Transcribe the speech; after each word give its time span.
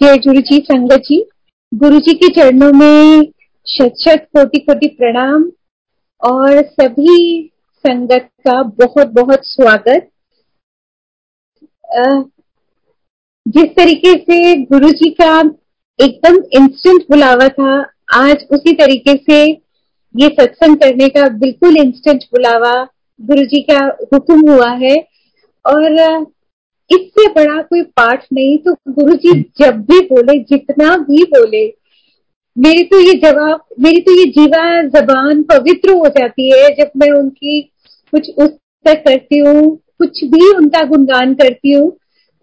जय 0.00 0.16
गुरु 0.16 0.40
जी 0.40 0.58
संगत 0.58 1.02
जी 1.06 1.16
गुरु 1.74 1.98
जी 1.98 2.12
के 2.14 2.28
चरणों 2.28 2.72
में 2.72 3.22
शत 3.66 3.94
शत 4.00 4.28
कोटि 4.36 4.58
कोटि 4.58 4.88
प्रणाम। 4.88 5.42
और 6.22 6.62
सभी 6.62 7.50
संगत 7.86 8.30
का 8.48 8.62
बहुत 8.62 9.06
बहुत 9.06 9.40
स्वागत। 9.42 10.08
जिस 13.46 13.68
तरीके 13.76 14.14
से 14.14 14.56
गुरु 14.62 14.90
जी 14.90 15.10
का 15.10 15.40
एकदम 15.98 16.40
इंस्टेंट 16.52 17.02
बुलावा 17.02 17.48
था, 17.48 17.80
आज 18.14 18.46
उसी 18.50 18.72
तरीके 18.72 19.16
से 19.16 19.42
ये 20.14 20.28
सत्संग 20.40 20.76
करने 20.76 21.08
का 21.08 21.28
बिल्कुल 21.38 21.76
इंस्टेंट 21.76 22.22
बुलावा 22.22 22.74
गुरु 23.20 23.44
जी 23.44 23.62
का 23.62 23.84
हुक्म 24.14 24.40
हुआ 24.50 24.70
है। 24.84 24.96
और 25.64 26.26
इससे 26.90 27.26
बड़ा 27.32 27.60
कोई 27.62 27.82
पाठ 27.96 28.24
नहीं 28.32 28.56
तो 28.58 28.74
गुरु 28.90 29.14
जी 29.16 29.32
जब 29.60 29.80
भी 29.82 30.00
बोले, 30.06 30.38
जितना 30.40 30.96
भी 30.98 31.22
बोले, 31.34 31.66
मेरी 32.56 32.82
तो 32.84 33.00
ये 33.00 33.12
जवाब 33.20 33.60
मेरी 33.80 34.00
तो 34.02 34.12
ये 34.12 34.24
जीवा 34.32 34.82
जबान 34.90 35.42
पवित्र 35.50 35.92
हो 35.92 36.06
जाती 36.08 36.50
है 36.50 36.68
जब 36.74 36.90
मैं 36.96 37.10
उनकी 37.10 37.60
कुछ 38.12 38.30
उस 38.30 38.50
तक 38.84 39.02
करती 39.06 39.38
हूँ, 39.38 39.76
कुछ 39.98 40.24
भी 40.24 40.50
उनका 40.56 40.82
गुणगान 40.86 41.34
करती 41.34 41.72
हूँ। 41.72 41.90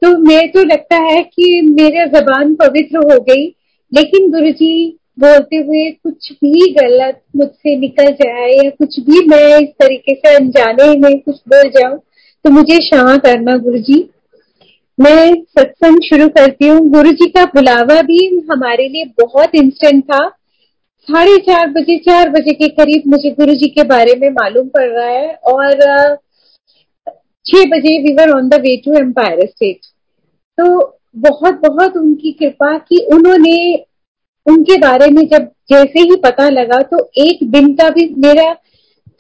तो 0.02 0.18
मेरे 0.20 0.48
तो 0.48 0.64
लगता 0.64 0.98
है 1.04 1.22
कि 1.24 1.62
मेरा 1.72 2.05
जबान 2.10 2.54
पवित्र 2.55 2.98
हो 3.12 3.20
गई, 3.22 3.46
लेकिन 3.91 4.30
गुरु 4.32 4.52
जी 4.52 4.98
बोलते 5.20 5.58
हुए 5.58 5.90
कुछ 5.94 6.32
भी 6.34 6.74
गलत 6.74 7.22
मुझसे 7.36 7.76
निकल 7.76 8.12
जाए 8.14 8.52
या 8.54 8.70
कुछ 8.70 9.00
भी 9.00 9.26
मैं 9.27 9.60
इस 9.60 9.70
तरीके 9.80 10.14
से 10.16 10.36
अनजाने 10.36 10.90
में 11.00 11.20
कुछ 11.20 11.36
बोल 11.50 11.70
जाऊँ 11.70 11.98
तो 12.46 12.50
मुझे 12.50 12.77
क्षमा 12.80 13.16
करना 13.18 13.55
गुरु 13.58 13.80
जी 13.80 13.98
मैं 14.98 15.34
सत्संग 15.58 16.02
शुरू 16.04 16.28
करती 16.30 16.68
हूँ। 16.68 16.80
गुरु 16.92 17.12
जी 17.12 17.28
का 17.32 17.44
बुलावा 17.46 18.02
भी 18.02 18.26
हमारे 18.52 18.88
लिए 18.88 19.05
बहुत 19.20 19.55
इंस्टेंट 19.55 20.04
था। 20.04 20.28
साढ़े 21.08 21.38
चार 21.38 21.68
बजे 21.71 21.98
चार 21.98 22.30
बजे 22.30 22.54
के 22.54 22.68
करीब 22.70 23.04
मुझे 23.08 23.30
गुरु 23.32 23.54
जी 23.55 23.68
के 23.70 23.84
बारे 23.88 24.16
में 24.20 24.30
मालूम 24.32 24.68
पड़ 24.68 24.88
रहा 24.90 25.08
है 25.08 25.34
और 25.48 26.16
छह 27.46 27.63
बजे 27.71 27.98
we 28.02 28.13
were 28.13 28.32
on 28.32 28.49
the 28.49 28.60
way 28.62 28.76
to 28.86 28.94
Empire 28.99 29.46
State 29.46 29.86
तो 30.58 30.66
बहुत 31.20 31.60
बहुत 31.62 31.98
उनकी 31.98 32.32
कृपा 32.32 32.77
कि 32.80 33.05
उन्होंने 33.14 33.58
उनके 34.46 34.77
बारे 34.77 35.10
में 35.12 35.21
जब 35.27 35.48
जैसे 35.70 35.99
ही 35.99 36.16
पता 36.16 36.49
लगा 36.49 36.82
तो 36.91 36.99
एक 37.20 37.40
दिन 37.52 37.74
का 37.76 37.90
भी 37.90 38.08
मेरा 38.18 38.52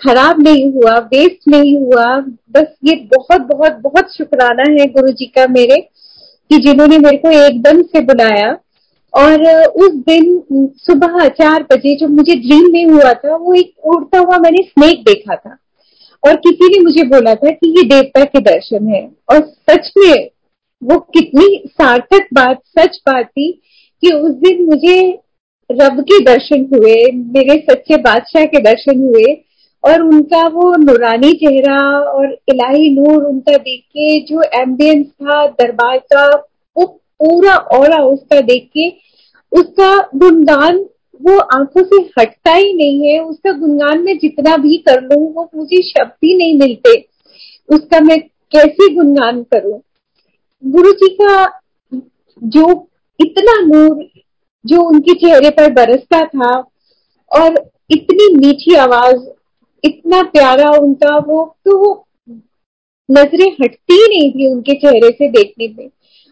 खराब 0.03 0.41
नहीं 0.41 0.71
हुआ 0.71 0.97
वेस्ट 0.97 1.47
नहीं 1.47 1.77
हुआ। 1.77 2.17
बस 2.51 2.65
ये 2.83 2.95
बहुत 2.95 3.41
बहुत 3.41 3.71
बहुत 3.71 4.15
शुक्राना 4.15 4.63
है 4.69 4.85
गुरु 4.87 5.07
जी 5.07 5.25
का 5.25 5.47
मेरे, 5.47 5.75
कि 6.49 6.57
जिन्होंने 6.57 6.97
मेरे 6.97 7.17
को 7.17 7.29
एकदम 7.29 7.81
से 7.81 8.01
बुलाया। 8.01 8.57
और 9.13 9.67
उस 9.67 9.91
दिन 9.93 10.43
सुबह 10.77 11.27
चार 11.27 11.63
बजे 11.63 11.95
जो 11.95 12.07
मुझे 12.07 12.35
ड्रीम 12.35 12.71
में 12.71 12.85
हुआ 12.85 13.13
था, 13.13 13.35
वो 13.35 13.53
एक 13.53 13.73
उड़ता 13.85 14.19
हुआ 14.19 14.37
मैंने 14.37 14.63
स्नेक 14.63 15.01
देखा 15.01 15.35
था। 15.35 15.57
और 16.27 16.35
किसी 16.35 16.77
ने 16.77 16.83
मुझे 16.83 17.03
बोला 17.03 17.35
था 17.35 17.49
कि 17.51 17.69
ये 17.69 17.83
देवता 17.83 18.23
के 18.23 18.39
दर्शन 18.39 18.87
है। 18.87 19.11
और 19.29 19.53
सच 19.69 19.91
में 19.97 20.29
वो 20.83 20.99
कितनी 20.99 21.63
सार्थक 21.67 22.27
बात, 22.33 22.59
सच 22.79 22.99
बात 23.07 23.25
थी 23.25 23.61
कि 24.01 24.11
उस 24.11 24.31
दिन 24.31 24.65
मुझे 24.65 25.19
रब 25.71 26.01
के 26.01 26.23
दर्शन 26.23 26.67
हुए, 26.73 27.11
मेरे 27.11 27.65
सच्चे 27.69 27.97
बादशाह 27.97 28.45
के 28.45 28.59
दर्शन 28.59 28.99
हुए। 28.99 29.46
और 29.87 30.01
उनका 30.01 30.47
वो 30.47 30.75
नुरानी 30.75 31.33
चेहरा 31.33 31.99
और 31.99 32.37
इलाही 32.47 32.89
नूर 32.89 33.23
उनका 33.23 33.57
देख 33.57 33.81
के 33.81 34.19
जो 34.19 34.41
एम्बियंस 34.41 35.05
था, 35.05 35.47
दरबार 35.47 35.97
का, 35.97 36.35
वो 36.77 36.85
पूरा 36.85 37.55
और 37.55 38.01
उसका 38.01 38.41
देख 38.41 38.69
के। 38.77 38.89
उसका 39.51 40.09
गुणगान 40.15 40.85
वो 41.21 41.39
आँखों 41.39 41.83
से 41.83 42.21
हटता 42.21 42.53
ही 42.53 42.73
नहीं 42.73 43.07
है। 43.07 43.19
उसका 43.19 43.51
गुणगान 43.51 44.03
में 44.03 44.17
जितना 44.17 44.57
भी 44.57 44.77
कर 44.77 45.01
लू, 45.01 45.33
वो 45.35 45.49
मुझे 45.55 45.81
शब्द 45.81 46.11
ही 46.11 46.37
नहीं 46.37 46.59
मिलते। 46.59 47.07
उसका 47.69 47.99
मैं 47.99 48.19
कैसे 48.51 48.93
गुणगान 48.93 49.43
करूँ? 49.43 49.81
गुरु 50.65 50.91
जी 50.93 51.17
का 51.21 51.59
जो 52.43 52.87
इतना 53.19 53.61
नूर, 53.61 54.05
जो 54.65 54.81
उनके 54.81 55.13
चेहरे 55.13 55.49
पर 55.49 55.73
बरसता 55.73 56.25
था 56.25 56.59
और 57.31 57.71
इतनी 57.91 58.35
मीठी 58.35 58.75
आवाज़ 58.75 59.36
इतना 59.83 60.21
प्यारा 60.23 60.69
उनका 60.77 61.17
वो 61.17 61.43
तो 61.65 61.77
वो 61.77 61.93
नज़रें 63.09 63.49
हटती 63.61 63.97
नहीं 64.07 64.31
थी 64.31 64.51
उनके 64.51 64.73
चेहरे 64.73 65.09
से 65.09 65.27
देखने 65.29 65.67
में। 65.67 65.89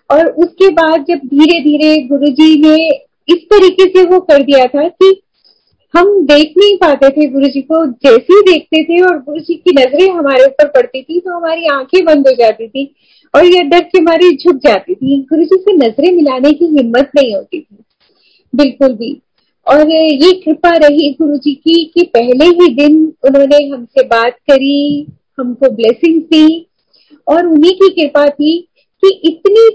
और 0.09 0.28
उसके 0.28 0.69
बाद 0.69 1.06
जब 1.09 1.28
धीरे 1.28 1.59
धीरे 1.61 1.95
गुरुजी 2.07 2.59
ने 2.61 2.75
इस 3.28 3.45
तरीके 3.53 3.85
से 3.89 4.03
वो 4.05 4.19
कर 4.22 4.44
दिया 4.44 4.66
था 4.66 4.88
कि 4.88 5.22
हम 5.94 6.07
देख 6.25 6.53
नहीं 6.57 6.75
पाते 6.78 7.09
थे 7.09 7.28
गुरु 7.29 7.47
जी 7.47 7.61
को, 7.61 7.85
जैसे 7.85 8.34
ही 8.34 8.41
देखते 8.41 8.84
थे 8.84 9.01
और 9.01 9.17
गुरु 9.19 9.39
जी 9.39 9.53
की 9.55 9.72
नज़रें 9.72 10.09
हमारे 10.09 10.44
ऊपर 10.45 10.67
पड़ती 10.67 11.01
थी 11.03 11.19
तो 11.19 11.35
हमारी 11.35 11.67
आँखें 11.67 12.03
बंद 12.05 12.28
हो 12.28 12.34
जाती 12.34 12.67
थी 12.67 12.95
और 13.34 13.45
ये 13.45 13.61
डर 13.63 13.84
से 13.84 14.00
हमारी 14.00 14.35
झुक 14.35 14.55
जाती 14.55 14.95
थी। 14.95 15.22
गुरु 15.22 15.44
जी 15.44 15.57
से 15.57 15.73
नज़रें 15.78 16.11
मिलाने 16.11 16.51
की 16.51 16.66
हिम्मत 16.66 17.11
नहीं 17.16 17.35
होती 17.35 17.59
थी। 17.61 17.78
बिल्कुल 18.53 18.94
भी। 18.94 19.22
और 19.68 19.92
ये 19.92 20.31
कृपा 20.31 20.76
रही 20.76 21.09
गुरु 21.22 21.38
जी 21.38 21.53
की 21.53 21.84
कि 21.86 22.03
पहले 22.03 22.46
ही 22.46 22.76
दिन 22.76 23.14
उन्होंने 23.24 23.68
हमसे 23.68 24.03
बात 24.03 24.34
करी, 24.52 25.08
हमको 25.40 25.70
ब्लेसिंग 25.70 26.22
दी 26.22 26.68
और 27.28 27.46
उन्हीं 27.46 27.72
की 27.72 27.90
कृपा 27.90 28.26
थी 28.26 28.68
कि 29.03 29.22
इतनी 29.24 29.70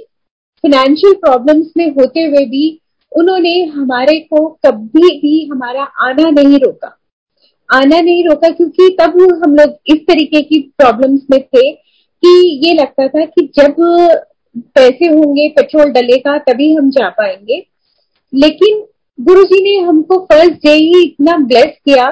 फाइनेंशियल 0.65 1.15
प्रॉब्लम्स 1.15 1.73
में 1.77 1.91
होते 1.91 2.21
हुए 2.21 2.45
भी 2.45 2.81
उन्होंने 3.17 3.65
हमारे 3.65 4.19
को 4.21 4.49
कभी 4.67 5.19
भी 5.19 5.49
हमारा 5.53 5.83
आना 5.83 6.31
नहीं 6.31 6.59
रोका। 6.59 6.97
आना 7.75 8.01
नहीं 8.01 8.25
रोका 8.25 8.49
क्योंकि 8.49 8.97
तब 9.01 9.43
हम 9.45 9.55
लोग 9.55 9.77
इस 9.87 9.99
तरीके 10.07 10.43
की 10.43 10.61
प्रॉब्लम्स 10.79 11.21
में 11.31 11.41
थे 11.41 11.73
कि 11.73 12.61
ये 12.67 12.75
लगता 12.75 13.09
था 13.09 13.25
कि 13.25 13.53
जब 13.59 13.75
पैसे 14.59 15.07
होंगे 15.07 15.49
पेट्रोल 15.49 15.85
डलेगा, 15.85 16.39
तभी 16.39 16.73
हम 16.75 16.91
जा 16.91 17.09
पाएँगे। 17.09 17.67
लेकिन 18.35 18.85
गुरु 19.21 19.43
जी 19.45 19.61
ने 19.63 19.77
हमको 19.81 20.19
फ़र्स्ट 20.25 20.53
डे 20.65 20.73
ही 20.73 21.03
इतना 21.03 21.37
ब्लेस 21.39 21.77
किया 21.85 22.07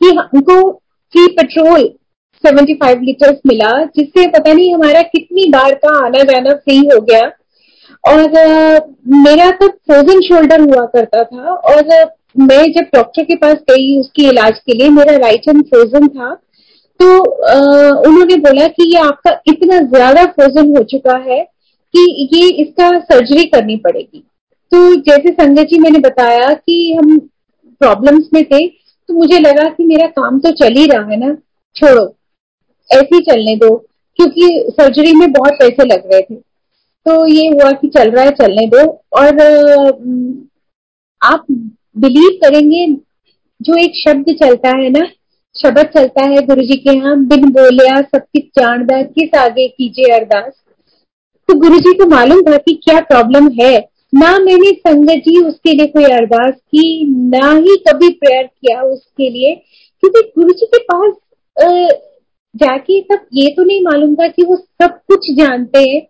कि 0.00 0.10
हमको 0.10 0.56
फ्री 0.70 1.26
पेट्रोल 1.34 1.88
75 2.44 3.00
लीटर्स 3.00 3.38
मिला, 3.46 3.70
जिससे 3.86 4.26
पता 4.28 4.52
नहीं 4.52 4.74
हमारा 4.74 5.02
कितनी 5.04 5.48
बार 5.50 5.74
का 5.76 5.96
आना 6.06 6.22
जाना 6.24 6.54
फ्री 6.54 6.76
हो 6.78 7.00
गया। 7.02 7.30
और 8.04 8.22
मेरा 9.18 9.50
तो 9.52 9.68
फ्रोजन 9.68 10.20
शोल्डर 10.22 10.60
हुआ 10.62 10.84
करता 10.88 11.22
था 11.24 11.54
और 11.54 11.88
मैं 12.40 12.62
जब 12.72 12.86
डॉक्टर 12.94 13.24
के 13.24 13.34
पास 13.36 13.56
गई 13.70 13.98
उसकी 14.00 14.28
इलाज 14.28 14.58
के 14.58 14.74
लिए, 14.74 14.88
मेरा 14.90 15.16
राइट 15.18 15.48
हैंड 15.48 15.62
फ्रोजन 15.64 16.08
था 16.08 16.34
तो 17.00 17.06
उन्होंने 18.02 18.36
बोला 18.38 18.66
कि 18.68 18.90
ये 18.94 19.00
आपका 19.00 19.30
इतना 19.48 19.80
ज़्यादा 19.88 20.24
फ्रोजन 20.32 20.76
हो 20.76 20.82
चुका 20.90 21.16
है 21.24 21.42
कि 21.94 22.28
ये 22.32 22.48
इसका 22.62 22.90
सर्जरी 23.00 23.44
करनी 23.46 23.76
पड़ेगी। 23.78 24.24
तो 24.72 24.94
जैसे 24.96 25.32
संजय 25.32 25.64
जी 25.64 25.78
मैंने 25.78 25.98
बताया 26.00 26.52
कि 26.54 26.74
हम 26.94 27.18
प्रॉब्लम्स 27.80 28.28
में 28.34 28.44
थे 28.44 28.66
तो 28.68 29.14
मुझे 29.14 29.38
लगा 29.38 29.68
कि 29.68 29.84
मेरा 29.84 30.06
काम 30.08 30.38
तो 30.40 30.50
चल 30.54 30.74
ही 30.74 30.86
रहा 30.86 31.06
है 31.06 31.16
ना। 31.18 31.34
छोड़ो, 31.76 32.04
ऐसे 32.90 33.14
ही 33.14 33.20
चलने 33.22 33.56
दो, 33.56 33.74
क्योंकि 34.18 34.64
सर्जरी 34.70 35.12
में 35.12 35.30
बहुत 35.32 35.52
पैसे 35.54 35.84
लग 35.84 36.12
रहे 36.12 36.20
थे। 36.20 36.34
तो 37.06 37.26
ये 37.26 37.48
हुआ 37.48 37.70
कि 37.72 37.88
चल 37.88 38.10
रहा 38.10 38.24
है, 38.24 38.30
चलने 38.32 38.66
दो। 38.68 38.86
और 39.12 39.40
आप 41.20 41.46
बिलीव 41.98 42.38
करेंगे, 42.42 42.86
जो 43.60 43.76
एक 43.76 43.92
शब्द 43.98 44.32
चलता 44.36 44.76
है 44.78 44.90
ना, 44.90 45.06
शब्द 45.54 45.90
चलता 45.94 46.24
है 46.24 46.46
गुरु 46.46 46.62
जी 46.62 46.76
के 46.76 46.96
यहाँ, 46.96 47.16
बिन 47.26 47.50
बोलिया 47.52 48.00
सब 48.00 48.18
किस 48.18 48.44
जानदा 48.58 49.02
किस 49.04 49.34
आगे 49.38 49.68
कीजिए 49.68 50.14
अरदास। 50.14 50.52
तो 51.48 51.54
गुरु 51.60 51.78
जी 51.78 51.92
को 51.94 52.06
मालूम 52.08 52.42
था 52.42 52.56
कि 52.58 52.80
क्या 52.84 53.00
प्रॉब्लम 53.02 53.50
है। 53.60 53.78
ना 54.12 54.38
मैंने 54.38 54.70
संगत 54.72 55.22
जी 55.26 55.40
उसके 55.40 55.72
लिए 55.72 55.86
कोई 55.86 56.04
अरदास 56.04 56.54
की, 56.54 57.04
ना 57.30 57.52
ही 57.52 57.76
कभी 57.88 58.08
प्रेयर 58.14 58.44
किया 58.44 58.82
उसके 58.82 59.28
लिए। 59.30 59.54
क्योंकि 59.54 60.20
गुरु 60.36 60.52
जी 60.52 60.66
के 60.66 60.82
पास 60.84 61.12
जाके 62.54 63.00
तब 63.02 63.26
ये 63.34 63.48
तो 63.48 63.64
नहीं 63.64 63.82
मालूम 63.82 64.14
था 64.14 64.26
कि 64.28 64.42
वो 64.42 64.56
सब 64.56 64.98
कुछ 65.08 65.30
जानते 65.32 65.78
हैं। 65.80 66.00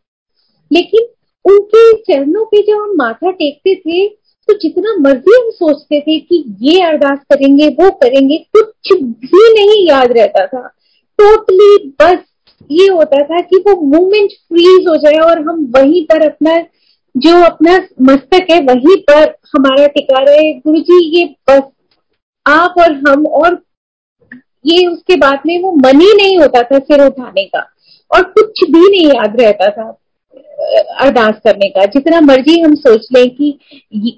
लेकिन 0.71 1.07
उनके 1.45 1.93
चरणों 1.95 2.45
पे 2.45 2.63
जब 2.63 2.81
हम 2.83 2.95
माथा 2.97 3.31
टेकते 3.33 3.75
थे 3.77 4.09
तो 4.49 4.55
जितना 4.59 4.97
मर्ज़ी 5.01 5.35
हम 5.35 5.51
सोचते 5.51 6.01
थे 6.01 6.19
कि 6.19 6.45
ये 6.61 6.83
अरदास 6.83 7.19
करेंगे, 7.33 7.69
वो 7.69 7.91
करेंगे, 7.93 8.37
कुछ 8.37 8.93
भी 8.93 9.53
नहीं 9.55 9.87
याद 9.89 10.13
रहता 10.13 10.47
था। 10.47 10.67
टोटली 11.19 11.89
बस 12.01 12.19
ये 12.71 12.87
होता 12.89 13.23
था 13.25 13.41
कि 13.41 13.57
वो 13.59 13.81
मूवमेंट 13.83 14.31
फ्रीज 14.31 14.89
हो 14.89 14.97
जाए 14.97 15.19
और 15.25 15.41
हम 15.49 15.65
वहीं 15.77 16.05
पर 16.05 16.27
अपना 16.27 16.57
जो 17.15 17.41
अपना 17.45 17.77
मस्तक 18.03 18.47
है, 18.51 18.61
वहीं 18.61 18.97
पर 19.01 19.23
हमारा 19.55 19.87
टिका 19.87 20.23
रहे 20.23 20.53
गुरु 20.55 20.81
जी 20.81 20.99
ये 21.17 21.25
बस 21.51 21.63
आप 22.47 22.75
और 22.79 22.93
हम 23.09 23.27
और 23.27 23.63
ये 24.67 24.87
उसके 24.87 25.17
बाद 25.17 25.43
में 25.47 25.63
वो 25.63 25.73
मन 25.73 26.01
ही 26.01 26.13
नहीं 26.17 26.39
होता 26.39 26.63
था 26.63 26.79
सिर 26.79 27.05
उठाने 27.07 27.45
का 27.45 27.67
और 28.11 28.23
कुछ 28.31 28.63
भी 28.71 28.89
नहीं 28.89 29.07
याद 29.09 29.41
रहता 29.41 29.69
था 29.71 29.89
अरदास 31.01 31.35
करने 31.45 31.69
का। 31.69 31.85
जितना 31.85 32.21
मर्ज़ी 32.21 32.59
हम 32.61 32.75
सोच 32.77 33.07
लें 33.13 33.29
कि 33.31 33.59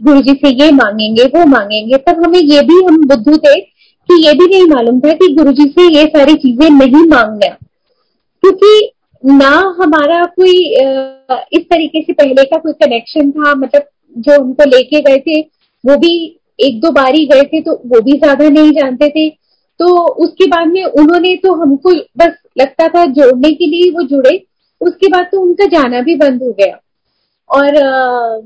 गुरु 0.03 0.21
जी 0.21 0.33
से 0.35 0.49
ये 0.55 0.71
मांगेंगे, 0.71 1.25
वो 1.25 1.45
मांगेंगे, 1.47 1.97
तब 1.97 2.23
हमें 2.25 2.39
ये 2.39 2.61
भी 2.61 2.83
हम 2.85 2.97
बुद्धू 3.09 3.37
थे 3.37 3.61
कि 3.61 4.27
ये 4.27 4.33
भी 4.33 4.47
नहीं 4.47 4.67
मालूम 4.67 5.01
था 5.01 5.13
कि 5.13 5.33
गुरु 5.35 5.53
जी 5.53 5.65
से 5.69 5.87
ये 5.89 6.05
सारी 6.07 6.35
चीज़ें 6.35 6.69
नहीं 6.71 7.05
मांगना। 7.09 7.49
क्योंकि 8.43 8.91
ना 9.25 9.51
हमारा 9.79 10.25
कोई 10.37 10.53
इस 11.53 11.65
तरीके 11.65 12.01
से 12.03 12.13
पहले 12.13 12.45
का 12.45 12.59
कोई 12.59 12.73
कनेक्शन 12.83 13.31
था 13.31 13.55
मतलब 13.55 13.83
जो 14.17 14.41
हमको 14.41 14.65
लेके 14.69 15.01
गए 15.01 15.19
थे 15.19 15.41
वो 15.85 15.97
भी 15.99 16.15
एक 16.59 16.81
दो 16.81 16.91
बार 16.93 17.15
ही 17.15 17.25
गए 17.27 17.43
थे 17.43 17.61
तो 17.61 17.73
वो 17.87 18.01
भी 18.01 18.19
ज़्यादा 18.19 18.49
नहीं 18.49 18.73
जानते 18.73 19.09
थे। 19.09 19.29
तो 19.81 19.87
उसके 20.25 20.47
बाद 20.47 20.67
में 20.69 20.85
उन्होंने 20.85 21.35
तो 21.37 21.55
हमको 21.55 21.93
बस 22.19 22.37
लगता 22.59 22.89
था 22.89 23.05
जोड़ने 23.13 23.51
के 23.53 23.67
लिए 23.67 23.91
वो 23.91 24.03
जुड़े 24.09 24.37
उसके 24.81 25.09
बाद 25.09 25.29
तो 25.33 25.41
उनका 25.41 25.67
जाना 25.69 26.01
भी 26.01 26.15
बंद 26.17 26.43
हो 26.43 26.53
गया। 26.53 26.79
और 27.51 27.77
आ, 27.77 28.41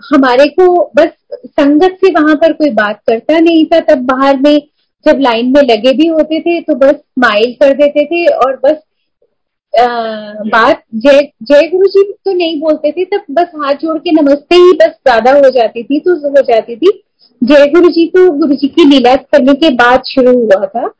हमारे 0.00 0.46
को 0.50 0.66
बस 0.96 1.10
संगत 1.32 1.96
से 2.00 2.10
वहाँ 2.12 2.34
पर 2.36 2.52
कोई 2.52 2.70
बात 2.72 3.00
करता 3.08 3.38
नहीं 3.40 3.64
था 3.66 3.80
तब 3.88 4.04
बाहर 4.06 4.36
में 4.38 4.58
जब 5.06 5.20
लाइन 5.20 5.52
में 5.52 5.62
लगे 5.62 5.92
भी 5.92 6.06
होते 6.08 6.40
थे 6.40 6.60
तो 6.60 6.74
बस 6.76 6.94
स्माइल 6.94 7.52
कर 7.60 7.72
देते 7.76 8.04
थे 8.04 8.26
और 8.36 8.56
बस 8.64 8.82
आ, 9.74 9.86
बात 10.46 10.82
जय 10.96 11.20
जय 11.42 11.68
गुरु 11.68 11.86
जी 11.90 12.02
तो 12.24 12.32
नहीं 12.32 12.60
बोलते 12.60 12.90
थे 12.92 13.04
तब 13.06 13.24
बस 13.34 13.50
हाथ 13.56 13.74
जोड़ 13.82 13.98
के 13.98 14.12
नमस्ते 14.12 14.56
ही 14.56 14.72
बस 14.72 14.90
ज़्यादा 15.08 15.32
हो 15.34 15.50
जाती 15.50 15.82
थी 15.82 16.00
तो 16.00 16.14
हो 16.28 16.42
जाती 16.42 16.76
थी। 16.76 17.02
जय 17.42 17.66
गुरु 17.70 17.88
जी 17.90 18.06
तो 18.08 18.30
गुरु 18.38 18.54
जी 18.54 18.68
की 18.68 18.84
लीला 18.88 19.14
करने 19.16 19.54
के 19.54 19.70
बाद 19.76 20.02
शुरू 20.08 20.32
हुआ 20.34 20.66
था। 20.66 20.92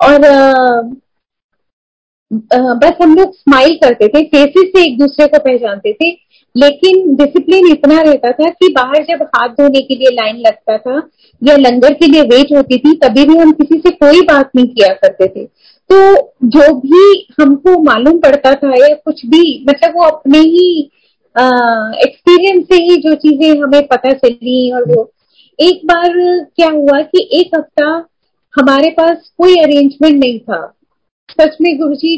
और 0.00 0.24
आ, 0.24 0.80
बस 2.74 2.96
हम 3.02 3.14
लोग 3.16 3.34
स्माइल 3.34 3.76
करते 3.82 4.08
थे 4.08 4.22
फेसेस 4.24 4.70
से 4.74 4.84
एक 4.86 4.98
दूसरे 4.98 5.26
को 5.26 5.38
पहचानते 5.38 5.92
थे। 5.92 6.10
लेकिन 6.54 7.14
डिसिप्लिन 7.16 7.66
इतना 7.70 8.00
रहता 8.02 8.30
था 8.32 8.48
कि 8.50 8.68
बाहर 8.74 9.04
जब 9.04 9.22
हाथ 9.26 9.48
धोने 9.50 9.80
के 9.80 9.94
लिए 9.94 10.10
लाइन 10.12 10.36
लगता 10.38 10.76
था 10.78 11.08
या 11.42 11.56
लंगर 11.56 11.92
के 11.94 12.06
लिए 12.06 12.22
वेट 12.30 12.52
होती 12.52 12.78
थी 12.78 12.94
तभी 12.98 13.24
भी 13.24 13.36
हम 13.38 13.52
किसी 13.52 13.78
से 13.78 13.90
कोई 13.92 14.20
बात 14.26 14.50
नहीं 14.56 14.66
किया 14.66 14.92
करते 14.94 15.26
थे। 15.26 15.44
तो 15.90 15.98
जो 16.46 16.72
भी 16.80 17.26
हमको 17.40 17.78
मालूम 17.82 18.18
पड़ता 18.20 18.52
था 18.54 18.70
या 18.76 18.94
कुछ 18.94 19.24
भी 19.26 19.42
मतलब 19.68 19.96
वो 19.96 20.04
अपने 20.06 20.38
ही 20.38 20.68
एक्सपीरियंस 21.36 22.64
से 22.66 22.82
ही 22.82 22.96
जो 23.02 23.14
चीज़ें 23.16 23.62
हमें 23.62 23.86
पता 23.86 24.12
चली 24.14 24.70
और 24.72 24.88
वो। 24.88 25.10
एक 25.58 25.80
बार 25.86 26.12
क्या 26.56 26.68
हुआ 26.70 27.00
कि 27.02 27.28
एक 27.32 27.54
हफ़्ता 27.54 27.86
हमारे 28.54 28.90
पास 28.90 29.30
कोई 29.38 29.56
अरेंजमेंट 29.56 30.18
नहीं 30.20 30.38
था। 30.38 30.60
सच 31.30 31.56
में 31.60 31.76
गुरु 31.78 31.94
जी 31.94 32.16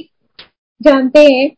जानते 0.81 1.21
हैं 1.25 1.49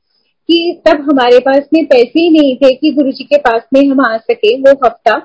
कि 0.49 0.83
तब 0.87 1.01
हमारे 1.11 1.39
पास 1.39 1.69
में 1.75 1.85
पैसे 1.87 2.21
ही 2.21 2.29
नहीं 2.31 2.57
थे 2.57 2.75
कि 2.75 2.93
गुरु 2.93 3.13
जी 3.13 3.25
के 3.25 3.39
पास 3.39 3.63
में 3.75 3.81
हम 3.81 4.01
आ 4.07 4.17
सके 4.17 4.57
वो 4.61 4.73
हफ़्ता। 4.85 5.19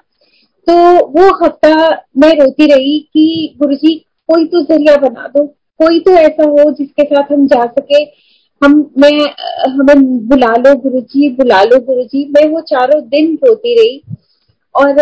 तो 0.67 0.73
वो 1.09 1.27
हफ़्ता 1.43 1.73
मैं 2.17 2.31
रोती 2.39 2.65
रही 2.65 2.97
कि 3.13 3.55
गुरु 3.59 3.75
जी 3.75 3.95
कोई 4.29 4.45
तो 4.45 4.63
ज़रिया 4.63 4.95
बना 4.97 5.27
दो। 5.27 5.45
कोई 5.79 6.00
तो 6.00 6.12
ऐसा 6.18 6.44
हो 6.44 6.71
जिसके 6.71 7.03
साथ 7.03 7.31
हम 7.31 7.45
जा 7.47 7.65
सके। 7.68 8.03
हम 8.62 8.74
मैं 8.97 9.12
हमें 9.71 10.27
बुला 10.27 10.53
लो 10.57 10.75
गुरु 10.79 11.00
जी 11.01 11.29
बुला 11.35 11.62
लो 11.63 11.79
गुरु 11.85 12.03
जी 12.03 12.24
मैं 12.31 12.47
वो 12.51 12.62
चारों 12.69 13.01
दिन 13.09 13.33
रोती 13.45 13.75
रही 13.75 14.01
और 14.75 15.00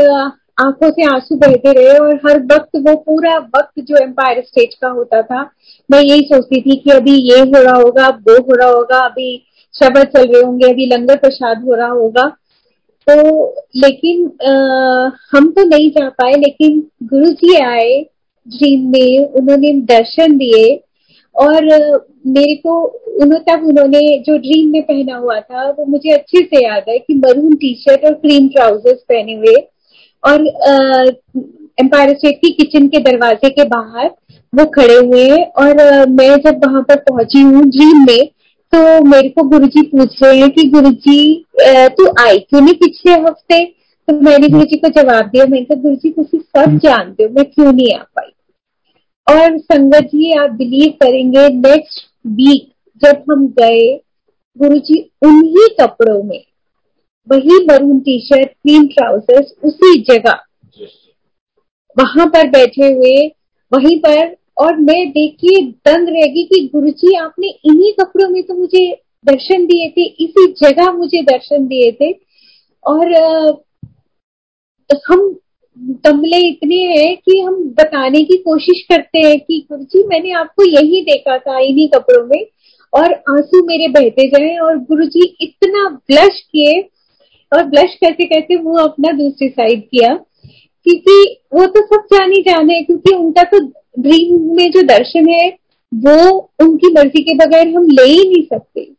आँखों 0.58 0.90
से 0.90 1.06
आँसू 1.06 1.36
बहते 1.36 1.72
रहे 1.74 1.98
और 1.98 2.16
हर 2.28 2.40
वक्त 2.52 2.78
वो 2.78 2.96
पूरा 2.96 3.38
वक्त 3.56 3.82
जो 3.82 3.96
एम्पायर 4.04 4.42
स्टेज 4.42 4.76
का 4.76 4.90
होता 4.90 5.22
था 5.22 5.42
मैं 5.90 6.02
यही 6.02 6.22
सोचती 6.24 6.62
थी 6.62 6.76
कि 6.76 6.92
अभी 6.92 7.16
ये 7.32 7.40
हो 7.40 7.62
रहा 7.64 7.76
होगा 7.76 8.06
अब 8.06 8.30
वो 8.30 8.36
हो 8.42 8.56
रहा 8.56 8.70
होगा 8.70 9.00
अभी 9.00 9.38
शब्द 9.74 10.04
चल 10.08 10.32
रहे 10.34 10.42
होंगे 10.42 10.70
अभी 10.70 10.86
लंगर 10.86 11.18
प्रसाद 11.18 11.64
हो 11.66 11.76
रहा 11.76 11.88
होगा। 11.88 12.28
तो 13.08 13.16
लेकिन 13.76 14.26
आ, 14.48 14.52
हम 15.32 15.52
तो 15.52 15.64
नहीं 15.66 15.90
जा 15.90 16.08
पाए 16.10 16.34
लेकिन 16.34 16.80
गुरु 17.04 17.30
जी 17.42 17.56
आए 17.56 18.06
ड्रीम 18.48 18.90
में 18.92 19.26
उन्होंने 19.32 19.72
दर्शन 19.86 20.38
दिए 20.38 20.76
और 21.36 21.66
मेरे 22.28 22.56
को 22.56 22.80
उन्होंने 22.84 23.40
तब 23.48 23.66
उन्होंने 23.68 24.00
जो 24.28 24.38
ड्रीम 24.38 24.72
में 24.72 24.82
पहना 24.82 25.18
हुआ 25.18 25.40
था, 25.40 25.70
वो 25.70 25.86
मुझे 25.86 26.12
अच्छे 26.12 26.40
से 26.40 26.64
याद 26.66 26.84
है 26.90 26.98
कि 26.98 27.16
मरून 27.16 27.56
टी 27.56 27.74
शर्ट 27.80 28.06
और 28.06 28.14
क्रीम 28.14 28.48
ट्राउजर्स 28.48 29.02
पहने 29.10 29.34
हुए 29.34 29.56
और 30.24 30.46
एम्पायर 31.80 32.10
स्टेट 32.10 32.38
की 32.38 32.52
किचन 32.54 32.88
के 32.88 33.00
दरवाजे 33.04 33.50
के 33.50 33.64
बाहर 33.70 34.10
वो 34.54 34.66
खड़े 34.76 34.96
हुए 34.96 35.30
और 35.60 36.10
मैं 36.10 36.36
जब 36.46 36.66
वहाँ 36.66 36.82
पर 36.90 37.00
पहुँची 37.10 37.42
हूँ 37.42 37.64
ड्रीम 37.66 38.06
में 38.08 38.26
तो 38.74 39.04
मेरे 39.06 39.30
को 39.30 39.44
गुरुजी 39.50 39.82
पूछ 39.88 40.22
रहे 40.24 40.38
हैं 40.40 40.50
कि 40.52 40.64
गुरुजी 40.70 41.46
तू 41.60 42.08
आई 42.20 42.38
क्यों 42.40 42.62
नहीं 42.62 42.74
पिछले 42.76 43.14
हफ़्ते? 43.14 43.64
तो 44.08 44.14
मैंने 44.22 44.48
गुरु 44.50 44.64
जी 44.64 44.78
को 44.78 44.88
जवाब 44.96 45.26
दिया, 45.26 45.46
मैंने 45.46 45.66
कहा 45.66 45.82
गुरु 45.82 45.96
जी 45.96 46.14
सब 46.36 46.78
जानते 46.84 47.24
हो, 47.24 47.30
मैं 47.30 47.46
क्यों 47.46 47.72
नहीं 47.72 47.94
आ 47.94 48.02
पाई? 48.02 48.32
और 49.28 49.58
संगत 49.58 50.06
जी 50.06 50.32
आप 50.40 50.50
बिलीव 50.56 50.92
करेंगे 51.04 51.48
नेक्स्ट 51.50 52.04
वीक 52.30 52.68
जब 53.02 53.24
हम 53.32 53.48
गए 53.60 53.86
गुरु 54.58 54.78
जी 54.80 55.00
उन्हीं 55.26 55.68
कपड़ों 55.80 56.22
में 56.24 56.44
वही 57.28 57.58
maroon 57.66 58.00
T 58.00 58.20
shirt 58.26 58.50
cream 58.50 58.86
trousers 58.88 59.54
उसी 59.64 59.98
जगह। 60.10 60.42
वहाँ 61.98 62.26
पर 62.28 62.50
बैठे 62.50 62.92
हुए 62.92 63.16
वहीं 63.72 63.98
पर 64.00 64.36
और 64.58 64.78
मैं 64.80 65.10
देखिए 65.12 65.62
दंग 65.88 66.10
रहेगी 66.10 66.44
कि 66.44 66.60
गुरु 66.74 66.90
जी 66.92 67.16
आपने 67.18 67.48
इन्हीं 67.66 67.92
कपड़ों 67.94 68.30
में 68.30 68.42
तो 68.44 68.54
मुझे 68.54 68.86
दर्शन 69.26 69.66
दिए 69.66 69.90
थे 69.90 70.06
इसी 70.24 70.46
जगह 70.62 70.92
मुझे 70.94 71.22
दर्शन 71.24 71.68
दिए 71.68 71.92
थे। 71.92 72.12
और 72.84 73.14
हम 75.08 75.22
तमले 75.80 76.48
इतने 76.48 76.76
हैं 76.76 77.18
कि 77.18 77.40
हम 77.40 77.56
बताने 77.64 78.22
की 78.22 78.38
कोशिश 78.38 78.82
करते 78.82 79.28
हैं 79.28 79.40
कि 79.40 79.68
गुरु 79.72 79.84
जी 79.84 80.04
मैंने 80.04 80.32
आपको 80.32 80.70
यही 80.70 81.02
देखा 81.02 81.38
था 81.38 81.60
इन्हीं 81.60 81.88
कपड़ों 81.88 82.26
में 82.26 82.46
और 82.94 83.14
आँसू 83.14 83.66
मेरे 83.66 83.88
बहते 83.88 84.28
जाए 84.28 84.58
और 84.58 84.78
गुरु 84.78 85.06
जी 85.06 85.38
इतना 85.42 85.90
ब्लश 85.90 86.42
किए 86.42 86.82
और 87.54 87.64
ब्लश 87.64 87.96
करते 87.96 88.26
करते 88.26 88.56
वो 88.56 88.78
अपना 88.78 89.12
दूसरी 89.12 89.50
साइड 89.50 89.82
किया। 89.82 90.16
क्योंकि 90.84 91.40
वो 91.54 91.66
तो 91.66 91.86
सब 91.86 92.04
जानी 92.14 92.42
जाने, 92.42 92.82
क्योंकि 92.82 93.16
उनका 93.16 93.44
तो 93.44 93.60
ड्रीम 94.00 94.56
में 94.56 94.72
जो 94.72 94.82
दर्शन 94.82 95.30
है, 95.30 95.58
वो 95.96 96.52
उनकी 96.62 96.94
मर्ज़ी 96.94 97.24
के 97.24 97.36
बगैर 97.36 97.68
हम 97.68 97.84
ले 97.84 98.04
ही 98.04 98.30
नहीं 98.30 98.44
सकते। 98.44 98.92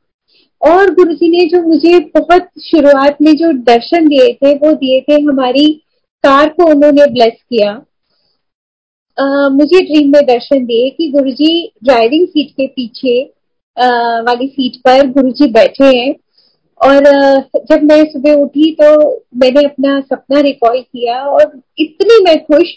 और 0.71 0.95
गुरु 0.95 1.15
जी 1.15 1.29
ने 1.29 1.49
जो 1.49 1.63
मुझे 1.63 1.99
बहुत 1.99 2.49
शुरुआत 2.65 3.17
में 3.23 3.33
जो 3.33 3.53
दर्शन 3.53 4.09
दिए 4.09 4.33
थे, 4.33 4.55
वो 4.55 4.73
दिए 4.73 5.01
थे 5.01 5.23
हमारी 5.23 5.83
कार 6.27 6.49
को 6.49 6.71
उन्होंने 6.71 7.07
ब्लेस 7.13 7.43
किया। 7.53 7.71
आ, 9.19 9.49
मुझे 9.49 9.81
ड्रीम 9.81 10.13
में 10.13 10.23
दर्शन 10.27 10.65
दिए 10.65 10.91
कि 10.91 11.09
गुरुजी 11.09 11.73
ड्राइविंग 11.85 12.29
सीट 12.29 12.51
के 12.51 12.67
पीछे 12.67 13.23
आ, 13.77 13.89
वाली 14.21 14.47
सीट 14.49 14.77
पर 14.77 15.07
गुरुजी 15.09 15.51
बैठे 15.51 15.97
हैं। 15.99 16.15
और 16.81 16.97
uh, 16.97 17.61
जब 17.71 17.83
मैं 17.83 18.05
सुबह 18.05 18.35
उठी 18.35 18.71
तो 18.75 18.87
मैंने 19.37 19.61
अपना 19.65 20.01
सपना 20.01 20.41
रिकॉल 20.41 20.81
किया 20.81 21.21
और 21.23 21.61
इतनी 21.79 22.23
मैं 22.25 22.37
खुश। 22.45 22.73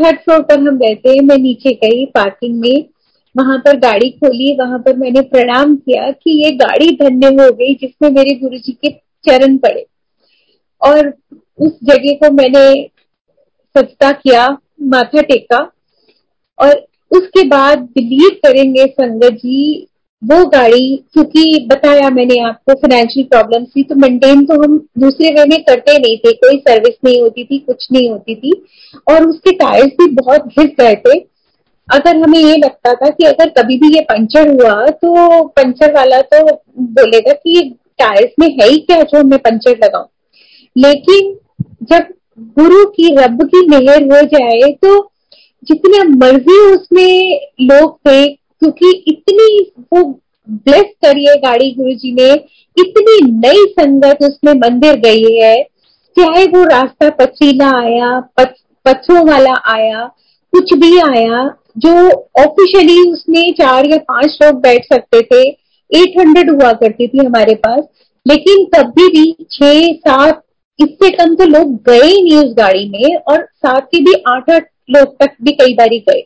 थर्ड 0.00 0.18
फ्लोर 0.18 0.42
पर 0.42 0.60
हम 0.60 0.78
रहते 0.82 1.10
हैं 1.10 1.20
मैं 1.22 1.36
नीचे 1.38 1.72
गई 1.74 2.04
पार्किंग 2.06 2.58
में। 2.60 2.84
वहाँ 3.34 3.58
पर 3.58 3.76
गाड़ी 3.76 4.10
खोली 4.10 4.56
वहाँ 4.56 4.78
पर 4.78 4.96
मैंने 4.96 5.20
प्रणाम 5.20 5.76
किया 5.76 6.10
कि 6.10 6.44
ये 6.44 6.50
गाड़ी 6.56 6.90
धन्य 6.96 7.26
हो 7.26 7.50
गई 7.52 7.74
जिसमें 7.74 8.10
मेरे 8.10 8.34
गुरु 8.34 8.58
के 8.68 8.90
चरण 9.28 9.56
पड़े। 9.56 9.86
और 10.82 11.10
उस 11.58 11.72
जगह 11.84 12.14
को 12.16 12.30
मैंने 12.32 12.66
सजता 13.74 14.10
किया, 14.12 14.46
माथा 14.82 15.22
टेका 15.22 15.58
और 16.58 16.86
उसके 17.10 17.42
बाद 17.48 17.78
बिलीव 17.94 18.30
करेंगे 18.44 18.84
संगत 18.86 19.34
जी, 19.34 19.88
वो 20.22 20.44
गाड़ी, 20.46 20.96
क्योंकि 21.12 21.66
बताया 21.68 22.08
मैंने 22.10 22.38
आपको 22.42 22.74
फाइनेंशियल 22.74 23.26
प्रॉब्लम 23.26 23.64
थी 23.66 23.82
तो 23.82 23.94
मेंटेन 23.96 24.44
तो 24.46 24.54
हम 24.62 24.76
दूसरे 24.98 25.30
वे 25.30 25.44
में 25.46 25.62
करते 25.64 25.98
नहीं 25.98 26.16
थे, 26.18 26.32
कोई 26.34 26.58
सर्विस 26.58 26.94
नहीं 27.04 27.20
होती 27.20 27.44
थी, 27.44 27.58
कुछ 27.58 27.86
नहीं 27.92 28.10
होती 28.10 28.34
थी 28.34 28.52
और 29.06 29.26
उसके 29.26 29.52
टायर्स 29.54 29.92
भी 29.92 30.10
बहुत 30.14 30.46
घिस 30.48 30.70
गए 30.80 30.94
थे। 30.96 31.18
अगर 31.88 32.16
हमें 32.16 32.38
ये 32.38 32.56
लगता 32.56 32.92
था 32.94 33.08
कि 33.10 33.24
अगर 33.24 33.48
कभी 33.58 33.76
भी 33.78 33.94
ये 33.94 34.00
पंचर 34.04 34.48
हुआ 34.50 34.86
तो 34.92 35.42
पंचर 35.56 35.92
वाला 35.94 36.20
तो 36.32 36.44
बोलेगा 36.94 37.32
कि 37.32 37.56
ये 37.56 37.62
टायर्स 37.98 38.32
में 38.40 38.48
है 38.52 38.68
ही 38.68 38.78
क्या 38.80 39.00
जो 39.04 39.22
मैं 39.24 39.38
पंचर 39.40 39.76
लगाऊ। 39.84 40.06
लेकिन 40.76 41.34
जब 41.90 42.06
गुरु 42.58 42.84
की, 42.86 43.14
रब 43.16 43.42
की 43.44 43.66
मेहर 43.68 44.02
हो 44.04 44.20
जाए 44.28 44.72
तो 44.74 44.98
जितना 45.62 46.02
मर्ज़ी 46.16 46.58
उसमें 46.66 47.40
लोग 47.62 47.96
थे 47.98 48.26
क्योंकि 48.26 48.90
इतनी 49.08 49.48
वो 49.92 50.02
ब्लेस 50.48 50.92
करिए 51.04 51.34
गाड़ी 51.36 51.70
गुरु 51.72 51.92
जी 51.94 52.12
ने, 52.12 52.32
इतनी 52.76 53.20
नई 53.30 53.64
संगत 53.70 54.18
उसमें 54.22 54.52
मंदिर 54.54 54.96
गई 55.00 55.32
है, 55.34 55.56
चाहे 56.16 56.44
वो 56.46 56.62
रास्ता 56.64 57.08
पथरीला 57.16 57.70
आया 57.78 58.18
पत्थरों 58.38 59.26
वाला 59.28 59.54
आया, 59.66 60.04
कुछ 60.52 60.72
भी 60.74 60.98
आया, 61.00 61.46
जो 61.78 61.92
ऑफिशियली 62.40 63.00
उसमें 63.10 63.52
चार 63.52 63.86
या 63.86 63.96
पाँच 64.08 64.38
लोग 64.42 64.60
बैठ 64.62 64.84
सकते 64.84 65.20
थे 65.22 65.42
एट 65.90 66.18
हंड्रेड 66.18 66.50
हुआ 66.52 66.72
करती 66.74 67.08
थी 67.08 67.18
हमारे 67.18 67.54
पास, 67.56 67.82
लेकिन 68.26 68.64
कभी 68.74 69.08
भी, 69.08 69.32
छह, 69.50 69.92
सात 69.92 70.42
इससे 70.78 71.10
कम 71.10 71.34
तो 71.34 71.44
लोग 71.44 71.74
गए 71.88 72.06
ही 72.06 72.22
नहीं 72.22 72.36
उस 72.36 72.54
गाड़ी 72.56 72.88
में 72.88 73.16
और 73.16 73.44
साथ 73.44 73.80
के 73.80 74.00
भी 74.00 74.12
आठ 74.28 74.50
आठ 74.50 74.66
लोग 74.90 75.16
तक 75.16 75.36
भी 75.42 75.52
कई 75.52 75.74
बार 75.74 75.88
गए। 75.88 76.22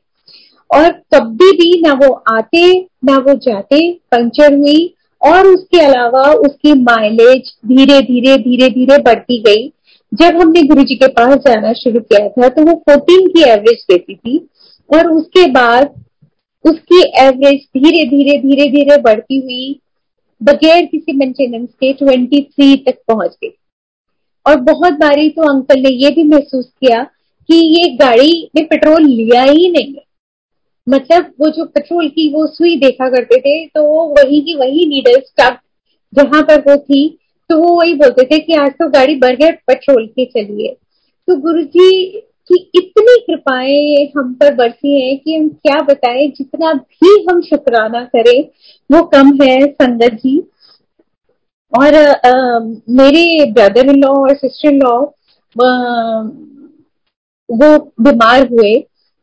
और 0.70 0.90
कभी 1.14 1.50
भी 1.52 1.80
ना 1.80 1.92
वो 1.92 2.12
आते, 2.28 2.80
ना 3.04 3.16
वो 3.18 3.34
जाते, 3.34 3.92
पंचर 4.12 4.54
हुई 4.54 4.94
और 5.22 5.46
उसके 5.46 5.80
अलावा 5.80 6.22
उसकी 6.32 6.72
माइलेज 6.82 7.52
धीरे 7.66 8.00
धीरे 8.00 8.36
धीरे 8.38 8.68
धीरे 8.68 8.98
बढ़ती 9.02 9.38
गई। 9.42 9.68
जब 10.12 10.40
हमने 10.40 10.62
गुरु 10.62 10.82
जी 10.82 10.94
के 10.94 11.06
पास 11.06 11.34
जाना 11.36 11.72
शुरू 11.72 12.00
किया 12.00 12.28
था 12.28 12.48
तो 12.48 12.62
वो 12.62 12.72
14 12.88 13.26
की 13.28 13.42
एवरेज 13.50 13.84
देती 13.90 14.14
थी 14.14 14.38
और 14.90 15.12
उसके 15.12 15.46
बाद 15.50 15.94
उसकी 16.64 17.02
एवरेज 17.20 17.60
धीरे 17.76 18.04
धीरे 18.06 18.38
धीरे 18.38 18.70
धीरे 18.70 18.96
बढ़ती 19.02 19.40
हुई 19.40 19.80
बगैर 20.40 20.84
किसी 20.86 21.12
मेंटेनेंस 21.12 21.68
के 21.84 21.92
23 21.94 22.76
तक 22.86 22.98
पहुँच 23.08 23.36
गई। 23.44 23.56
और 24.46 24.60
बहुत 24.62 24.92
बारी 24.92 25.28
तो 25.28 25.42
अंकल 25.50 25.80
ने 25.80 25.90
ये 25.94 26.10
भी 26.10 26.24
महसूस 26.24 26.66
किया 26.80 27.02
कि 27.48 27.56
ये 27.74 27.88
गाड़ी 27.96 28.50
ने 28.56 28.62
पेट्रोल 28.62 29.04
लिया 29.04 29.42
ही 29.42 29.70
नहीं 29.70 29.92
है। 29.94 30.04
मतलब 30.86 31.32
वो 31.40 31.50
जो 31.50 31.64
पेट्रोल 31.64 32.08
की 32.08 32.28
वो 32.32 32.46
सुई 32.46 32.76
देखा 32.76 33.08
करते 33.08 33.40
थे 33.40 33.66
तो 33.66 33.82
वो 33.84 34.06
वही 34.08 34.40
की 34.40 34.54
वही 34.56 34.86
नीडल 34.88 35.20
स्टक 35.20 35.58
जहाँ 36.12 36.42
पर 36.42 36.60
वो 36.60 36.76
थी 36.76 37.08
तो 37.50 37.58
वो 37.58 37.74
वही 37.76 37.94
बोलते 37.94 38.24
थे 38.26 38.38
कि 38.38 38.54
आज 38.54 38.70
तो 38.72 38.88
गाड़ी 38.90 39.14
बगैर 39.16 39.52
पेट्रोल 39.66 40.06
के 40.08 40.24
चलिए। 40.24 40.76
तो 41.28 41.36
गुरु 41.36 41.62
जी 41.62 41.90
की 42.50 42.56
इतनी 42.74 43.16
कृपाएँ 43.20 44.06
हम 44.16 44.32
पर 44.34 44.54
बरसी 44.54 45.00
हैं 45.00 45.18
कि 45.18 45.34
हम 45.36 45.48
क्या 45.48 45.80
बताएँ, 45.82 46.26
जितना 46.28 46.72
भी 46.72 47.24
हम 47.30 47.40
शुक्राना 47.40 48.02
करें, 48.06 48.42
वो 48.90 49.02
कम 49.06 49.32
है, 49.42 49.60
संगत 49.72 50.14
जी। 50.14 50.36
और 51.72 51.94
मेरे 52.90 53.44
ब्रदर 53.52 53.90
इन 53.90 53.96
लॉ 53.96 54.12
और 54.20 54.34
सिस्टर 54.36 54.68
इन 54.68 54.78
लॉ 54.78 54.96
वो 57.48 57.78
बीमार 58.02 58.46
हुए। 58.48 58.74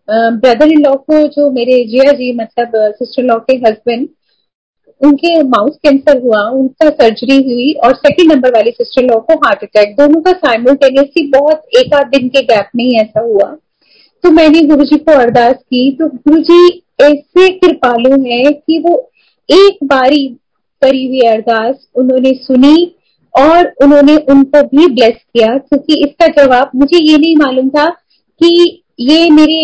ब्रदर 0.10 0.72
इन 0.72 0.84
लॉ 0.84 0.94
को 0.94 1.22
जो 1.30 1.50
मेरे 1.52 1.84
जिया 1.86 2.12
जी 2.14 2.32
मतलब 2.36 2.72
सिस्टर 2.94 3.24
लॉ 3.24 3.38
के 3.42 3.56
हस्बैंड 3.68 4.08
उनके 5.02 5.42
माउथ 5.44 5.72
कैंसर 5.84 6.22
हुआ, 6.22 6.40
उनका 6.50 6.90
सर्जरी 6.90 7.36
हुई 7.44 7.74
और 7.86 7.96
सेकंड 7.96 8.32
नंबर 8.32 8.52
वाली 8.52 8.72
सिस्टर 8.72 9.04
लॉ 9.04 9.20
को 9.20 9.34
हार्ट 9.38 9.64
अटैक 9.64 9.96
दोनों 9.98 10.22
का 10.22 10.32
साइमल्टेनियसली 10.38 11.28
बहुत 11.32 11.78
एक 11.78 11.94
आध 11.96 12.08
दिन 12.16 12.28
के 12.30 12.42
गैप 12.44 12.70
में 12.76 12.84
ही 12.84 12.98
ऐसा 13.02 13.22
हुआ। 13.22 13.56
तो 14.24 14.32
मैंने 14.32 14.62
गुरु 14.68 14.86
जी 14.86 14.98
को 14.98 15.20
अरदास 15.22 15.56
की। 15.56 15.92
तो 15.92 16.08
गुरु 16.08 16.42
जी 16.44 16.68
ऐसे 17.02 17.50
कृपालु 17.50 18.22
हैं 18.24 18.54
कि 18.54 18.80
वो 18.80 18.96
एक 19.50 19.84
बारी 19.86 20.28
करी 20.82 21.06
हुई 21.08 21.22
अरदास 21.30 21.76
उन्होंने 21.96 22.34
सुनी 22.44 22.76
और 23.34 23.74
उन्होंने 23.84 24.16
उनको 24.32 24.62
भी 24.68 24.88
ब्लेस 24.88 25.14
किया, 25.14 25.48
क्योंकि 25.58 26.00
इसका 26.06 26.28
जवाब 26.36 26.72
मुझे 26.76 26.98
ये 27.00 27.18
नहीं 27.18 27.36
मालूम 27.38 27.70
था 27.70 27.88
कि 28.42 28.84
ये 29.02 29.30
मेरे 29.32 29.62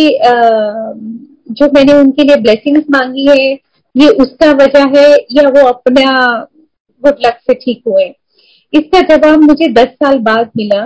जो 1.52 1.70
मैंने 1.74 1.94
उनके 1.94 2.24
लिए 2.24 2.36
ब्लेसिंग्स 2.38 2.84
मांगी 2.92 3.28
है, 3.30 3.54
ये 3.96 4.10
उसका 4.22 4.52
वजह 4.56 4.98
है 4.98 5.10
या 5.32 5.48
वो 5.50 5.68
अपना 5.68 6.12
गुड 7.04 7.26
लक 7.26 7.40
से 7.42 7.54
ठीक 7.56 7.82
हुए। 7.88 8.06
इसका 8.74 9.00
जवाब 9.08 9.42
मुझे 9.42 9.68
दस 9.74 9.88
साल 9.96 10.18
बाद 10.22 10.50
मिला, 10.58 10.86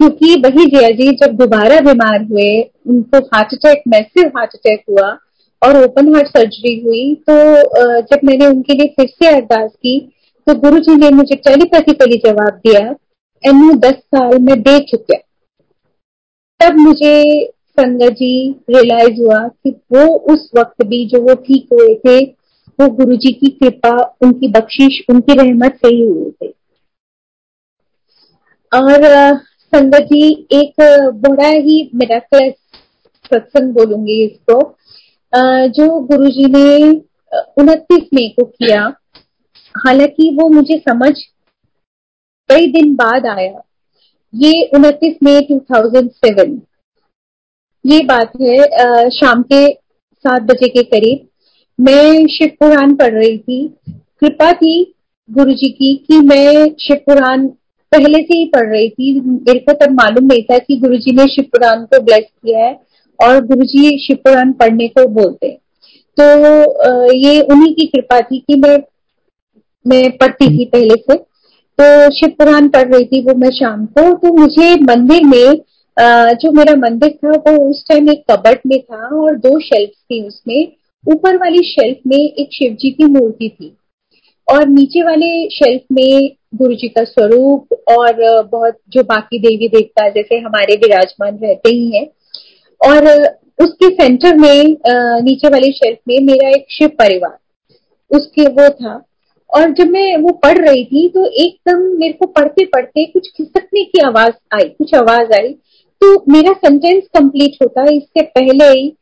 क्योंकि 0.00 0.34
वही 0.40 0.66
जया 0.68 0.88
जी 0.90 1.10
जब 1.16 1.36
दोबारा 1.36 1.80
बीमार 1.82 2.22
हुए, 2.22 2.60
उनको 2.86 3.18
heart 3.26 3.54
attack 3.54 3.82
massive 3.88 4.30
heart 4.36 4.54
attack 4.54 4.82
हुआ 4.90 5.10
और 5.62 5.84
ओपन 5.84 6.14
हार्ट 6.14 6.28
सर्जरी 6.28 6.78
हुई 6.80 7.14
तो 7.28 7.34
जब 8.00 8.24
मैंने 8.24 8.46
उनके 8.46 8.74
लिए 8.74 8.94
फिर 8.96 9.06
से 9.08 9.28
अरदास 9.28 9.70
की 9.70 9.98
तो 10.46 10.54
गुरु 10.54 10.78
जी 10.78 10.96
ने 10.96 11.10
मुझे 11.10 11.36
टेलीपैथिकली 11.48 12.16
जवाब 12.26 12.60
दिया 12.66 12.86
एंड 13.44 13.78
दस 13.80 13.94
साल 14.14 14.38
में 14.38 14.62
दे 14.62 14.78
चुके 14.80 15.16
तब 16.60 16.78
मुझे 16.78 17.14
संगत 17.78 18.12
जी 18.12 18.32
रियलाइज़ 18.70 19.20
हुआ 19.20 19.46
कि 19.48 19.70
वो 19.92 20.06
उस 20.34 20.50
वक्त 20.56 20.84
भी 20.86 21.04
जो 21.06 21.20
वो 21.20 21.34
ठीक 21.34 21.68
हुए 21.72 21.94
थे, 21.94 22.18
वो 22.78 22.88
गुरु 22.88 23.16
जी 23.16 23.32
की 23.32 23.50
कृपा, 23.50 23.94
उनकी 24.22 24.48
बख्शिश, 24.48 25.00
उनकी 25.10 25.34
रहमत 25.34 25.78
से 25.84 25.94
ही 25.94 26.00
हुए 26.00 26.30
थे। 26.30 26.48
और 28.72 29.36
संगत 29.72 30.06
जी 30.12 30.30
एक 30.52 30.80
बड़ा 31.22 31.48
ही 31.48 31.90
मेरा 31.94 32.18
सत्संग 32.38 33.72
बोलूँगी 33.74 34.22
इसको 34.24 34.60
जो 35.32 35.88
गुरु 36.06 36.28
जी 36.30 36.44
ने 36.48 36.90
उनतीस 37.58 38.08
मई 38.14 38.28
को 38.28 38.44
किया, 38.44 38.82
हालाँकि 39.74 40.30
वो 40.36 40.48
मुझे 40.48 40.76
समझ 40.78 41.12
कई 42.50 42.66
दिन 42.72 42.94
बाद 42.94 43.26
आया। 43.26 43.62
ये 44.34 44.52
उनतीस 44.74 45.16
मई 45.24 45.40
2007 45.50 46.60
ये 47.84 48.00
बात 48.06 48.32
है 48.40 49.08
शाम 49.10 49.42
के 49.42 49.66
सात 49.70 50.42
बजे 50.42 50.68
के 50.68 50.82
करीब। 50.82 51.28
मैं 51.78 52.26
शिव 52.28 52.48
पुराण 52.60 52.94
पढ़ 52.96 53.12
रही 53.14 53.38
थी। 53.38 53.66
कृपा 53.88 54.52
थी 54.52 54.74
गुरु 55.28 55.52
जी 55.52 55.68
की 55.70 55.94
कि 56.06 56.18
मैं 56.26 56.66
शिव 56.80 56.96
पुराण 57.06 57.46
पहले 57.92 58.18
से 58.18 58.38
ही 58.38 58.44
पढ़ 58.46 58.68
रही 58.68 58.88
थी। 58.90 59.20
मेरे 59.20 59.58
को 59.58 59.72
तब 59.74 59.92
मालूम 59.92 60.26
नहीं 60.26 60.42
था 60.42 60.58
कि 60.58 60.76
गुरु 60.76 60.96
जी 60.96 61.12
ने 61.16 61.24
शिव 61.34 61.44
पुराण 61.52 61.84
को 61.84 62.02
ब्लेस 62.04 62.24
किया 62.24 62.64
है। 62.64 62.72
और 63.18 63.40
गुरु 63.46 63.64
जी 63.66 63.98
शिव 63.98 64.16
पुराण 64.24 64.52
पढ़ने 64.52 64.88
को 64.88 65.06
बोलते 65.14 65.48
तो 66.18 66.24
ये 67.14 67.40
उन्हीं 67.42 67.74
की 67.74 67.86
कृपा 67.86 68.20
थी 68.20 68.38
कि 68.38 68.54
मैं 68.60 68.76
मैं 69.84 70.10
पढ़ती 70.16 70.46
थी 70.48 70.64
पहले 70.72 70.94
से। 70.96 71.16
तो 71.78 72.10
शिव 72.14 72.30
पुराण 72.38 72.68
पढ़ 72.68 72.92
रही 72.94 73.04
थी 73.04 73.20
वो 73.24 73.34
मैं 73.34 73.50
शाम 73.50 73.84
को। 73.88 74.12
तो 74.16 74.32
मुझे 74.32 74.74
मंदिर 74.82 75.24
में 75.26 75.54
जो 76.36 76.50
मेरा 76.52 76.74
मंदिर 76.78 77.10
था 77.16 77.30
वो 77.46 77.56
उस 77.70 77.84
टाइम 77.88 78.10
एक 78.10 78.22
कबट 78.30 78.60
में 78.66 78.78
था 78.80 79.06
और 79.16 79.36
दो 79.38 79.58
शेल्फ 79.60 79.90
थी 79.90 80.22
उसमें। 80.26 80.72
ऊपर 81.04 81.36
वाली 81.36 81.62
शेल्फ 81.66 81.98
में 82.06 82.16
एक 82.16 82.48
शिव 82.54 82.76
जी 82.80 82.90
की 82.90 83.04
मूर्ति 83.12 83.48
थी 83.50 83.76
और 84.48 84.68
नीचे 84.68 85.02
वाले 85.02 85.48
शेल्फ 85.50 85.82
में 85.92 86.30
गुरु 86.54 86.74
जी 86.74 86.88
का 86.88 87.04
स्वरूप 87.04 87.74
और 87.90 88.42
बहुत 88.52 88.78
जो 88.88 89.02
बाकी 89.04 89.38
देवी 89.38 89.68
देवता 89.68 90.08
जैसे 90.08 90.38
हमारे 90.38 90.76
विराजमान 90.76 91.38
रहते 91.42 91.70
ही 91.70 91.90
हैं 91.90 92.06
और 92.82 93.06
उसके 93.58 93.88
सेंटर 93.90 94.36
में 94.36 94.76
नीचे 95.24 95.48
वाले 95.48 95.70
शेल्फ 95.72 95.98
में 96.08 96.18
मेरा 96.24 96.48
एक 96.48 96.66
शिव 96.70 96.88
परिवार, 96.98 97.36
उसके 98.10 98.46
वो 98.48 98.68
था। 98.70 98.94
और 99.50 99.70
जब 99.70 99.88
मैं 99.88 100.16
वो 100.18 100.32
पढ़ 100.44 100.58
रही 100.58 100.84
थी 100.84 101.08
तो 101.08 101.24
एकदम 101.36 101.80
मेरे 101.98 102.12
को 102.12 102.26
पढ़ते 102.28 102.64
पढ़ते 102.66 103.04
कुछ 103.06 103.28
खिसकने 103.28 103.84
की 103.84 104.00
आवाज़ 104.06 104.32
आई, 104.54 104.68
कुछ 104.68 104.94
आवाज़ 104.94 105.32
आई। 105.34 105.52
तो 106.00 106.24
मेरा 106.32 106.52
सेंटेंस 106.54 107.02
कंप्लीट 107.14 107.56
होता 107.62 107.84
इससे 107.92 108.22
पहले 108.22 108.70
ही 108.70 108.92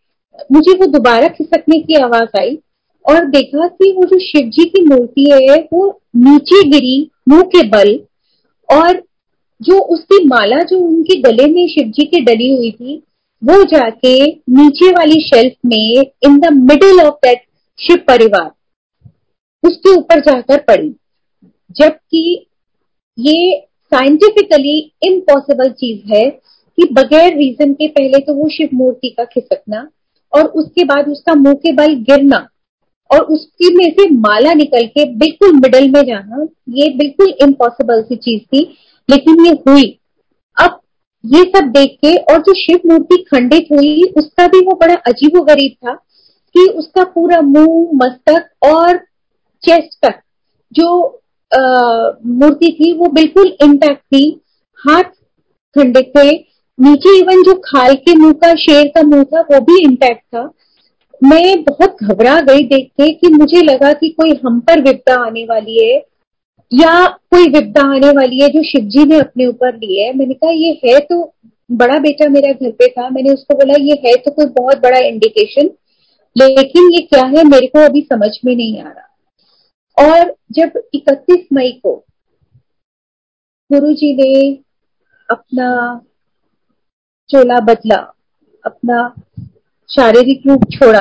मुझे 0.53 0.73
वो 0.73 0.87
दोबारा 0.89 1.29
खिसकने 1.29 1.79
की 1.81 1.95
आवाज़ 1.97 2.39
आई 2.41 2.59
और 3.05 3.25
देखा 3.31 3.67
कि 3.69 3.91
वो 3.93 4.05
जो 4.07 4.19
शिव 4.21 4.49
जी 4.49 4.65
की 4.67 4.85
मूर्ति 4.85 5.31
है, 5.33 5.57
वो 5.73 6.01
नीचे 6.17 6.63
गिरी, 6.71 7.11
मुँह 7.29 7.43
के 7.55 7.63
बल, 7.69 7.99
और 8.69 9.03
जो 9.61 9.79
उसकी 9.95 10.25
माला 10.27 10.61
जो 10.63 10.79
उनके 10.79 11.21
गले 11.23 11.47
में 11.53 11.67
शिव 11.69 11.91
जी 11.91 12.05
की 12.07 12.21
डली 12.25 12.55
हुई 12.55 12.71
थी 12.73 13.03
वो 13.43 13.63
जाके 13.67 14.15
नीचे 14.27 14.91
वाली 14.93 15.21
शेल्फ 15.23 15.55
में 15.67 16.03
in 16.25 16.39
the 16.39 16.53
middle 16.55 17.01
of 17.01 17.15
that 17.25 17.43
Shiv 17.79 17.97
Parivar, 18.09 18.51
उसके 19.63 19.95
ऊपर 19.97 20.21
जाकर 20.21 20.59
पड़ी। 20.61 20.95
जबकि 21.77 22.47
ये 23.19 23.67
साइंटिफिकली 23.93 24.79
इम्पॉसिबल 25.03 25.71
चीज़ 25.71 26.13
है 26.13 26.29
कि 26.29 26.89
बगैर 26.93 27.37
रीजन 27.37 27.73
के 27.73 27.89
पहले 27.89 28.19
तो 28.19 28.35
वो 28.35 28.49
शिव 28.49 28.69
मूर्ति 28.75 29.09
का 29.09 29.25
खिसकना 29.25 29.89
और 30.33 30.47
उसके 30.53 30.85
बाद 30.85 31.09
उसका 31.09 31.35
मुँह 31.35 31.55
के 31.57 31.73
बल 31.73 31.95
गिरना 32.05 32.47
और 33.11 33.21
उसकी 33.27 33.75
में 33.77 33.91
से 33.91 34.09
माला 34.13 34.53
निकल 34.55 34.87
के 34.89 35.05
बिल्कुल 35.15 35.53
मिडल 35.55 35.89
में 35.91 36.03
जाना, 36.03 36.47
ये 36.69 36.89
बिल्कुल 36.89 37.33
इम्पॉसिबल 37.43 38.03
सी 38.03 38.17
चीज़ 38.17 38.43
थी, 38.45 38.61
लेकिन 39.09 39.45
ये 39.47 39.53
हुई। 39.67 39.89
अब 40.57 40.81
ये 41.25 41.43
सब 41.47 41.69
देख 41.69 41.97
के, 41.97 42.15
और 42.17 42.39
जो 42.39 42.55
शिव 42.57 42.81
मूर्ति 42.87 43.17
खंडित 43.25 43.67
हुई, 43.73 44.03
उसका 44.19 44.47
भी 44.47 44.61
वो 44.67 44.75
बड़ा 44.81 44.95
अजीब 45.07 45.39
गरीब 45.45 45.73
था 45.87 45.95
कि 46.55 46.67
उसका 46.69 47.05
पूरा 47.07 47.41
मुँह, 47.43 47.91
मस्तक 47.97 48.67
और 48.67 48.97
चेस्ट 49.63 49.99
तक 50.05 50.21
जो 50.73 50.89
मूर्ति 51.53 52.77
थी, 52.81 52.93
वो 52.93 53.09
बिल्कुल 53.11 53.57
इंटैक्ट 53.63 54.03
थी। 54.05 54.41
हाथ 54.81 55.03
खंडित 55.77 56.13
थे। 56.17 56.31
नीचे 56.79 57.17
इवन 57.19 57.43
जो 57.43 57.55
खाल 57.65 57.95
के 57.97 58.15
मुँह 58.15 58.33
का, 58.35 58.55
शेर 58.57 58.87
का 58.89 59.03
मुँह 59.03 59.23
था, 59.25 59.41
वो 59.43 59.61
भी 59.61 59.83
इंटैक्ट 59.85 60.23
था। 60.27 60.51
मैं 61.21 61.63
बहुत 61.65 61.97
घबरा 62.03 62.41
गई 62.41 62.63
देख 62.65 62.87
के 62.93 63.11
कि 63.11 63.29
मुझे 63.29 63.63
लगा 63.63 63.93
कि 63.93 64.09
कोई 64.11 64.39
हम 64.45 64.61
पर 64.61 64.81
विपदा 64.81 65.15
आने 65.17 65.45
वाली 65.45 65.85
है। 65.85 65.99
या 66.73 67.07
कोई 67.31 67.49
विपदा 67.51 67.83
आने 67.95 68.11
वाली 68.11 68.41
है 68.41 68.49
जो 68.49 68.63
शिव 68.63 68.89
जी 68.89 69.05
ने 69.05 69.19
अपने 69.19 69.47
ऊपर 69.47 69.77
ली 69.77 70.03
है? 70.03 70.13
मैंने 70.17 70.35
कहा, 70.35 70.51
ये 70.51 70.81
है 70.85 70.99
तो 71.01 71.35
बड़ा 71.73 71.99
बेटा 71.99 72.29
मेरा 72.29 72.53
घर 72.53 72.71
पे 72.71 72.89
था। 72.89 73.09
मैंने 73.09 73.33
उसको 73.33 73.55
बोला, 73.55 73.75
ये 73.81 73.95
है 74.07 74.15
तो 74.17 74.31
कोई 74.31 74.47
बहुत 74.59 74.79
बड़ा 74.79 74.99
इंडिकेशन 74.99 75.71
लेकिन 76.37 76.91
ये 76.93 77.01
क्या 77.07 77.25
है 77.27 77.45
मेरे 77.45 77.67
को 77.67 77.85
अभी 77.85 78.01
समझ 78.03 78.31
में 78.45 78.55
नहीं 78.57 78.81
आ 78.81 78.89
रहा। 78.89 79.07
और 79.99 80.35
जब 80.53 80.81
31 80.95 81.47
मई 81.53 81.71
को 81.83 81.95
गुरु 83.71 83.93
जी 83.93 84.13
ने 84.15 84.53
अपना 85.29 85.69
चोला 87.29 87.59
बदला, 87.61 87.97
अपना 88.65 89.15
शारीरिक 89.89 90.47
रूप 90.47 90.65
छोड़ा 90.73 91.01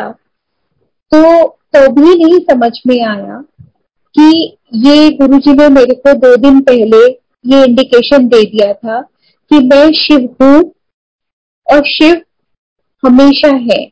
तो 1.12 1.48
तो 1.76 1.92
भी 1.92 2.24
नहीं 2.24 2.40
समझ 2.46 2.72
में 2.88 3.00
आया 3.02 3.44
कि 4.16 4.58
ये 4.78 5.10
गुरु 5.18 5.38
जी 5.40 5.54
ने 5.54 5.68
मेरे 5.70 5.94
को 5.98 6.14
दो 6.20 6.36
दिन 6.38 6.60
पहले 6.62 7.06
ये 7.46 7.64
इंडिकेशन 7.66 8.28
दे 8.28 8.42
दिया 8.46 8.74
था 8.74 9.02
कि 9.02 9.60
मैं 9.66 9.92
शिव 9.96 10.28
हूँ 10.42 10.60
और 11.68 11.82
शिव 11.88 12.22
हमेशा 13.04 13.54
है। 13.64 13.84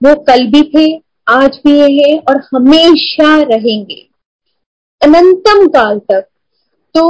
वो 0.00 0.14
कल 0.24 0.46
भी 0.46 0.62
थे, 0.64 0.86
आज 1.28 1.58
भी 1.66 1.72
ये 1.72 1.88
है 1.92 2.16
और 2.20 2.40
हमेशा 2.54 3.36
रहेंगे। 3.44 4.00
अनंतम 5.02 5.66
काल 5.68 5.98
तक। 6.00 6.26
तो 6.94 7.04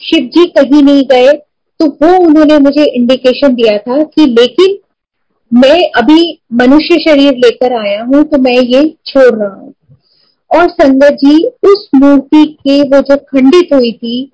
शिव 0.00 0.26
जी 0.26 0.46
कहीं 0.48 0.82
नहीं 0.82 1.02
गए 1.04 1.32
तो 1.80 1.86
वो 2.02 2.16
उन्होंने 2.18 2.58
मुझे 2.58 2.84
इंडिकेशन 2.86 3.54
दिया 3.54 3.76
था 3.78 4.02
कि 4.04 4.26
लेकिन 4.28 4.78
मैं 5.52 5.90
अभी 5.98 6.22
मनुष्य 6.54 6.98
शरीर 7.00 7.36
लेकर 7.36 7.72
आया 7.76 8.02
हूँ 8.04 8.22
तो 8.24 8.38
मैं 8.38 8.52
ये 8.54 8.82
छोड़ 9.06 9.34
रहा 9.34 9.54
हूँ। 9.54 9.72
और 10.50 10.68
संगत 10.70 11.16
जी, 11.20 11.44
उस 11.64 11.88
मूर्ति 11.94 12.44
के 12.60 12.80
वो 12.82 13.00
जो 13.00 13.16
खंडित 13.16 13.72
हुई 13.74 13.92
थी, 13.92 14.30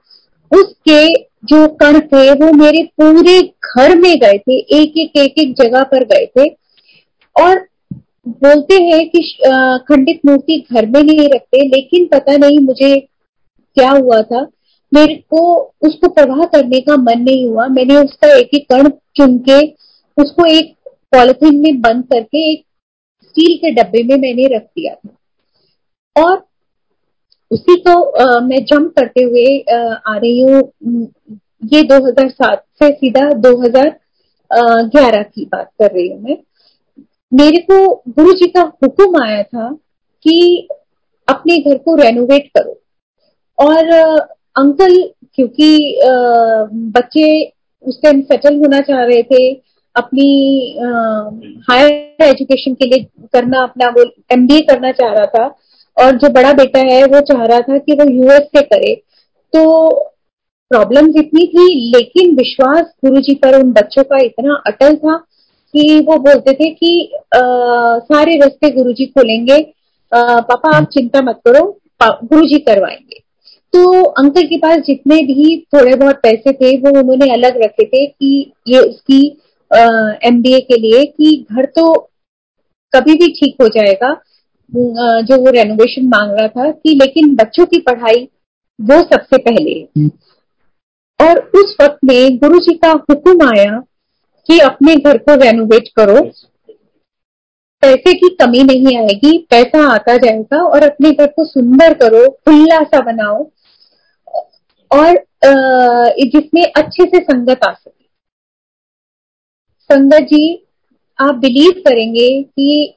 उसके 0.53 1.07
जो 1.47 1.67
कण 1.77 1.99
थे, 2.03 2.31
वो 2.33 2.53
मेरे 2.55 2.83
पूरे 3.01 3.41
घर 3.43 3.97
में 3.99 4.17
गए 4.19 4.39
थे 4.39 4.59
एक 4.77 4.99
एक 4.99 5.17
एक 5.17 5.39
एक 5.39 5.55
जगह 5.57 5.83
पर 5.85 6.05
गए 6.05 6.27
थे। 6.39 6.49
और 7.37 7.59
बोलते 8.29 8.83
हैं 8.83 9.09
कि 9.09 9.21
खंडित 9.89 10.21
मूर्ति 10.27 10.65
घर 10.73 10.87
में 10.87 11.03
नहीं 11.03 11.29
रखते, 11.29 11.67
लेकिन 11.69 12.07
पता 12.13 12.37
नहीं 12.37 12.59
मुझे 12.59 12.99
क्या 13.77 13.91
हुआ 13.91 14.21
था। 14.23 14.47
मेरे 14.93 15.15
को 15.31 15.41
उसको 15.83 16.09
प्रवाह 16.09 16.45
करने 16.47 16.81
का 16.81 16.97
मन 16.97 17.21
नहीं 17.21 17.45
हुआ। 17.47 17.67
मैंने 17.69 17.97
उसका 17.97 18.33
एक 18.37 18.55
एक 18.55 18.67
कण 18.71 18.89
चुन 19.17 19.39
के 19.49 19.61
उसको 20.17 20.47
एक 20.47 20.75
पॉलिथीन 21.13 21.59
में 21.61 21.81
बंद 21.81 22.05
करके 22.05 22.51
एक 22.53 22.65
स्टील 23.25 23.57
के 23.57 23.71
डब्बे 23.73 24.03
में 24.03 24.17
मैंने 24.17 24.47
रख 24.57 24.63
दिया 24.63 24.95
था। 24.95 25.09
और 26.17 26.45
उसी 27.51 27.77
को 27.81 28.01
आ, 28.03 28.41
मैं 28.41 28.65
जंप 28.65 28.93
करते 28.99 29.23
हुए 29.23 29.45
आ, 29.61 30.17
रही 30.17 30.41
हूँ। 30.41 30.61
ये 31.73 31.83
2007 31.83 32.65
से 32.79 32.91
सीधा 32.93 33.29
2011 33.43 35.23
की 35.25 35.45
बात 35.45 35.71
कर 35.81 35.93
रही 35.93 36.09
हूँ 36.09 36.21
मैं। 36.23 36.37
मेरे 37.33 37.59
को 37.71 37.77
गुरु 38.09 38.33
जी 38.33 38.47
का 38.49 38.61
हुक्म 38.85 39.23
आया 39.23 39.43
था 39.43 39.69
कि 40.25 40.69
अपने 41.29 41.57
घर 41.59 41.79
को 41.79 41.95
रेनोवेट 41.95 42.49
करो। 42.57 42.81
और 43.59 43.89
अंकल 44.59 44.97
क्योंकि 45.35 45.69
बच्चे 46.97 47.27
उस 47.85 48.01
टाइम 48.03 48.21
सेटल 48.23 48.57
होना 48.57 48.81
चाह 48.81 49.03
रहे 49.05 49.23
थे 49.23 49.43
अपनी 49.97 50.29
हायर 51.69 52.25
एजुकेशन 52.25 52.75
के 52.75 52.87
लिए 52.87 53.07
करना 53.33 53.63
अपना 53.63 53.89
वो 53.89 54.05
एमबीए 54.33 54.61
करना 54.61 54.93
चाह 54.93 55.13
रहा 55.13 55.27
था 55.27 55.47
और 55.97 56.17
जो 56.17 56.29
बड़ा 56.33 56.53
बेटा 56.53 56.81
है 56.87 57.05
वो 57.05 57.21
चाह 57.23 57.45
रहा 57.45 57.61
था 57.61 57.79
कि 57.79 57.93
वो 57.93 58.11
यूएस 58.11 58.49
से 58.57 58.63
करे। 58.65 58.95
तो 59.53 59.65
प्रॉब्लम 60.71 61.09
इतनी 61.19 61.47
थी 61.47 61.91
लेकिन 61.91 62.35
विश्वास 62.37 62.85
गुरु 63.05 63.21
जी 63.21 63.35
पर 63.35 63.59
उन 63.61 63.73
बच्चों 63.73 64.03
का 64.05 64.19
इतना 64.19 64.63
अटल 64.67 64.97
था 64.97 65.17
कि 65.75 65.99
वो 66.01 66.17
बोलते 66.19 66.53
थे 66.53 66.69
कि 66.71 66.91
आ, 67.37 67.39
सारे 67.39 68.37
रास्ते 68.37 68.71
गुरु 68.71 68.93
जी 68.93 69.07
खोलेंगे 69.07 69.61
पापा 70.13 70.77
आप 70.77 70.89
चिंता 70.93 71.23
मत 71.23 71.41
करो 71.49 71.65
गुरु 72.03 72.47
जी 72.47 72.59
करवाएँगे। 72.59 73.21
तो 73.75 74.03
अंकल 74.03 74.43
के 74.43 74.57
पास 74.59 74.77
जितने 74.79 75.17
भी 75.25 75.57
थोड़े 75.75 75.95
बहुत 75.97 76.17
पैसे 76.23 76.53
थे 76.53 76.77
वो 76.79 76.99
उन्होंने 77.01 77.33
अलग 77.33 77.57
रखे 77.63 77.85
थे 77.87 78.07
कि 78.07 78.53
ये 78.69 78.79
उसकी 78.81 79.27
एम 80.27 80.43
के 80.43 80.77
लिए 80.81 81.05
कि 81.05 81.47
घर 81.53 81.65
तो 81.77 81.93
कभी 82.93 83.15
भी 83.15 83.29
ठीक 83.33 83.63
हो 83.63 83.69
जाएगा। 83.69 84.13
जो 84.73 85.37
वो 85.37 85.51
रेनोवेशन 85.51 86.07
मांग 86.07 86.33
रहा 86.33 86.49
था 86.49 86.71
कि 86.71 86.95
लेकिन 86.95 87.35
बच्चों 87.37 87.67
की 87.67 87.81
पढ़ाई 87.81 88.29
वो 88.79 89.01
सबसे 89.03 89.39
पहले 89.39 89.73
हम्म। 89.99 90.11
और 91.21 91.39
उस 91.57 91.77
वक्त 91.81 91.99
में 92.05 92.37
गुरु 92.39 92.59
जी 92.59 92.75
का 92.77 92.91
हुक्म 93.11 93.49
आया 93.49 93.79
कि 94.49 94.59
अपने 94.61 94.97
घर 94.97 95.19
को 95.19 95.35
रेनोवेट 95.35 95.89
करो। 95.97 96.21
पैसे 97.83 98.13
की 98.13 98.29
कमी 98.35 98.63
नहीं 98.65 98.97
आएगी 98.99 99.37
पैसा 99.51 99.87
आता 99.93 100.17
जाएगा 100.17 100.63
और 100.65 100.83
अपने 100.83 101.11
घर 101.11 101.27
को 101.27 101.45
सुंदर 101.45 101.95
करो 101.95 102.29
खुला 102.29 102.83
सा 102.83 103.01
बनाओ 103.03 103.43
और 104.91 105.17
जिसमें 106.27 106.63
अच्छे 106.63 107.05
से 107.05 107.19
संगत 107.23 107.65
आ 107.65 107.73
सके। 107.73 108.05
संगत 109.91 110.27
जी 110.27 110.43
आप 111.19 111.35
बिलीव 111.35 111.83
करेंगे 111.87 112.29
कि 112.43 112.95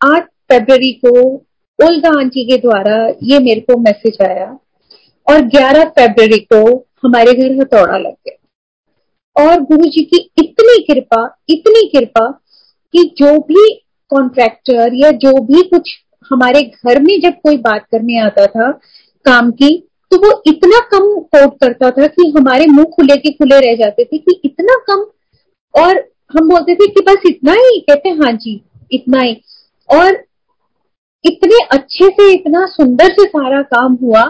8 0.00 0.28
फरवरी 0.52 0.92
को 1.04 1.18
ओल्गा 1.78 2.08
आंटी 2.18 2.44
के 2.44 2.56
द्वारा 2.58 2.96
ये 3.22 3.38
मेरे 3.38 3.60
को 3.60 3.78
मैसेज 3.80 4.16
आया 4.22 4.46
और 5.26 5.40
11 5.50 5.88
फरवरी 5.98 6.38
को 6.52 6.64
हमारे 7.04 7.32
घर 7.32 7.60
हथौड़ा 7.60 7.98
लग 7.98 8.12
गया। 8.26 8.38
और 9.36 9.60
गुरु 9.60 9.86
जी 9.86 10.02
की 10.04 10.18
इतनी 10.38 10.82
कृपा 10.82 11.22
इतनी 11.48 11.86
कृपा 11.88 12.30
कि 12.94 13.02
जो 13.18 13.36
भी 13.42 13.68
कॉन्ट्रैक्टर 14.10 14.94
या 14.94 15.10
जो 15.10 15.32
भी 15.42 15.62
कुछ 15.68 15.90
हमारे 16.30 16.62
घर 16.62 17.00
में 17.02 17.20
जब 17.20 17.40
कोई 17.42 17.56
बात 17.58 17.86
करने 17.92 18.18
आता 18.20 18.46
था, 18.46 18.70
काम 19.26 19.50
की 19.50 19.76
तो 20.12 20.16
वो 20.18 20.42
इतना 20.46 20.78
कम 20.92 21.08
कोट 21.34 21.54
करता 21.60 21.90
था 21.90 22.06
कि 22.06 22.32
हमारे 22.36 22.66
मुँह 22.66 22.84
खुले 22.96 23.16
के 23.16 23.30
खुले 23.30 23.58
रह 23.60 23.76
जाते 23.76 24.04
थे 24.04 24.18
कि 24.18 24.40
इतना 24.44 24.76
कम 24.88 25.04
और 25.74 25.98
हम 26.32 26.48
बोलते 26.48 26.74
थे 26.74 26.86
कि 26.86 27.00
बस 27.00 27.22
इतना 27.26 27.52
ही, 27.52 27.80
कहते 27.80 28.08
हाँ 28.10 28.32
जी, 28.32 28.60
इतना 28.92 29.20
ही। 29.20 29.40
और 29.88 30.24
इतने 31.24 31.58
अच्छे 31.72 32.06
से, 32.06 32.30
इतना 32.32 32.64
सुंदर 32.68 33.08
से 33.10 33.24
सारा 33.26 33.60
काम 33.64 33.96
हुआ 34.02 34.22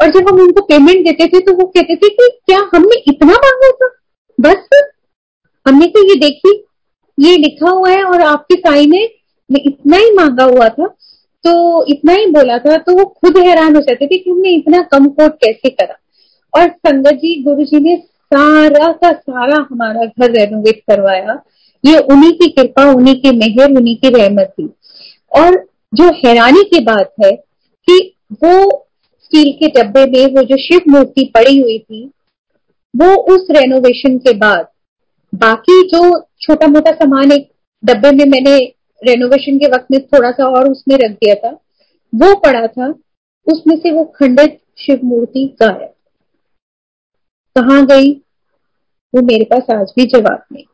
और 0.00 0.10
जब 0.10 0.28
हम 0.28 0.40
उनको 0.40 0.62
पेमेंट 0.62 1.04
देते 1.04 1.26
थे 1.26 1.40
तो 1.40 1.52
वो 1.54 1.66
कहते 1.66 1.96
थे 1.96 2.08
कि 2.08 2.28
क्या 2.46 2.58
हमने 2.74 3.02
इतना 3.08 3.32
मांगा 3.34 3.70
था? 3.72 3.88
बस, 4.38 4.68
हमने 5.66 5.86
तो 5.86 6.04
ये 6.04 6.14
देखी, 6.20 6.52
ये 7.18 7.36
लिखा 7.38 7.70
हुआ 7.70 7.90
है 7.90 8.02
और 8.04 8.22
आपके 8.22 8.54
साइन 8.56 8.94
है 8.94 9.04
इतना 9.50 9.96
ही 9.96 10.10
मांगा 10.14 10.44
हुआ 10.46 10.68
था 10.68 10.86
तो 11.44 11.52
इतना 11.86 12.12
ही 12.12 12.26
बोला 12.28 12.58
था 12.58 12.76
तो 12.78 12.92
वो 12.92 13.04
खुद 13.04 13.38
हैरान 13.38 13.76
हो 13.76 13.80
जाते 13.82 14.06
थे 14.06 14.18
कि 14.18 14.30
हमने 14.30 14.50
इतना 14.50 14.82
कम 14.92 15.06
कोट 15.08 15.34
कैसे 15.36 15.70
करा? 15.70 15.94
और 16.54 16.68
संगत 16.68 17.14
जी, 17.14 17.42
गुरु 17.42 17.64
जी 17.64 17.80
ने 17.80 17.96
सारा 18.32 18.92
का 18.94 19.12
सारा 19.12 19.56
हमारा 19.70 20.04
घर 20.04 20.30
रेनोवेट 20.30 20.80
करवाया। 20.80 21.40
ये 21.84 21.98
उन्हीं 21.98 22.32
की 22.32 22.48
कृपा, 22.50 22.84
उन्हीं 22.90 23.14
की 23.22 23.30
मेहर, 23.36 23.70
उन्हीं 23.70 23.96
की 23.96 24.08
रहमत 24.10 24.52
थी। 24.52 24.68
और 25.32 25.56
जो 25.94 26.04
हैरानी 26.04 26.62
की 26.62 26.84
बात 26.84 27.12
है 27.24 27.30
कि 27.86 28.16
वो 28.32 28.86
स्टील 29.20 29.52
के 29.52 29.82
डब्बे 29.82 30.06
में 30.06 30.34
वो 30.34 30.42
जो 30.42 30.56
शिव 30.56 30.80
मूर्ति 30.88 31.32
पड़ी 31.34 31.60
हुई 31.60 31.78
थी, 31.78 32.10
वो 32.96 33.22
उस 33.34 33.46
रेनोवेशन 33.50 34.18
के 34.18 34.32
बाद, 34.32 34.66
बाकी 35.34 35.82
जो 35.82 36.26
छोटा 36.40 36.66
मोटा 36.66 36.90
सामान 36.90 37.32
एक 37.32 37.52
डब्बे 37.84 38.10
में 38.10 38.24
मैंने 38.24 38.58
रेनोवेशन 39.06 39.58
के 39.58 39.66
वक्त 39.66 39.86
में 39.90 40.06
थोड़ा 40.06 40.30
सा 40.30 40.48
और 40.48 40.70
उसमें 40.70 40.96
रख 40.96 41.10
दिया 41.10 41.34
था, 41.34 41.50
वो 42.14 42.34
पड़ा 42.34 42.66
था, 42.66 42.94
उसमें 43.46 43.76
से 43.76 43.90
वो 43.90 44.04
खंडित 44.04 44.60
शिव 44.78 45.00
मूर्ति 45.04 45.56
गायब। 45.62 45.94
कहा 47.56 47.80
गई? 47.80 48.12
वो 49.14 49.22
मेरे 49.22 49.44
पास 49.44 49.76
आज 49.76 49.92
भी 49.96 50.04
जवाब 50.04 50.44
नहीं। 50.52 50.64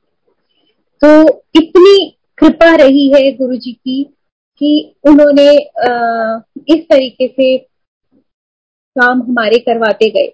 तो 1.04 1.28
इतनी 1.56 2.16
कृपा 2.38 2.74
रही 2.74 3.08
है 3.08 3.32
गुरु 3.32 3.56
जी 3.56 3.72
की 3.72 4.15
कि 4.60 4.94
उन्होंने 5.04 5.50
इस 6.74 6.84
तरीके 6.90 7.26
से 7.28 7.56
काम 8.96 9.22
हमारे 9.22 9.58
करवाते 9.60 10.08
गए। 10.10 10.32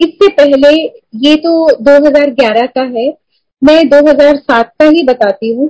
इससे 0.00 0.28
पहले 0.32 0.70
ये 1.20 1.34
तो 1.36 1.52
2011 1.82 2.66
का 2.68 2.82
है। 2.90 3.08
मैं 3.62 3.88
2007 3.88 4.72
का 4.80 4.88
ही 4.88 5.02
बताती 5.04 5.52
हूँ। 5.54 5.68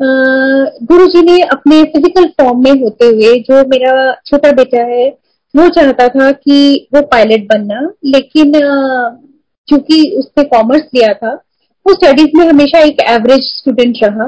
गुरु 0.00 1.06
जी 1.06 1.22
ने 1.22 1.40
अपने 1.42 1.82
फ़िज़िकल 1.84 2.26
फॉर्म 2.40 2.62
में 2.64 2.70
होते 2.82 3.06
हुए 3.06 3.34
जो 3.40 3.62
मेरा 3.68 3.92
छोटा 4.26 4.50
बेटा 4.52 4.82
है, 4.86 5.08
वो 5.54 5.68
चाहता 5.70 6.08
था 6.08 6.30
कि 6.32 6.88
वो 6.94 7.02
पायलट 7.02 7.46
बनना, 7.48 7.80
लेकिन 8.04 8.52
चूँकि 9.68 10.02
उसने 10.18 10.44
कॉमर्स 10.46 10.82
लिया 10.94 11.12
था, 11.14 11.32
वो 11.86 11.94
स्टडीज़ 11.94 12.36
में 12.36 12.46
हमेशा 12.46 12.78
एक 12.80 13.00
एवरेज 13.10 13.40
स्टूडेंट 13.52 13.98
रहा। 14.04 14.26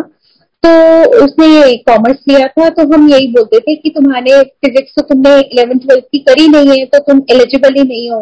तो 0.64 1.25
उसने 1.25 1.77
कॉमर्स 1.88 2.16
लिया 2.29 2.47
था 2.49 2.68
तो 2.68 2.83
हम 2.92 3.09
यही 3.09 3.27
बोलते 3.33 3.59
थे 3.59 3.75
कि 3.75 3.90
तुम्हारे 3.90 4.40
फिजिक्स 4.64 4.92
तो 4.97 5.03
तुमने 5.05 5.38
इलेवेंथ 5.40 5.81
ट्वेल्थ 5.81 6.05
की 6.05 6.18
करी 6.29 6.47
नहीं 6.49 6.79
है 6.79 6.85
तो 6.87 6.99
तुम 7.03 7.23
एलिजिबल 7.31 7.79
ही 7.79 7.85
नहीं 7.85 8.11
हो 8.11 8.21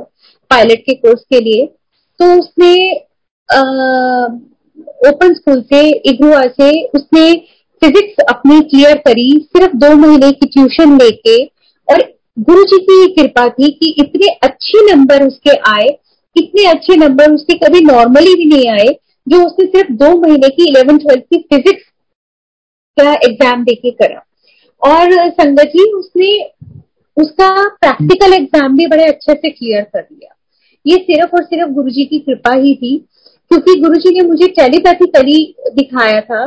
पायलट 0.51 0.81
के 0.81 0.95
कोर्स 0.97 1.23
के 1.31 1.41
लिए। 1.41 1.65
तो 2.21 2.33
उसने 2.41 2.75
ओपन 5.09 5.35
स्कूल 5.35 5.61
से 5.73 5.81
इग्रुआ 6.11 6.43
से 6.53 6.71
उसने 6.89 7.33
फिजिक्स 7.83 8.25
अपनी 8.25 8.61
क्लियर 8.61 8.99
करी, 8.99 9.31
सिर्फ़ 9.49 9.77
दो 9.77 9.95
महीने 9.97 10.31
की 10.33 10.47
ट्यूशन 10.47 10.97
लेके, 10.99 11.45
और 11.89 12.03
गुरु 12.39 12.63
जी 12.65 12.79
की 12.83 13.15
कृपा 13.15 13.49
थी 13.49 13.71
कि 13.73 13.95
इतने 13.99 14.29
अच्छे 14.43 14.85
नंबर 14.87 15.27
उसके 15.27 15.57
आए, 15.71 15.89
इतने 16.37 16.65
अच्छे 16.67 16.97
नंबर 16.99 17.33
उसके 17.33 17.59
कभी 17.59 17.81
नॉर्मली 17.83 18.35
भी 18.35 18.45
नहीं 18.47 18.69
आए, 18.71 18.97
जो 19.27 19.45
उसने 19.45 19.67
सिर्फ़ 19.67 19.93
दो 19.95 20.17
महीने 20.21 20.49
की 20.49 20.71
इलेवन 20.71 20.99
ट्वेल्थ 20.99 21.23
की 21.25 21.39
फिजिक्स 21.53 21.85
का 22.97 23.13
एग्ज़ाम 23.15 23.65
देके 23.65 23.91
करा। 23.93 24.23
और 24.83 25.29
संगत 25.31 25.73
जी 25.75 25.91
उसने 25.93 26.31
उसका 27.17 27.51
प्रैक्टिकल 27.77 28.33
एग्ज़ाम 28.35 28.77
भी 28.77 28.87
बड़े 28.87 29.05
अच्छे 29.05 29.35
से 29.35 29.51
क्लियर 29.51 29.83
कर 29.85 30.01
दिया। 30.03 30.35
ये 30.87 30.97
सिर्फ़ 30.99 31.37
और 31.37 31.45
सिर्फ़ 31.45 31.71
गुरु 31.73 31.91
जी 31.91 32.05
की 32.05 32.19
कृपा 32.21 32.53
ही 32.55 32.75
थी 32.75 32.97
क्योंकि 33.51 33.75
गुरु 33.81 33.97
जी 33.97 34.11
ने 34.13 34.27
मुझे 34.29 34.47
टेलीपैथिकली 34.55 35.55
दिखाया 35.75 36.21
था। 36.23 36.43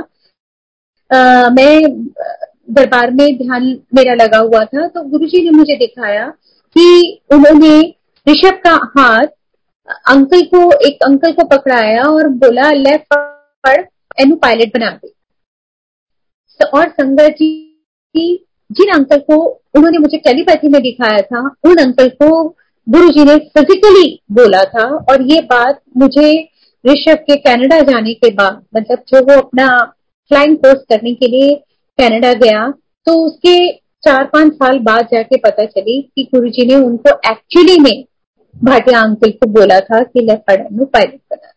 आ, 1.12 1.50
मैं 1.50 2.06
दरबार 2.72 3.12
में 3.12 3.38
ध्यान 3.38 3.64
मेरा 3.96 4.14
लगा 4.16 4.38
हुआ 4.40 4.64
था 4.66 4.88
तो 4.88 5.04
गुरु 5.10 5.28
जी 5.28 5.44
ने 5.44 5.52
मुझे 5.52 5.76
दिखाया 5.78 6.28
कि 6.76 7.20
उन्होंने 7.34 7.80
ऋषभ 8.28 8.60
का 8.64 8.74
हाथ 8.98 9.28
अंकल 10.10 10.42
को 10.48 10.60
एक 10.88 11.04
अंकल 11.04 11.32
को 11.32 11.46
पकड़ाया 11.48 12.04
और 12.06 12.28
बोला 12.40 12.72
लेफ़्ट 12.74 13.14
पढ़ 13.14 13.80
एनु 14.18 14.36
पायलट 14.38 14.74
बना 14.74 14.90
दे। 14.94 15.12
और 16.66 16.90
संगत 16.90 17.30
जी, 17.30 17.82
की 18.16 18.46
जिन 18.72 18.94
अंकल 18.94 19.18
को 19.18 19.46
उन्होंने 19.76 19.98
मुझे 19.98 20.18
टेलीपैथी 20.18 20.68
में 20.68 20.82
दिखाया 20.82 21.22
था, 21.22 21.56
उन 21.66 21.78
अंकल 21.78 22.08
को 22.08 22.56
गुरु 22.90 23.10
जी 23.10 23.24
ने 23.24 23.38
फिजिकली 23.38 24.20
बोला 24.32 24.64
था। 24.64 24.84
और 24.84 25.22
ये 25.22 25.42
बात 25.42 25.82
मुझे 25.98 26.50
ऋषभ 26.86 27.16
के 27.16 27.36
कनाडा 27.36 27.80
जाने 27.80 28.14
के 28.14 28.34
बाद 28.34 28.66
मतलब 28.76 28.98
जो 29.08 29.22
वो 29.22 29.42
अपना 29.42 29.96
फ्लाइंग 30.28 30.58
कोर्स 30.58 30.82
करने 30.90 31.14
के 31.14 31.28
लिए 31.28 31.56
कनाडा 32.00 32.34
गया 32.34 32.74
तो 33.06 33.26
उसके 33.28 33.72
चार 33.76 34.26
पाँच 34.26 34.54
साल 34.54 34.80
बाद 34.80 35.08
जाके 35.14 35.38
पता 35.38 35.66
चली 35.66 36.02
कि 36.02 36.24
गुरु 36.36 36.50
जी 36.50 36.66
ने 36.66 36.76
उनको 36.76 37.32
एक्चुअली 37.32 37.80
में 37.80 38.06
भाटिया 38.64 39.02
अंकल 39.02 39.32
को 39.32 39.50
बोला 39.50 39.80
था 39.80 40.04
कि 40.04 40.22
ले 40.22 40.36
पढ़ा 40.36 40.86
पायलट 40.86 41.16
बना 41.16 41.52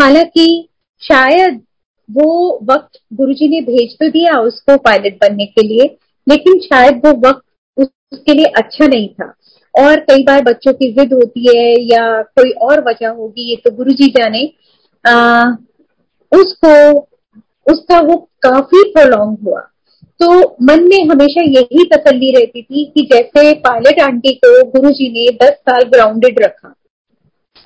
हालाँकि 0.00 0.68
शायद 1.02 1.65
वो 2.08 2.58
वक्त 2.64 2.98
गुरुजी 3.14 3.48
ने 3.48 3.60
भेज 3.62 3.94
तो 3.94 4.08
दिया 4.10 4.38
उसको 4.42 4.76
पायलट 4.78 5.14
बनने 5.20 5.46
के 5.46 5.66
लिए 5.66 5.84
लेकिन 6.26 6.58
शायद 6.60 7.00
वो 7.06 7.12
वक्त 7.28 7.42
उसके 7.78 8.32
लिए 8.32 8.46
अच्छा 8.56 8.86
नहीं 8.86 9.08
था। 9.10 9.32
और 9.74 10.00
कई 10.00 10.22
बार 10.24 10.42
बच्चों 10.42 10.72
की 10.72 10.90
जिद 10.92 11.12
होती 11.12 11.46
है 11.48 11.70
या 11.84 12.22
कोई 12.22 12.50
और 12.62 12.80
वजह 12.84 13.08
होगी 13.08 13.50
ये 13.50 13.56
तो 13.56 13.70
गुरु 13.76 13.92
जी 13.92 14.06
जाने। 14.10 14.44
आ, 15.04 15.44
उसको 16.32 16.72
उसका 17.66 18.00
वो 18.00 18.16
काफ़ी 18.42 18.82
प्रोलॉन्ग 18.92 19.38
हुआ। 19.46 19.60
तो 20.20 20.28
मन 20.62 20.82
में 20.84 21.08
हमेशा 21.08 21.42
यही 21.42 21.84
तसल्ली 21.86 22.30
रहती 22.30 22.62
थी 22.62 22.84
कि 22.86 23.02
जैसे 23.12 23.52
पायलट 23.60 24.00
आंटी 24.00 24.32
को 24.34 24.62
गुरु 24.70 24.90
जी 24.90 25.08
ने 25.10 25.26
दस 25.36 25.56
साल 25.60 25.82
ग्राउंडेड 25.90 26.42
रखा 26.42 26.74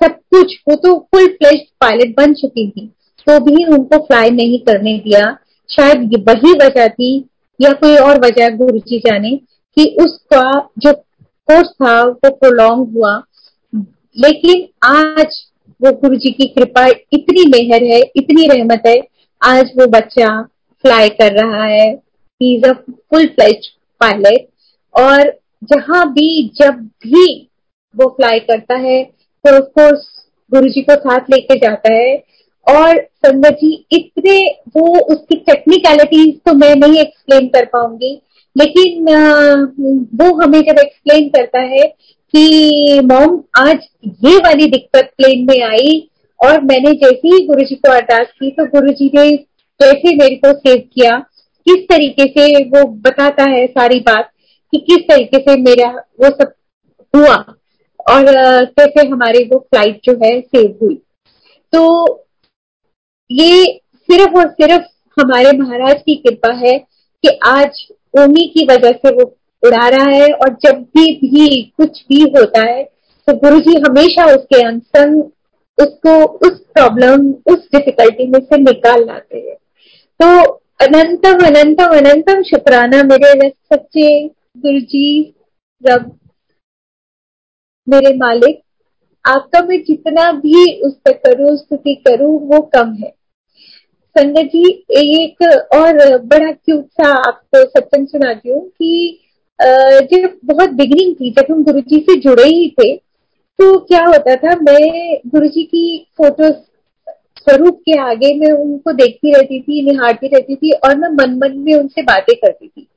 सब 0.01 0.15
कुछ 0.29 0.55
वो 0.69 0.75
तो 0.77 0.97
फुल 1.11 1.27
फ्लेश 1.27 1.61
पायलट 1.81 2.15
बन 2.17 2.33
चुकी 2.33 2.69
थी। 2.69 2.91
तो 3.27 3.39
भी 3.41 3.63
उनको 3.65 3.97
फ्लाई 3.97 4.29
नहीं 4.31 4.59
करने 4.59 4.97
दिया। 4.99 5.37
शायद 5.69 6.23
वही 6.29 6.53
वजह 6.55 6.87
थी 6.87 7.17
या 7.59 7.71
कोई 7.73 7.95
और 7.97 8.19
वजह 8.19 8.55
गुरु 8.57 8.77
जी 8.79 8.99
जाने 8.99 9.35
कि 9.77 9.85
उसका 10.01 10.43
जो 10.77 10.93
कोर्स 10.93 11.69
था 11.73 12.01
वो 12.03 12.29
प्रोलॉन्ग 12.29 12.95
हुआ। 12.95 13.15
लेकिन 14.17 14.67
आज 14.85 15.35
वो 15.81 15.91
गुरु 15.91 16.15
जी 16.15 16.31
की 16.31 16.47
कृपा 16.47 16.85
इतनी 16.87 17.45
मेहर 17.49 17.83
है, 17.83 17.99
इतनी 18.15 18.47
रहमत 18.47 18.83
है। 18.87 18.99
आज 19.41 19.71
वो 19.77 19.87
बच्चा 19.89 20.41
फ्लाई 20.83 21.09
कर 21.11 21.33
रहा 21.35 21.63
है। 21.65 21.91
Is 22.41 22.65
a 22.65 22.73
full 22.73 23.25
fledge 23.27 23.67
pilot 24.01 24.47
और 24.95 25.31
जहाँ 25.63 26.05
भी, 26.13 26.51
जब 26.55 26.75
भी 27.03 27.49
वो 27.95 28.07
फ्लाई 28.09 28.39
करता 28.41 28.77
है 28.77 29.03
तो 29.45 29.55
ऑफकोर्स 29.55 30.07
गुरु 30.51 30.69
जी 30.69 30.81
को 30.81 30.95
साथ 30.95 31.29
लेके 31.31 31.55
जाता 31.57 31.93
है। 31.93 32.15
और 32.67 32.97
संगत 33.17 33.57
जी, 33.61 33.85
इतने 33.91 34.39
वो 34.75 34.99
उसकी 35.05 35.35
टेक्निकलिटीज 35.41 36.35
तो 36.45 36.53
मैं 36.55 36.75
नहीं 36.77 36.99
एक्सप्लेन 36.99 37.47
कर 37.47 37.65
पाऊँगी, 37.65 38.13
लेकिन 38.55 39.05
वो 40.15 40.33
हमें 40.41 40.59
जब 40.61 40.79
एक्सप्लेन 40.79 41.27
करता 41.29 41.59
है 41.67 41.83
कि 42.33 42.99
मॉम 43.05 43.41
आज 43.59 43.87
ये 44.25 44.37
वाली 44.37 44.67
दिक्कत 44.69 45.11
प्लेन 45.17 45.45
में 45.45 45.61
आई 45.63 45.99
और 46.39 46.61
मैंने 46.63 46.91
जैसे 46.95 47.27
ही 47.27 47.45
गुरु 47.47 47.63
जी 47.63 47.75
को 47.75 47.91
अरदास 47.91 48.27
की 48.39 48.51
तो 48.51 48.65
गुरु 48.69 48.93
जी 48.93 49.11
ने 49.15 49.29
कैसे 49.79 50.15
मेरे 50.15 50.35
को 50.35 50.53
सेव 50.53 50.77
किया, 50.93 51.17
किस 51.67 51.83
तरीके 51.89 52.25
से 52.29 52.63
वो 52.65 52.83
बताता 53.01 53.49
है 53.51 53.65
सारी 53.67 53.99
बात 54.01 54.29
कि 54.73 54.77
किस 54.79 55.07
तरीके 55.07 55.37
से 55.39 55.55
मेरा 55.61 55.89
वो 56.21 56.29
सब 56.31 56.53
हुआ 57.13 57.35
और 58.09 58.25
कैसे 58.71 59.07
हमारे 59.07 59.43
वो 59.45 59.57
फ़्लाइट 59.59 59.99
जो 60.05 60.13
है 60.23 60.39
सेव 60.41 60.77
हुई। 60.81 60.95
तो 61.73 61.81
ये 63.31 63.63
सिर्फ़ 64.09 64.37
और 64.37 64.49
सिर्फ़ 64.51 64.85
हमारे 65.17 65.51
महाराज 65.57 66.01
की 66.01 66.15
कृपा 66.15 66.53
है 66.55 66.77
कि 67.23 67.37
आज 67.47 67.85
ओमी 68.19 68.47
की 68.47 68.65
वजह 68.65 68.91
से 68.91 69.15
वो 69.15 69.25
उड़ा 69.63 69.87
रहा 69.89 70.09
है 70.09 70.27
और 70.33 70.53
जब 70.65 70.81
भी 70.95 71.11
भी 71.17 71.61
कुछ 71.77 72.01
भी 72.09 72.21
होता 72.37 72.61
है 72.69 72.83
तो 73.27 73.33
गुरु 73.37 73.59
जी 73.59 73.75
हमेशा 73.79 74.25
उसके 74.35 74.61
अंसंग 74.67 75.21
उसको 75.77 76.15
उस 76.47 76.59
प्रॉब्लम 76.73 77.29
उस 77.53 77.67
डिफिकल्टी 77.75 78.27
में 78.27 78.39
से 78.39 78.57
निकाल 78.57 79.05
लाते 79.05 79.37
हैं। 79.37 79.55
तो 80.19 80.27
अनंतम 80.81 81.45
अनंतम 81.47 81.97
अनंतम 81.97 82.41
शुक्राना 82.43 83.03
मेरे 83.03 83.49
सच्चे 83.49 84.09
गुरु 84.57 84.79
जी 84.79 85.33
रब, 85.83 86.11
मेरे 87.87 88.13
मालिक, 88.17 88.59
आपका 89.25 89.61
मैं 89.61 89.81
जितना 89.83 90.31
भी 90.31 90.79
उस 90.81 90.93
पर 90.95 91.13
करूँ, 91.25 91.55
स्तुति 91.57 91.95
करूँ, 92.07 92.39
वो 92.47 92.59
कम 92.75 92.93
है। 92.93 93.13
संगत 94.15 94.49
जी 94.53 94.63
एक 94.97 95.43
और 95.73 96.17
बड़ा 96.23 96.51
क्यूट 96.51 96.85
सा 96.85 97.09
आपको 97.19 97.63
सत्संग 97.65 98.07
सुनाती 98.07 98.49
हूँ 98.49 98.67
कि 98.69 99.19
जब 99.59 100.37
बहुत 100.45 100.69
बिगनिंग 100.71 101.15
थी, 101.15 101.29
जब 101.31 101.51
हम 101.51 101.63
गुरु 101.63 101.79
जी 101.81 101.99
से 101.99 102.19
जुड़े 102.19 102.43
ही 102.43 102.69
थे 102.71 102.95
तो 102.95 103.77
क्या 103.79 104.03
होता 104.05 104.35
था, 104.35 104.55
मैं 104.61 105.19
गुरु 105.27 105.47
जी 105.47 105.63
की 105.63 105.97
फ़ोटोज़ 106.17 106.53
स्वरूप 107.39 107.79
के 107.79 107.97
आगे 108.01 108.33
मैं 108.35 108.51
उनको 108.53 108.91
देखती 108.93 109.33
रहती 109.33 109.61
थी, 109.61 109.81
निहारती 109.85 110.27
रहती 110.27 110.55
थी 110.55 110.71
और 110.71 110.97
मैं 110.97 111.09
मन 111.11 111.37
मन 111.39 111.57
में 111.59 111.73
उनसे 111.73 112.01
बातें 112.03 112.35
करती 112.35 112.67
थी। 112.67 112.87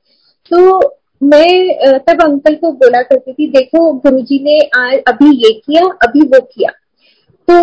तो 0.51 0.77
मैं 1.23 1.99
तब 1.99 2.21
अंकल 2.23 2.55
को 2.55 2.71
बोला 2.73 3.01
करती 3.03 3.33
थी, 3.33 3.47
देखो 3.49 3.91
गुरुजी 3.93 4.43
ने 4.43 4.59
आज 4.79 4.99
अभी 5.09 5.35
ये 5.37 5.53
किया, 5.55 5.85
अभी 6.03 6.21
वो 6.21 6.39
किया। 6.45 6.71
तो 7.47 7.55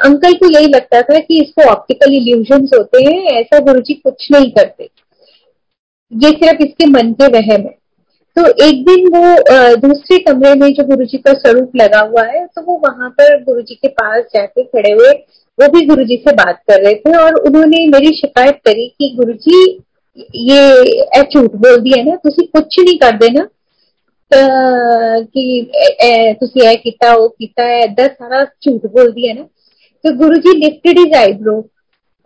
अंकल 0.00 0.32
को 0.34 0.50
यही 0.50 0.66
लगता 0.68 1.00
था 1.02 1.18
कि 1.18 1.40
इसको 1.42 1.70
ऑप्टिकल 1.70 2.12
इल्यूजन 2.14 2.68
होते 2.74 3.02
हैं, 3.04 3.22
ऐसा 3.32 3.58
गुरु 3.60 3.80
जी 3.80 3.94
कुछ 3.94 4.28
नहीं 4.32 4.50
करते। 4.52 4.88
ये 6.12 6.30
सिर्फ़ 6.32 6.62
इसके 6.62 6.86
मन 6.88 7.12
के 7.12 7.26
वहम 7.30 7.62
है। 7.62 7.74
तो 8.36 8.46
एक 8.64 8.84
दिन 8.84 9.06
वो 9.08 9.76
दूसरे 9.80 10.18
कमरे 10.20 10.54
में 10.54 10.68
जो 10.74 10.84
गुरु 10.86 11.04
जी 11.06 11.18
का 11.18 11.32
स्वरूप 11.34 11.76
लगा 11.76 12.00
हुआ 12.02 12.22
है 12.24 12.44
तो 12.46 12.62
वो 12.62 12.76
वहाँ 12.78 13.10
पर 13.10 13.42
गुरु 13.44 13.60
जी 13.62 13.74
के 13.74 13.88
पास 13.90 14.24
जाके 14.34 14.62
खड़े 14.64 14.92
हुए, 14.92 15.10
वो 15.58 15.68
भी 15.68 15.86
गुरु 15.86 16.04
जी 16.04 16.16
से 16.18 16.32
बात 16.34 16.62
कर 16.70 16.82
रहे 16.82 16.94
थे 16.94 17.16
और 17.18 17.34
उन्होंने 17.40 17.86
मेरी 17.88 18.16
शिकायत 18.16 18.60
करी 18.66 18.86
कि 18.88 19.14
गुरु 19.16 19.32
जी 19.40 19.60
ये 20.42 21.22
झूठ 21.22 21.54
बोल 21.56 21.76
दिया 21.80 22.02
ना 22.04 22.16
तुम 22.16 22.44
कुछ 22.46 22.78
नहीं 22.80 22.98
कर 22.98 23.16
देना। 23.18 23.46
ਕਿ 24.33 25.43
ਤੁਸੀਂ 26.39 26.61
ਇਹ 26.63 26.77
ਕੀਤਾ 26.77 27.13
ਉਹ 27.13 27.29
ਕੀਤਾ 27.29 27.63
है 27.63 27.79
ऐसा 27.83 28.07
सारा 28.09 28.41
झूठ 28.63 28.85
बोल 28.93 29.11
दिया 29.13 29.33
ना 29.35 29.45
तो 30.03 30.11
गुरु 30.17 30.35
जी 30.39 30.51
लिफ्टेड 30.57 30.99
इज 30.99 31.15
आईब्रो 31.15 31.55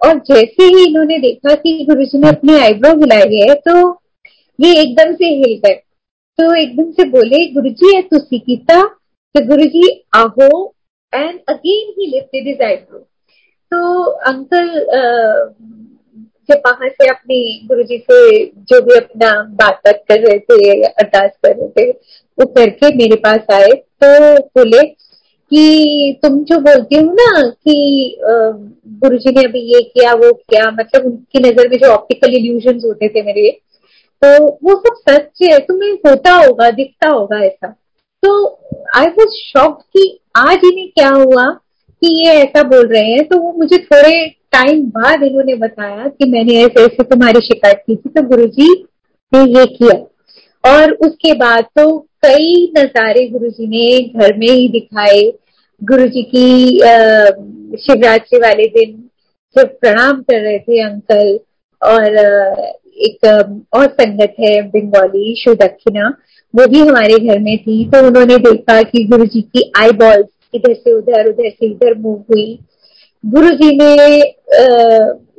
और 0.02 0.20
जैसे 0.28 0.66
ही 0.68 0.84
इन्होंने 0.86 1.18
देखा 1.20 1.56
कि 1.62 1.74
गुरु 1.90 2.06
जी 2.06 2.20
ने 2.20 2.30
अपने 2.30 2.58
आईब्रो 2.60 2.92
हिलाए 3.00 3.30
है 3.36 3.56
तो 3.68 3.76
ये 4.60 4.74
एकदम 4.82 5.14
से 5.14 5.30
हिल 5.36 5.56
गए 5.66 5.74
तो 6.40 6.54
एकदम 6.56 6.92
से 6.92 7.08
बोले 7.10 7.40
गुरु 7.54 7.70
जी 7.80 7.96
ये 7.96 8.02
तुसी 8.12 8.40
कीता 8.42 8.82
तो 9.36 9.46
गुरु 9.48 9.66
जी 9.70 9.84
आहो 10.16 10.50
and 11.14 11.40
again 11.50 11.94
he 11.98 12.12
lifted 12.12 12.48
his 12.48 12.62
eyebrow 12.62 13.00
तो 13.72 14.04
अंकल 14.28 14.70
जब 16.49 16.63
वहाँ 16.67 16.89
से 16.89 17.09
अपनी 17.11 17.67
गुरु 17.69 17.83
जी 17.83 17.99
से 18.01 18.45
जो 18.45 18.81
भी 18.83 18.95
अपना 18.97 19.31
बात 19.55 19.81
बात 19.85 20.03
कर 20.09 20.21
रहे 20.21 20.39
थे 20.41 20.83
अरदास 20.83 21.31
कर 21.45 21.57
रहे 21.57 21.69
थे, 21.71 21.91
वो 21.91 22.47
करके 22.47 22.95
मेरे 22.97 23.17
पास 23.25 23.53
आए। 23.53 23.73
तो 24.03 24.37
बोले 24.57 24.83
कि 25.53 26.19
तुम 26.23 26.43
जो 26.45 26.59
बोलती 26.61 26.97
हो 26.97 27.13
ना 27.13 27.49
कि 27.51 28.17
गुरु 28.23 29.19
जी 29.19 29.31
ने 29.31 29.45
अभी 29.45 29.61
ये 29.75 29.81
किया, 29.83 30.13
वो 30.13 30.33
किया 30.33 30.71
मतलब 30.73 31.07
उनकी 31.07 31.39
नज़र 31.41 31.69
में 31.69 31.77
जो 31.79 31.93
ऑप्टिकल 31.93 32.37
इल्यूजन 32.37 32.81
होते 32.85 33.09
थे 33.09 33.23
मेरे 33.23 33.51
तो 34.23 34.29
वो 34.65 34.75
सब 34.77 34.95
सच 35.01 35.43
है, 35.43 35.59
तुम्हें 35.59 35.93
होता 36.07 36.33
होगा, 36.35 36.71
दिखता 36.71 37.09
होगा 37.09 37.39
ऐसा। 37.45 37.69
तो 38.23 38.47
आई 38.97 39.07
वॉज़ 39.09 39.35
शॉक 39.35 39.81
कि 39.97 40.19
आज 40.37 40.65
इन्हें 40.65 40.89
क्या 40.91 41.09
हुआ 41.11 41.45
कि 42.03 42.09
ये 42.19 42.33
ऐसा 42.35 42.63
बोल 42.63 42.87
रहे 42.87 43.11
हैं 43.11 43.25
तो 43.29 43.39
वो 43.39 43.53
मुझे 43.53 43.79
थोड़े 43.79 44.13
टाइम 44.53 44.85
बाद 44.91 45.23
इन्होंने 45.23 45.55
बताया 45.57 46.07
कि 46.09 46.31
मैंने 46.31 46.55
ऐसे 46.57 46.85
ऐसे 46.85 47.03
तुम्हारी 47.05 47.41
शिकायत 47.47 47.83
की 47.87 47.97
थी 47.97 48.11
तो 48.11 48.23
गुरु 48.29 48.47
जी 48.49 48.73
ने 49.33 49.41
ये 49.51 49.65
किया। 49.69 49.99
और 50.65 50.93
उसके 51.07 51.33
बाद 51.39 51.65
तो 51.79 51.99
कई 52.25 52.73
नजारे 52.79 53.27
गुरु 53.29 53.51
जी 53.51 53.67
ने 53.69 53.99
घर 54.01 54.37
में 54.39 54.49
ही 54.49 54.69
दिखाए। 54.69 55.21
गुरु 55.83 56.07
जी 56.07 56.23
की 56.25 56.47
शिवरात्रि 57.79 58.39
वाले 58.39 58.67
दिन 58.69 58.97
जब 59.57 59.79
प्रणाम 59.81 60.21
कर 60.23 60.41
रहे 60.41 60.59
थे 60.59 60.81
अंकल, 60.83 61.39
और 61.83 62.17
एक 63.01 63.27
और 63.75 63.87
संगत 63.91 64.35
है 64.41 64.61
बंगाली 64.71 65.35
शो 65.41 65.55
दक्षिणा 65.57 66.09
वो 66.55 66.67
भी 66.67 66.79
हमारे 66.79 67.19
घर 67.19 67.39
में 67.39 67.57
थी। 67.59 67.85
तो 67.91 68.07
उन्होंने 68.07 68.37
देखा 68.41 68.81
कि 68.83 69.05
गुरु 69.05 69.25
जी 69.27 69.41
की 69.43 69.71
आई 69.81 69.91
बॉल्स 70.01 70.27
इधर 70.55 70.75
से 70.75 70.93
उधर 70.93 71.29
उधर 71.31 71.49
से 71.51 71.67
इधर 71.67 71.99
मूव 71.99 72.17
हुई। 72.31 72.59
गुरु 73.25 73.51
जी 73.51 73.77
ने 73.77 74.19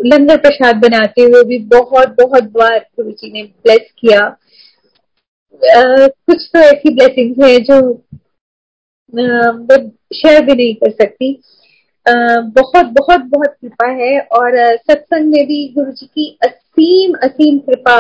लंगर 0.06 0.38
प्रसाद 0.38 0.76
बनाते 0.76 1.22
हुए 1.22 1.44
भी 1.44 1.58
बहुत 1.60 2.10
बहुत 2.22 2.44
बार 2.44 2.78
गुरु 2.80 3.12
जी 3.12 3.32
ने 3.32 3.44
ब्लेस 3.44 3.92
किया। 4.00 4.20
आ, 4.20 6.08
कुछ 6.08 6.50
तो 6.54 6.60
ऐसी 6.60 6.94
ब्लेसिंग्स 6.94 7.44
है 7.44 7.58
जो 7.60 7.82
मैं 9.14 9.90
शेयर 10.14 10.44
भी 10.46 10.54
नहीं 10.54 10.76
कर 10.76 10.92
सकती। 10.92 11.34
आ, 12.06 12.14
बहुत 12.42 12.86
बहुत 12.86 13.22
बहुत 13.22 13.56
कृपा 13.62 13.90
है 13.92 14.20
और 14.20 14.58
सत्संग 14.76 15.32
में 15.32 15.46
भी 15.48 15.68
गुरु 15.78 15.92
जी 15.92 16.06
की 16.06 16.38
असीम 16.44 17.14
असीम 17.24 17.58
कृपा 17.60 18.00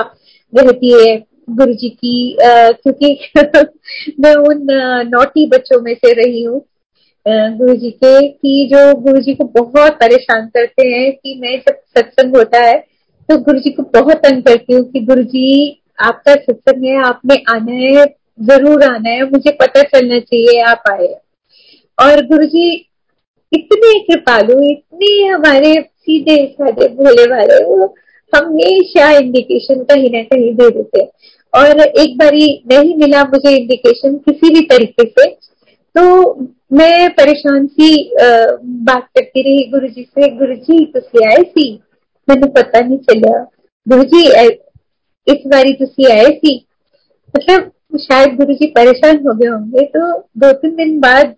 रहती 0.54 0.92
है 0.94 1.15
गुरु 1.50 1.74
जी 1.74 1.89
की। 1.89 2.38
क्योंकि 2.42 3.18
मैं 4.20 4.36
उन 4.36 4.68
नौटी 5.10 5.48
बच्चों 5.48 5.82
में 5.82 5.94
से 5.94 6.13
रही 6.13 6.44
हूँ। 6.44 6.65
गुरु 7.25 7.75
जी 7.75 7.89
के 8.03 8.27
कि 8.27 8.69
जो 8.71 8.93
गुरु 9.01 9.21
जी 9.21 9.34
को 9.36 9.43
बहुत 9.55 9.93
परेशान 9.93 10.45
करते 10.47 10.88
हैं 10.88 11.12
कि 11.13 11.39
मैं 11.41 11.58
जब 11.60 11.75
सत्संग 11.97 12.36
होता 12.36 12.60
है 12.60 12.77
तो 13.29 13.38
गुरु 13.38 13.60
जी 13.60 13.69
को 13.69 13.84
बहुत 13.93 14.17
तंग 14.17 14.43
करती 14.43 14.73
हूँ 14.73 14.84
कि 14.91 14.99
गुरु 15.05 15.23
जी 15.23 15.82
आपका 16.01 16.34
सत्संग 16.34 16.86
है 16.86 16.95
आपने 17.03 17.36
आना 17.49 17.71
है, 17.71 18.05
ज़रूर 18.41 18.84
आना 18.84 19.10
है, 19.10 19.23
मुझे 19.32 19.51
पता 19.51 19.82
चलना 19.84 20.19
चाहिए, 20.19 20.60
आप 20.62 20.84
आए। 20.91 21.08
और 21.97 22.25
गुरु 22.27 22.45
जी 22.45 22.69
इतने 23.51 23.99
कृपालु, 23.99 24.60
इतने 24.63 25.27
हमारे 25.27 25.73
सीधे 25.73 26.36
साधे 26.47 26.88
भोले 26.95 27.25
वाले 27.25 27.63
वो 27.65 27.93
हमेशा 28.34 29.10
इंडिकेशन 29.17 29.84
कहीं 29.84 30.10
ना 30.12 30.21
कहीं 30.23 30.53
दे 30.55 30.69
देते 30.69 31.03
और 31.53 31.79
एक 31.79 32.17
बारी 32.17 32.47
नहीं 32.67 32.95
मिला 32.95 33.23
मुझे 33.23 33.55
इंडिकेशन 33.55 34.17
किसी 34.25 34.53
भी 34.53 34.62
तरीके 34.65 35.05
से 35.05 35.25
तो 35.95 36.03
मैं 36.71 37.10
परेशान 37.12 37.65
सी 37.67 37.89
बात 38.15 39.08
करती 39.08 39.41
रही 39.41 39.69
गुरु 39.69 39.88
जी 39.88 40.01
से 40.03 40.27
गुरु 40.38 40.55
जी 40.55 40.86
तुम 40.88 41.23
आए 41.27 41.43
सी? 41.43 41.71
मैंने 42.27 42.47
पता 42.51 42.79
नहीं 42.79 42.97
चलिया। 42.99 43.39
गुरु 43.88 44.03
जी 44.05 44.21
इस 45.27 45.47
बारी 45.47 45.73
तुम 45.75 46.12
आए 46.12 46.25
सी? 46.25 46.55
मतलब 47.34 47.71
शायद 48.01 48.36
गुरु 48.36 48.53
जी 48.53 48.67
परेशान 48.75 49.17
हो 49.27 49.34
गए 49.36 49.47
होंगे 49.47 49.86
तो 49.88 50.12
दो 50.38 50.51
तीन 50.53 50.75
दिन 50.75 50.99
बाद 50.99 51.36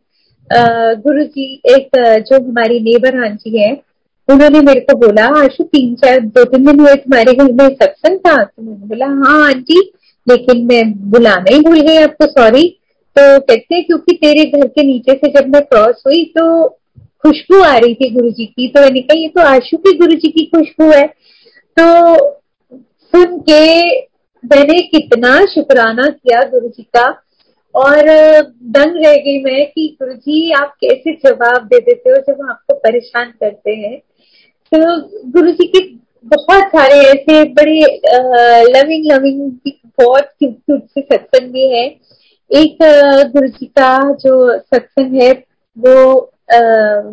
गुरु 1.06 1.24
जी 1.26 1.46
एक, 1.67 1.89
जो 2.22 2.39
हमारी 2.39 2.80
नेबर 2.82 3.24
आंटी 3.26 3.58
है, 3.58 3.72
उन्होंने 4.28 4.60
मेरे 4.62 4.80
को 4.82 4.98
बोला 5.00 5.26
आशु 5.44 5.63
तीन 5.65 5.96
चार 5.96 6.20
दो 6.20 6.44
तीन 6.46 6.65
दिन 6.65 6.80
हुए 6.80 6.96
तुम्हारे 6.96 7.34
घर 7.34 7.52
में 7.54 7.67
सत्संग 7.70 8.20
था। 8.20 8.36
तो 8.36 8.62
मैंने 8.62 8.88
बोला 8.88 9.06
हाँ 9.06 9.48
आंटी, 9.48 9.80
लेकिन 10.28 10.65
मैं 10.67 10.84
बुलाना 11.12 11.56
ही 11.56 11.60
भूल 11.62 11.80
गई 11.82 11.98
आपको 11.98 12.26
सॉरी 12.32 12.67
तो 13.15 13.39
कहते 13.39 13.76
हैं, 13.76 13.84
क्योंकि 13.86 14.13
तेरे 14.15 14.43
घर 14.50 14.67
के 14.67 14.84
नीचे 14.84 15.13
से 15.15 15.30
जब 15.32 15.47
मैं 15.54 15.62
क्रॉस 15.63 16.04
हुई 16.08 16.24
तो 16.38 16.67
खुशबू 17.24 17.62
आ 17.62 17.76
रही 17.76 17.93
थी 17.95 18.10
गुरु 18.10 18.30
जी 18.30 18.45
की। 18.45 18.67
तो 18.67 18.82
मैंने 18.82 19.02
कहा, 19.02 19.19
ये 19.19 19.28
तो 19.28 19.41
आशु 19.47 19.78
की 19.78 19.97
गुरु 19.97 20.13
जी 20.13 20.30
की 20.30 20.45
खुशबू 20.56 20.91
है। 20.91 21.06
तो 21.78 21.86
सुन 23.13 23.38
के 23.39 23.65
मैंने 24.43 24.80
कितना 24.89 25.36
शुक्राना 25.47 26.08
किया 26.08 26.41
गुरु 26.50 26.67
जी 26.67 26.84
का, 26.95 27.08
और 27.76 28.00
दंग 28.71 28.95
रह 29.06 29.15
गई 29.17 29.41
मैं 29.43 29.65
कि 29.65 29.88
गुरु 30.02 30.13
जी 30.13 30.52
आप 30.54 30.74
कैसे 30.82 31.13
जवाब 31.26 31.67
दे 31.67 31.80
देते 31.82 32.10
हो 32.10 32.15
जब 32.28 32.50
आपको 32.50 32.76
परेशान 32.78 33.34
करते 33.39 33.76
हैं? 33.76 33.97
तो 34.71 34.80
गुरु 35.32 35.52
जी 35.52 35.67
के 35.67 35.80
बहुत 36.26 36.67
सारे 36.69 36.95
ऐसे 37.04 37.43
बड़े 37.54 37.80
लविंग 38.71 39.12
लविंग 39.12 39.39
बहुत 40.00 40.30
क्यूट 40.39 40.56
क्यूट 40.56 40.84
से 40.89 41.02
सत्संग 41.04 41.52
भी 41.52 41.67
है। 41.69 41.88
एक 42.52 42.78
गुरु 43.34 43.48
जी 43.50 43.66
का 43.68 43.98
जो 44.16 44.58
सत्संग 44.58 45.22
है, 45.22 45.32
वो 45.78 45.94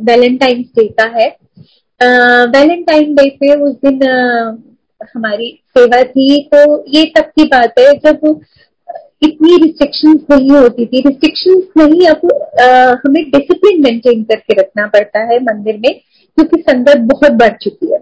वैलेंटाइन 0.04 0.62
डे 0.76 0.86
का 0.90 1.04
है। 1.18 1.28
वैलेंटाइन 2.50 3.14
डे 3.14 3.28
पे 3.40 3.54
उस 3.62 3.74
दिन 3.84 4.00
हमारी 5.14 5.50
सेवा 5.76 6.02
थी। 6.04 6.42
तो 6.44 6.84
ये 6.88 7.04
तब 7.16 7.30
की 7.36 7.44
बात 7.46 7.78
है, 7.78 7.92
जब 7.96 8.40
इतनी 9.22 9.56
रिस्ट्रिक्शंस 9.56 10.20
नहीं 10.30 10.50
होती 10.50 10.86
थी 10.86 11.00
रिस्ट्रिक्शंस 11.06 11.62
नहीं, 11.78 12.06
अब 12.08 12.20
हमें 13.04 13.22
डिसिप्लिन 13.30 13.82
मेंटेन 13.82 14.22
करके 14.24 14.60
रखना 14.60 14.86
पड़ता 14.88 15.20
है 15.32 15.38
मंदिर 15.44 15.76
में, 15.76 15.92
क्योंकि 16.38 16.60
संगत 16.62 16.98
बहुत 17.12 17.32
बढ़ 17.40 17.56
चुकी 17.62 17.92
है। 17.92 17.98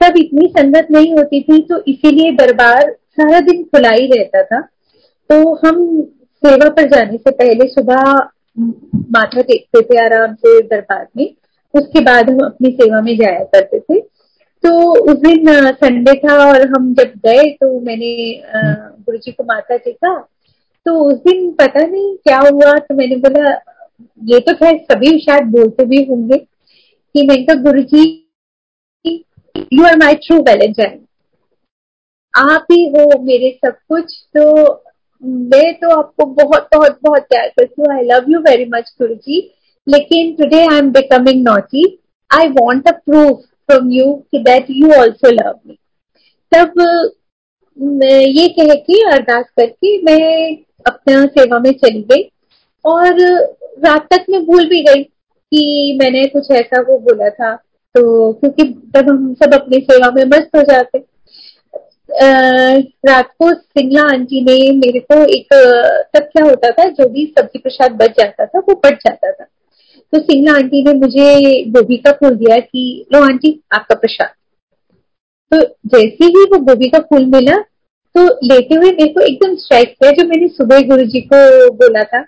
तब 0.00 0.16
इतनी 0.18 0.46
संगत 0.50 0.86
नहीं 0.90 1.12
होती 1.12 1.40
थी 1.42 1.60
तो 1.62 1.82
इसीलिए 1.88 2.30
दरबार 2.34 2.90
सारा 2.90 3.40
दिन 3.42 3.62
खुला 3.64 3.90
ही 3.90 4.06
रहता 4.08 4.42
था। 4.44 4.60
तो 5.30 5.54
हम 5.56 5.76
सेवा 6.42 6.68
पर 6.70 6.88
जाने 6.88 7.16
से 7.16 7.30
पहले 7.32 7.68
सुबह 7.68 8.12
माथा 9.12 9.42
टेकते 9.42 9.80
थे 9.82 9.98
आराम 10.02 10.34
से 10.36 10.60
दरबार 10.62 11.06
में, 11.16 11.28
उसके 11.74 12.00
बाद 12.04 12.30
हम 12.30 12.40
अपनी 12.44 12.70
सेवा 12.72 13.00
में 13.00 13.16
जाया 13.16 13.44
करते 13.46 13.80
थे। 13.80 14.00
तो 14.64 14.70
उस 15.02 15.18
दिन 15.18 15.46
संडे 15.74 16.14
था 16.18 16.36
और 16.46 16.66
हम 16.70 16.92
जब 16.94 17.12
गए 17.26 17.50
तो 17.52 17.68
मैंने 17.80 18.12
गुरु 18.54 19.18
जी 19.18 19.32
को 19.32 19.44
माथा 19.44 19.76
टेका। 19.76 20.18
तो 20.86 20.94
उस 21.04 21.18
दिन 21.20 21.50
पता 21.54 21.86
नहीं 21.86 22.16
क्या 22.18 22.38
हुआ 22.40 22.72
तो 22.78 22.94
मैंने 22.96 23.16
बोला, 23.18 23.50
ये 24.22 24.38
तो 24.40 24.54
खैर 24.54 24.78
सभी 24.82 25.18
शायद 25.20 25.46
बोलते 25.52 25.84
भी 25.86 26.04
होंगे 26.04 26.36
कि 26.36 27.26
मैंने 27.26 27.44
कहा 27.44 27.62
Guru 27.62 27.82
ji 27.84 28.02
you 29.04 29.84
are 29.84 29.96
my 29.98 30.14
true 30.26 30.36
valentine 30.42 31.00
आप 32.34 32.66
ही 32.72 32.86
हो 32.88 33.06
मेरे 33.22 33.50
सब 33.64 33.76
कुछ 33.88 34.12
तो 34.36 34.44
मैं 35.22 35.72
तो 35.74 35.90
आपको 35.90 36.24
बहुत 36.26 36.68
बहुत 36.74 36.98
बहुत 37.02 37.22
प्यार 37.28 37.48
करती 37.48 37.82
हूँ। 37.82 37.92
I 37.94 38.04
love 38.04 38.30
you 38.30 38.38
very 38.40 38.64
much 38.70 38.92
Guru 39.00 39.14
ji 39.16 39.40
लेकिन 39.86 40.34
today 40.36 40.60
I 40.62 40.78
am 40.78 40.90
becoming 40.92 41.42
naughty 41.44 41.84
I 42.30 42.48
want 42.50 42.88
a 42.88 42.92
proof 43.04 43.38
from 43.68 43.90
you 43.92 44.12
that 44.34 44.66
you 44.70 44.92
also 44.92 45.30
love 45.32 45.58
me 45.66 45.76
तब 46.52 46.80
ये 48.28 48.46
कह 48.48 48.74
के, 48.76 49.00
अरदास 49.12 49.44
करके 49.56 49.96
मैं 50.02 50.56
अपना 50.86 51.24
सेवा 51.28 51.58
में 51.58 51.72
चली 51.74 52.02
गई 52.10 52.22
और 52.84 53.20
रात 53.84 54.06
तक 54.12 54.24
मैं 54.30 54.44
भूल 54.46 54.68
भी 54.68 54.82
गई 54.84 55.02
कि 55.02 55.98
मैंने 56.00 56.24
कुछ 56.28 56.50
ऐसा 56.52 56.80
वो 56.80 56.98
बोला 57.00 57.28
था। 57.30 57.54
तो 57.94 58.32
क्योंकि 58.32 58.64
तब 58.94 59.08
हम 59.08 59.32
सब 59.34 59.54
अपनी 59.54 59.78
सेवा 59.82 60.10
में 60.10 60.24
मस्त 60.26 60.56
हो 60.56 60.62
जाते 60.62 60.98
रात 62.12 63.30
को 63.38 63.52
सिंगला 63.54 64.02
आंटी 64.02 64.40
ने 64.40 64.70
मेरे 64.72 65.00
को 65.00 65.22
एक 65.36 65.54
तब 66.14 66.22
क्या 66.22 66.44
होता 66.44 66.70
था, 66.70 66.84
जो 66.84 67.08
भी 67.08 67.24
सब्ज़ी 67.38 67.58
प्रसाद 67.58 67.92
बच 67.92 68.10
जाता 68.10 68.46
था, 68.46 68.58
वो 68.58 68.74
बच 68.84 68.92
जाता 68.92 69.32
था। 69.32 69.44
तो 70.12 70.18
सिंगला 70.18 70.52
आंटी 70.52 70.82
ने 70.82 70.92
मुझे 70.94 71.64
गोभी 71.70 71.96
का 71.96 72.12
फूल 72.12 72.34
दिया 72.34 72.58
कि, 72.58 73.06
लो 73.12 73.22
आंटी, 73.22 73.60
आपका 73.74 73.94
प्रसाद। 73.94 74.28
तो 75.52 75.60
जैसे 75.86 76.24
ही 76.24 76.44
वो 76.44 76.58
गोभी 76.58 76.88
का 76.88 76.98
फूल 76.98 77.24
मिला 77.26 77.56
तो 78.14 78.24
लेते 78.44 78.74
हुए 78.74 78.90
मेरे 78.90 79.06
को 79.06 79.20
एकदम 79.20 79.54
स्ट्राइक 79.54 79.88
किया, 79.88 80.10
जो 80.10 80.26
मैंने 80.28 80.48
सुबह 80.48 80.80
गुरु 80.80 81.04
जी 81.04 81.20
को 81.20 81.70
बोला 81.74 82.02
था। 82.02 82.20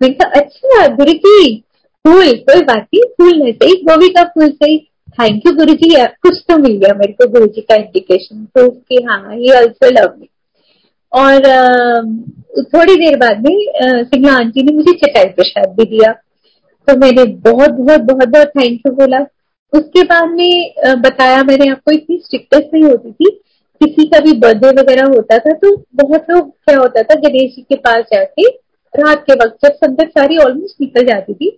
मैंने 0.00 0.14
कहा 0.14 0.40
अच्छा 0.40 0.86
गुरु 0.86 1.12
जी, 1.12 1.56
फूल, 2.04 2.32
कोई 2.32 2.62
बात 2.62 2.86
नहीं, 2.94 3.02
फूल 3.02 3.38
नहीं 3.42 3.52
सही, 3.52 3.74
गोभी 3.82 4.08
का 4.08 4.24
फूल 4.24 4.48
सही। 4.48 4.87
थैंक 5.18 5.46
यू 5.46 5.52
गुरु 5.54 5.72
जी 5.74 5.88
कुछ 6.22 6.36
तो 6.48 6.56
मिल 6.58 6.76
गया 6.78 6.94
मेरे 6.96 7.12
को 7.12 7.26
गुरु 7.30 7.46
जी 7.54 7.60
का 7.60 7.74
इंडिकेशन 7.76 8.44
तो 8.56 8.68
कि 8.70 9.02
हाँ 9.04 9.34
ही 9.34 9.50
ऑल्सो 9.52 9.90
लव 9.90 10.14
मी 10.18 10.28
और 11.12 11.46
थोड़ी 12.64 12.94
देर 12.96 13.16
बाद 13.18 13.40
में 13.46 13.56
सिंगला 14.04 14.34
आंटी 14.34 14.62
ने 14.62 14.72
मुझे 14.72 14.92
चटाई 14.98 15.28
प्रसाद 15.30 15.74
भी 15.76 15.84
दिया। 15.86 16.12
तो 16.88 16.96
मैंने 16.98 17.24
बहुत 17.42 17.70
बहुत 17.72 18.00
बहुत 18.02 18.28
बहुत 18.28 18.48
थैंक 18.50 18.86
यू 18.86 18.92
बोला। 18.94 19.18
उसके 19.72 20.02
बाद 20.04 20.30
में 20.30 21.02
बताया 21.02 21.42
मैंने 21.44 21.70
आपको, 21.70 21.92
इतनी 21.92 22.16
स्ट्रिक्टनेस 22.18 22.70
नहीं 22.74 22.84
होती 22.84 23.12
थी। 23.12 23.30
किसी 23.80 24.06
का 24.08 24.20
भी 24.20 24.32
बर्थडे 24.38 24.70
वगैरह 24.80 25.08
होता 25.08 25.38
था 25.38 25.52
तो 25.54 25.76
बहुत 25.96 26.30
लोग 26.30 26.50
क्या 26.50 26.78
होता 26.78 27.02
था, 27.02 27.14
गणेश 27.16 27.54
जी 27.56 27.62
के 27.62 27.76
पास 27.78 28.04
जाके 28.12 28.48
रात 28.94 29.24
के 29.26 29.34
वक्त 29.36 29.66
जब 29.66 29.74
संगत 29.76 30.10
सारी 30.10 30.38
ऑलमोस्ट 30.40 30.80
निकल 30.80 31.06
जाती 31.06 31.34
थी 31.34 31.50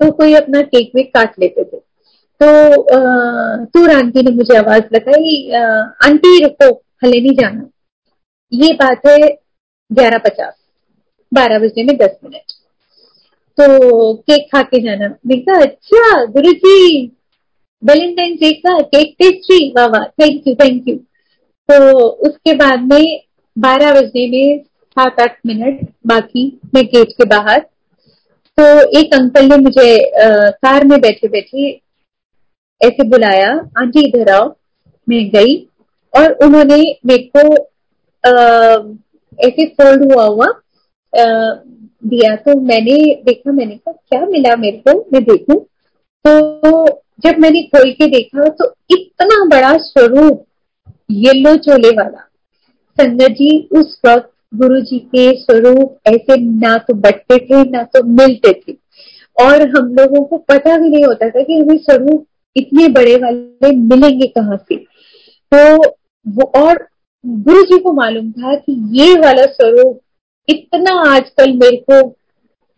तो 0.00 0.10
कोई 0.12 0.34
अपना 0.34 0.60
केक 0.64 0.90
वेक 0.94 1.12
काट 1.14 1.38
लेते 1.40 1.64
थे। 1.64 1.76
तो 2.40 2.48
तूर 3.66 3.90
आंटी 3.90 4.22
ने 4.22 4.30
मुझे 4.36 4.56
आवाज़ 4.58 4.94
लगाई 4.94 5.50
आंटी 6.04 6.38
रुको 6.42 6.70
हले 7.04 7.20
नहीं 7.20 7.34
जाना। 7.36 7.68
ये 8.52 8.72
बात 8.74 9.06
है 9.06 9.18
ग्यारह 9.90 10.18
पचास 10.24 10.54
बारह 11.32 11.58
बजने 11.58 11.84
में 11.84 11.96
दस 11.96 12.16
मिनट। 12.24 12.52
तो 13.58 14.14
केक 14.14 14.46
खा 14.52 14.62
के 14.64 14.80
जाना। 14.82 15.08
कहा 15.26 15.60
अच्छा 15.62 16.24
गुरु 16.26 16.52
जी 16.54 17.06
वेलेंटाइन 17.82 18.34
डे 18.36 18.50
का 18.58 18.78
केक 18.82 19.14
टेस्ट्री 19.18 19.68
वाह 19.76 19.86
वाह 19.88 20.04
थैंक 20.20 20.46
यू 20.48 20.54
थैंक 20.54 20.88
यू 20.88 20.94
तो 21.68 22.08
उसके 22.28 22.52
बाद 22.56 22.80
में 22.92 23.20
बारह 23.56 23.92
बजने 23.92 24.26
में 24.28 24.62
सात 24.96 25.20
आठ 25.20 25.38
मिनट 25.46 25.86
बाकी 26.06 26.46
मैं 26.74 26.84
गेट 26.86 27.12
के 27.12 27.24
बाहर। 27.28 27.60
तो 28.58 28.64
एक 28.98 29.14
अंकल 29.14 29.48
ने 29.48 29.56
मुझे 29.58 29.88
आ, 29.96 30.50
कार 30.50 30.84
में 30.86 31.00
बैठे 31.00 31.28
बैठे 31.28 31.70
ऐसे 32.84 33.08
बुलाया, 33.08 33.50
आंटी 33.78 34.06
इधर 34.08 34.30
आओ। 34.32 34.48
मैं 35.08 35.28
गई 35.30 35.56
और 36.14 36.32
उन्होंने 36.44 36.76
मेरे 37.06 37.30
को 37.36 37.42
ऐसे 39.38 39.66
फोल्ड 39.70 40.12
हुआ 40.12 40.24
हुआ 40.24 40.46
दिया। 41.12 42.34
तो 42.36 42.58
मैंने 42.62 42.96
देखा, 43.24 43.52
मैंने 43.52 43.74
कहा, 43.74 43.92
क्या 43.92 44.24
मिला 44.26 44.54
मेरे 44.56 44.76
को? 44.78 44.98
मैं 45.12 45.22
देखूँ। 45.24 45.58
तो 46.24 46.84
जब 47.22 47.38
मैंने 47.40 47.62
खोल 47.64 47.90
के 47.92 48.06
देखा 48.10 48.48
तो 48.50 48.72
इतना 48.90 49.44
बड़ा 49.48 49.76
स्वरूप, 49.80 50.44
येलो 51.12 51.54
चोले 51.58 51.90
वाला। 51.96 52.28
संगत 52.98 53.32
जी, 53.32 53.68
उस 53.72 54.00
वक्त 54.06 54.30
गुरु 54.54 54.80
जी 54.82 54.98
के 54.98 55.30
स्वरूप 55.38 55.98
ऐसे 56.08 56.36
ना 56.36 56.76
तो 56.78 56.94
बटते 56.96 57.38
थे, 57.38 57.62
ना 57.70 57.82
तो 57.84 58.02
मिलते 58.12 58.52
थे। 58.52 58.72
और 59.36 59.68
हम 59.68 59.94
लोगों 59.94 60.24
को 60.24 60.36
पता 60.38 60.76
भी 60.78 60.88
नहीं 60.88 61.04
होता 61.04 61.28
था 61.28 61.42
कि 61.42 61.54
हमें 61.54 61.76
स्वरूप 61.78 62.26
इतने 62.56 62.88
बड़े 62.90 63.16
वाले 63.16 63.74
मिलेंगे 63.76 64.26
कहाँ 64.28 64.56
से? 64.58 64.76
तो 64.76 65.76
वो 66.26 66.50
और 66.56 66.86
गुरु 67.24 67.62
जी 67.62 67.78
को 67.78 67.92
मालूम 67.92 68.30
था 68.32 68.54
कि 68.56 68.72
ये 69.00 69.14
वाला 69.20 69.44
स्वरूप 69.52 70.00
इतना 70.48 70.94
आजकल 71.10 71.52
मेरे 71.52 71.76
को 71.90 72.02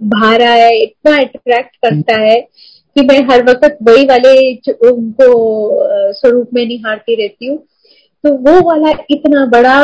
भारा 0.01 0.51
है 0.51 0.83
इतना 0.83 1.17
अट्रैक्ट 1.17 1.77
करता 1.77 2.21
है 2.21 2.41
कि 2.41 3.03
मैं 3.07 3.19
हर 3.31 3.43
वक्त 3.45 3.79
वही 3.83 4.05
वाले 4.05 4.35
उनको 4.89 5.33
स्वरूप 6.13 6.51
में 6.55 6.65
निहारती 6.67 7.15
रहती 7.15 7.47
हूँ। 7.47 7.59
तो 8.25 8.33
वो 8.45 8.61
वाला 8.69 8.91
इतना 9.11 9.45
बड़ा 9.47 9.79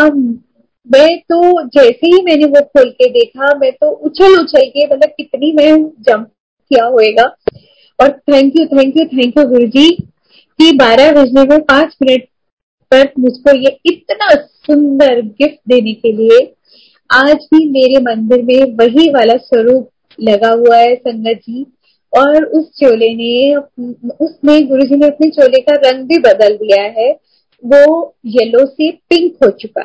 मैं 0.86 1.18
तो 1.22 1.62
जैसे 1.68 2.06
ही 2.06 2.22
मैंने 2.22 2.44
वो 2.44 2.60
खोल 2.60 2.88
के 2.90 3.08
देखा 3.10 3.54
मैं 3.58 3.72
तो 3.72 3.90
उछल 4.06 4.38
उछल 4.38 4.66
के 4.68 4.86
मतलब 4.86 5.10
कितनी 5.16 5.52
मैं 5.52 5.72
जंप 6.00 6.26
किया 6.70 6.84
होएगा। 6.84 7.24
और 8.02 8.10
thank 8.10 8.52
you 8.60 8.66
thank 8.66 8.96
you 8.96 9.04
thank 9.04 9.38
you 9.38 9.44
Guru 9.44 9.66
ji 9.66 9.90
कि 10.58 10.72
बारह 10.76 11.12
बजने 11.12 11.42
में 11.42 11.60
पाँच 11.60 11.96
मिनट 12.02 12.24
पर 12.90 13.12
मुझको 13.18 13.56
ये 13.56 13.80
इतना 13.86 14.28
सुंदर 14.34 15.20
गिफ्ट 15.20 15.58
देने 15.68 15.92
के 15.92 16.12
लिए 16.12 16.54
आज 17.10 17.36
भी 17.54 17.70
मेरे 17.70 18.00
मंदिर 18.02 18.42
में 18.42 18.76
वही 18.76 19.10
वाला 19.10 19.36
स्वरूप 19.36 19.88
लगा 20.20 20.48
हुआ 20.48 20.76
है 20.76 20.94
संगत 20.94 21.36
जी। 21.36 21.66
और 22.12 22.44
उस 22.44 22.66
चोले 22.68 23.14
ने, 23.14 23.56
उसमें 24.20 24.68
गुरु 24.68 24.86
जी 24.86 24.96
ने 24.96 25.06
अपने 25.06 25.30
चोले 25.30 25.60
का 25.60 25.90
रंग 25.90 26.04
भी 26.04 26.18
बदल 26.18 26.56
दिया 26.56 26.82
है। 26.82 27.12
वो 27.64 28.14
येलो 28.26 28.66
से 28.66 28.90
पिंक 28.90 29.32
हो 29.44 29.50
चुका। 29.50 29.82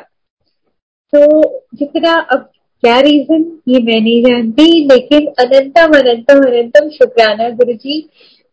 तो 1.14 1.42
जितना 1.74 2.12
अब 2.20 2.50
क्या 2.82 2.98
रीजन 3.00 3.44
ये 3.68 3.78
मैं 3.82 4.00
नहीं 4.00 4.22
जानती, 4.22 4.64
लेकिन 4.86 5.26
अनंतम 5.40 5.98
अनंतम 5.98 6.42
अनंतम 6.46 6.88
शुक्राना 6.90 7.48
गुरु 7.50 7.72
जी 7.74 8.08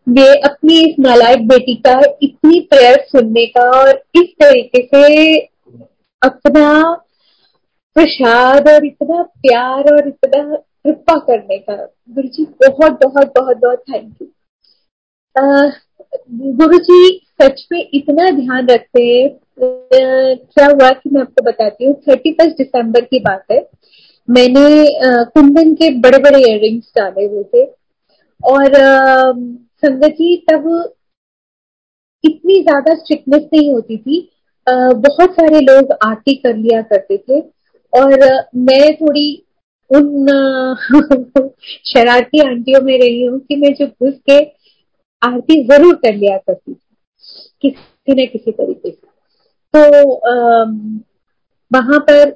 मैं 0.08 0.34
अपनी 0.44 0.80
इस 0.82 0.96
नालायक 1.00 1.48
बेटी 1.48 1.76
का 1.78 2.00
इतनी 2.24 2.60
प्रेयर 2.72 2.98
सुनने 3.10 3.46
का 3.48 3.70
और 3.80 3.90
इस 4.16 4.30
तरीके 4.42 4.82
से 4.86 5.38
अपना 6.22 6.70
प्रसाद 7.96 8.70
और 8.70 8.86
इतना 8.86 9.22
प्यार 9.24 9.94
और 9.94 10.08
इतना 10.08 10.56
कृपा 10.56 11.18
करने 11.28 11.58
का। 11.60 11.76
गुरु 11.76 12.28
जी 12.28 12.44
बहुत 12.62 13.00
बहुत 13.04 13.34
बहुत 13.38 13.58
बहुत 13.58 13.84
थैंक 13.90 14.22
यू 14.22 14.28
गुरु 16.56 16.78
जी 16.80 17.00
सच 17.42 17.66
में 17.72 17.80
इतना 17.94 18.30
ध्यान 18.32 18.68
रखते 18.68 19.04
हैं। 19.04 19.30
क्या 19.60 20.66
हुआ 20.66 20.90
कि 20.92 21.10
मैं 21.10 21.22
आपको 21.22 21.44
बताती 21.44 21.86
हूँ 21.86 21.94
थर्टी 22.08 22.32
फ़र्स्ट 22.34 22.58
दिसंबर 22.58 23.02
की 23.04 23.20
बात 23.22 23.44
है। 23.52 23.60
मैंने 24.28 24.68
कुंदन 25.34 25.74
के 25.76 25.90
बड़े 26.02 26.18
बड़े 26.20 26.40
इयर 26.42 26.68
डाले 26.98 27.26
हुए 27.26 27.44
थे। 27.54 27.64
और 28.42 28.74
संगत 29.84 30.16
जी 30.20 30.36
तब 30.52 30.68
इतनी 32.24 32.62
ज़्यादा 32.62 32.94
स्ट्रिक्टनेस 32.96 33.42
नहीं 33.54 33.72
होती 33.74 33.98
थी। 33.98 34.20
बहुत 34.68 35.34
सारे 35.34 35.60
लोग 35.62 35.92
आरती 36.06 36.34
कर 36.36 36.56
लिया 36.58 36.82
करते 36.84 37.18
थे। 37.20 37.40
और, 37.94 38.20
मैं 38.58 38.94
थोड़ी 38.96 39.28
उन, 39.92 40.26
शरारती 41.86 42.40
आंटियों 42.42 42.82
में 42.82 42.98
रही 43.00 43.24
हूँ 43.26 43.40
कि 43.40 43.56
मैं 43.56 43.74
जो 43.74 43.88
घुस 43.88 44.20
के 44.30 44.40
आरती 45.22 45.64
ज़रूर 45.68 45.96
कर 45.96 46.14
लिया 46.16 46.38
करती 46.38 46.74
थी, 46.74 46.80
किसी 47.62 48.14
न 48.14 48.26
किसी 48.28 48.52
तरीके 48.52 48.90
से। 48.92 49.08
तो 49.74 50.16
वहाँ 51.72 52.00
पर 52.10 52.32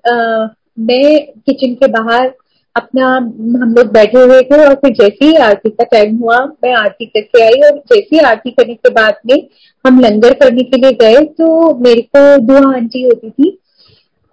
मैं 0.79 1.19
किचन 1.39 1.73
के 1.75 1.87
बाहर 1.91 2.31
अपना 2.75 3.07
हम 3.11 3.73
लोग 3.77 3.91
बैठे 3.93 4.19
हुए 4.19 4.41
थे 4.41 4.63
और 4.65 4.73
फिर 4.75 4.91
जैसे 4.93 5.25
ही 5.25 5.35
आरती 5.37 5.69
का 5.69 5.83
टाइम 5.83 6.17
हुआ, 6.17 6.37
मैं 6.63 6.73
आरती 6.75 7.05
करके 7.05 7.41
आई 7.43 7.61
और 7.61 7.77
जैसे 7.77 8.15
ही 8.15 8.19
आरती 8.21 8.51
करने 8.51 8.73
के 8.75 8.89
बाद 8.93 9.15
में 9.25 9.37
हम 9.85 9.99
लंगर 10.01 10.33
करने 10.39 10.63
के 10.63 10.77
लिए 10.77 10.91
गए 11.01 11.23
तो 11.37 11.73
मेरे 11.79 12.01
को 12.15 12.37
दो 12.43 12.67
आंटी 12.69 13.03
होती 13.03 13.29
थी। 13.29 13.49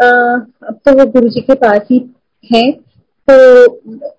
अब 0.01 0.79
तो 0.85 0.93
वो 0.99 1.07
गुरु 1.13 1.29
जी 1.29 1.41
के 1.41 1.55
पास 1.57 1.81
ही 1.91 1.99
है। 2.51 2.71
तो 3.29 3.65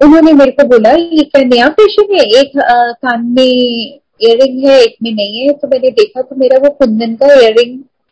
उन्होंने 0.05 0.33
मेरे 0.33 0.51
को 0.51 0.63
बोला, 0.67 0.91
ये 0.91 1.23
क्या 1.23 1.43
नया 1.43 1.67
फ़ैशन 1.69 2.13
है? 2.13 2.23
एक 2.39 2.51
कान 2.57 3.25
में 3.27 3.43
इयर 3.43 4.41
है, 4.41 4.81
एक 4.81 4.95
में 5.03 5.11
नहीं 5.11 5.39
है। 5.39 5.53
तो 5.53 5.67
मैंने 5.67 5.89
देखा 5.91 6.21
तो 6.21 6.35
मेरा 6.35 6.57
वो 6.57 6.69
कुंदन 6.79 7.15
का 7.15 7.33
इयर 7.33 7.63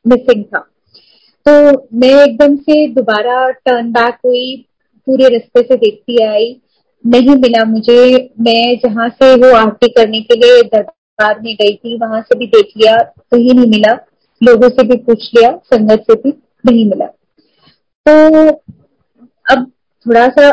मिसिंग 0.06 0.44
था। 0.46 0.66
तो 1.46 1.52
मैं 1.94 2.10
एकदम 2.24 2.56
से 2.56 2.88
दोबारा 2.88 3.50
टर्न 3.50 3.92
बैक 3.92 4.16
हुई, 4.26 4.66
पूरे 5.08 5.28
रास्ते 5.30 5.62
से 5.62 5.76
देखती 5.76 6.24
आई। 6.24 6.62
नहीं 7.04 7.36
मिला 7.36 7.64
मुझे। 7.66 8.16
मैं 8.42 8.78
जहाँ 8.78 9.08
से 9.10 9.34
वो 9.36 9.56
आरती 9.56 9.88
करने 9.88 10.22
के 10.22 10.36
लिए 10.36 10.62
दरबार 10.64 11.40
में 11.42 11.54
गई 11.56 11.76
थी, 11.76 11.98
वहाँ 11.98 12.22
से 12.22 12.38
भी 12.40 12.48
देख 12.48 12.72
लिया 12.78 12.98
कहीं 12.98 13.50
तो 13.50 13.58
नहीं 13.58 13.70
मिला। 13.72 13.94
लोगों 14.42 14.70
से 14.70 14.84
भी 14.84 14.98
पूछ 14.98 15.30
लिया, 15.36 15.50
संगत 15.74 16.06
से 16.12 16.16
भी 16.16 16.34
नहीं 16.66 16.86
मिला। 16.90 17.06
तो 18.06 18.50
अब 19.46 19.72
थोड़ा 20.06 20.28
सा 20.28 20.48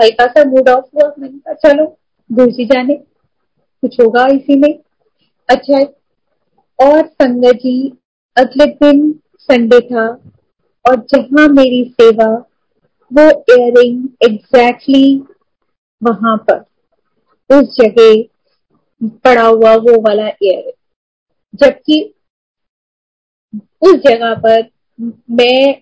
हल्का 0.00 0.26
सा 0.26 0.44
मूड 0.44 0.68
ऑफ़ 0.68 0.84
हुआ। 0.94 1.12
मैंने 1.18 1.38
कहा, 1.38 1.54
चलो 1.54 1.96
गुरु 2.30 2.64
जाने। 2.64 2.94
कुछ 2.94 4.00
होगा 4.00 4.26
इसी 4.26 4.56
में? 4.56 4.78
अच्छा 5.48 5.76
है। 5.76 5.84
और 6.78 7.06
संगत 7.06 7.56
जी, 7.56 7.92
अगले 8.36 8.66
दिन 8.66 9.10
संडे 9.50 9.80
था 9.80 10.06
और 10.84 10.96
जहाँ 11.14 11.48
मेरी 11.48 11.84
सेवा, 12.00 12.26
वो 13.10 13.28
इयरिंग 13.54 14.08
एग्जैक्टली 14.24 15.04
वहाँ 16.02 16.36
पर। 16.50 16.64
उस 17.50 17.76
जगह 17.76 18.22
पड़ा 19.24 19.46
हुआ 19.46 19.74
वो 19.76 20.00
वाला 20.00 20.28
इयरिंग 20.28 20.72
जबकि 21.54 22.02
उस 23.82 23.94
जगह 24.06 24.34
पर 24.34 24.68
मैं 25.30 25.72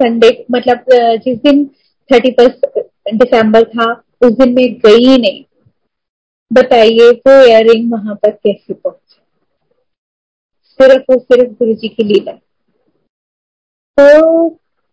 संडे 0.00 0.30
मतलब 0.50 0.84
जिस 1.24 1.38
दिन 1.38 1.64
थर्टी 2.10 2.30
फ़र्स्ट 2.30 2.66
दिसंबर 3.14 3.64
था, 3.64 3.92
उस 4.24 4.32
दिन 4.32 4.54
मैं 4.54 4.66
गई 4.78 5.06
ही 5.06 5.16
नहीं। 5.18 5.44
बताइए, 6.50 7.10
वो 7.10 7.44
इयरिंग 7.46 7.92
वहाँ 7.92 8.14
पर 8.14 8.30
कैसे 8.30 8.74
पहुँचे? 8.74 9.20
सिर्फ़ 10.80 11.12
और 11.12 11.18
सिर्फ़ 11.18 11.52
गुरु 11.52 11.74
जी 11.74 11.88
की 11.88 12.04
लीला 12.04 12.32
तो 13.98 14.48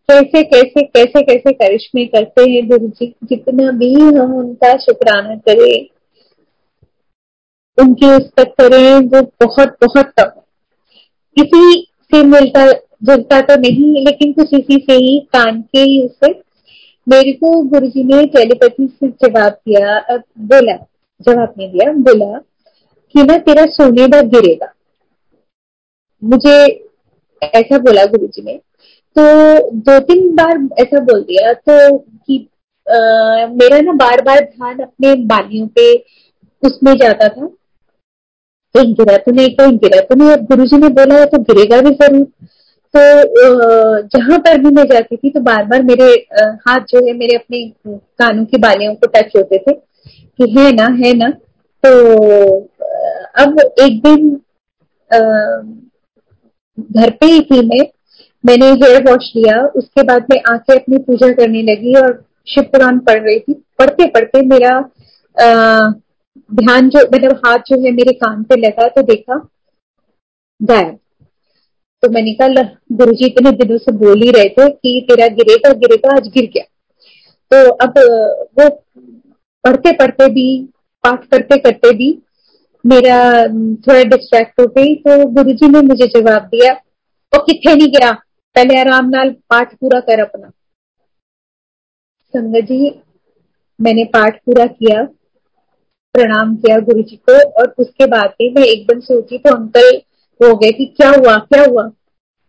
कैसे 0.10 0.42
कैसे 0.44 0.82
कैसे 0.84 1.22
कैसे 1.24 1.52
करिश्मे 1.54 2.06
करते 2.06 2.42
हैं 2.52 2.68
गुरु 2.70 2.88
जी? 2.90 3.08
जितना 3.24 3.72
भी 3.72 3.94
हम 3.94 4.34
उनका 4.36 4.76
शुक्राना 4.78 5.36
करें, 5.40 5.86
उनकी 7.78 8.08
उस 8.08 8.30
तक 8.38 8.54
करें, 8.62 8.96
वो 8.96 9.22
बहुत 9.44 9.76
बहुत 9.84 10.12
कम 10.20 10.30
किसी 11.38 11.86
से 12.12 12.24
मिलता, 12.24 12.66
जुलता 12.72 13.40
तो 13.42 13.56
नहीं 13.62 14.06
लेकिन 14.06 14.34
कुछ 14.34 14.54
इसी 14.54 14.78
से 14.82 14.94
ही, 14.96 15.20
कान 15.34 15.62
के 15.62 15.80
ही 15.80 16.02
उससे। 16.06 16.32
मेरे 17.08 17.32
को 17.34 17.62
गुरु 17.64 17.88
जी 17.88 18.04
ने 18.04 18.26
टेलीपैथी 18.28 18.88
से 18.88 19.08
जवाब 19.08 19.52
दिया 19.52 20.00
बोला, 20.40 20.76
जवाब 21.22 21.54
नहीं 21.58 21.72
दिया, 21.72 21.92
बोला 21.94 22.38
कि 23.16 23.24
ना 23.24 23.38
तेरा 23.40 23.66
सोने 23.72 24.08
का 24.08 24.22
गिरेगा। 24.30 24.74
मुझे 26.24 26.56
ऐसा 27.42 27.78
बोला 27.80 28.06
गुरु 28.06 28.28
जी 28.28 28.42
ने 28.42 28.60
तो 29.16 29.24
दो 29.80 30.00
तीन 30.08 30.30
बार 30.36 30.58
ऐसा 30.82 31.00
बोल 31.02 31.22
दिया। 31.24 31.54
तो 31.54 31.98
कि 31.98 32.38
आ, 32.88 32.98
मेरा 33.50 33.80
ना 33.82 33.92
बार 33.96 34.22
बार 34.22 34.40
ध्यान 34.42 34.80
अपने 34.80 35.14
बालियों 35.26 35.68
पे 35.76 35.94
उसमें 36.64 36.94
जाता 36.98 37.28
था। 37.28 37.48
कहीं 38.76 38.94
गिरा 38.96 39.18
तो 39.18 39.32
नहीं 39.32 39.50
कहीं 39.56 39.78
गिरा 39.78 40.00
तो 40.02 40.16
नहीं। 40.16 40.30
अब 40.32 40.46
गुरु 40.48 40.66
जी 40.66 40.78
ने 40.78 40.90
बोला 40.96 41.16
है 41.16 41.26
तो 41.26 41.38
गिरेगा 41.44 41.80
भी 41.82 41.92
ज़रूर। 41.96 42.26
तो 42.94 44.02
जहाँ 44.10 44.38
पर 44.40 44.58
भी 44.58 44.70
मैं 44.76 44.84
जाती 44.88 45.16
थी 45.18 45.30
तो 45.30 45.40
बार 45.42 45.64
बार 45.66 45.84
मेरे 45.84 46.06
हाथ 46.68 46.86
जो 46.90 47.06
है 47.08 47.14
मेरे 47.14 47.36
अपने 47.38 47.66
कानों 48.20 48.46
की 48.46 48.58
बालियों 48.60 48.94
को 48.96 49.08
टच 49.16 49.36
होते 49.38 49.58
थे 49.60 49.74
कि 49.74 50.52
है 50.52 50.72
ना 50.74 50.86
है 51.00 51.14
ना। 51.18 51.30
तो 51.84 51.92
अब 53.38 53.60
एक 53.80 54.02
दिन 54.04 54.30
घर 56.78 57.10
पे 57.12 57.26
ही 57.26 57.42
थी 57.42 57.62
मैं। 57.68 57.86
मैंने 58.46 58.66
हेयर 58.74 59.04
वॉश 59.04 59.32
लिया, 59.36 59.62
उसके 59.76 60.04
बाद 60.04 60.26
में 60.32 60.42
आके 60.50 60.76
अपनी 60.76 60.98
पूजा 61.04 61.32
करने 61.34 61.62
लगी 61.64 61.94
और 61.98 62.12
शिव 62.48 62.64
पुराण 62.74 63.00
पढ़ 63.00 63.22
रही 63.22 63.40
थी। 63.40 63.54
पढ़ते 63.80 64.08
पढ़ते 64.10 64.42
मेरा 64.48 64.80
ध्यान 66.52 66.90
जो 66.90 67.00
मतलब 67.06 67.42
हाथ 67.46 67.60
जो 67.70 67.80
है 67.86 67.92
मेरे 67.92 68.14
कान 68.16 68.44
पे 68.44 68.56
लगा 68.58 68.88
तो 68.90 69.02
देखा, 69.04 69.36
गायब। 70.62 70.98
तो 72.04 72.10
मैंने 72.10 72.34
कहा 72.34 72.64
गुरु 72.92 73.14
जी 73.14 73.26
इतने 73.26 73.52
दिनों 73.54 73.78
से 73.78 73.92
बोल 73.98 74.22
ही 74.22 74.32
रहे 74.32 74.50
थे 74.50 74.70
कि 74.70 75.06
तेरा 75.10 75.28
गिरेगा 75.36 75.72
गिरेगा, 75.76 76.16
आज 76.16 76.28
गिर 76.28 76.50
गया। 76.54 76.64
तो 77.52 77.70
अब, 77.76 77.94
वो 78.60 78.70
पढ़ते 79.64 79.92
पढ़ते 79.94 80.28
भी, 80.30 80.48
पाठ 81.04 81.26
करते 81.26 81.58
करते 81.60 81.92
भी 81.94 82.10
मेरा 82.86 83.18
थोड़ा 83.80 84.04
डिस्ट्रैक्ट 84.06 84.60
हो 84.60 84.66
गई 84.68 84.94
तो 84.98 85.26
गुरु 85.32 85.54
जी 85.54 85.68
ने 85.70 85.82
मुझे 85.84 86.08
जवाब 86.10 86.44
दिया, 86.46 86.74
वो 86.74 87.44
कितने 87.44 87.76
नहीं 87.76 87.88
गया? 87.90 88.12
पहले 88.56 88.80
आराम 88.80 89.10
नाल 89.10 89.30
पाठ 89.50 89.74
पूरा 89.76 90.00
कर 90.00 90.20
अपना। 90.20 90.50
संगत 92.34 92.66
जी, 92.66 92.90
मैंने 93.80 94.04
पाठ 94.04 94.40
पूरा 94.46 94.66
किया, 94.66 95.04
प्रणाम 96.16 96.56
किया 96.56 96.78
गुरु 96.80 97.02
जी 97.02 97.16
को, 97.16 97.38
और 97.52 97.74
उसके 97.80 98.06
बाद 98.06 98.34
में 98.42 98.54
मैं 98.54 98.64
एकदम 98.64 99.00
सोची 99.00 99.38
तो 99.38 99.56
अंकल 99.56 100.02
हो 100.40 100.56
गए 100.56 100.72
कि 100.72 100.86
क्या 100.98 101.10
हुआ 101.10 101.36
क्या 101.38 101.64
हुआ? 101.64 101.84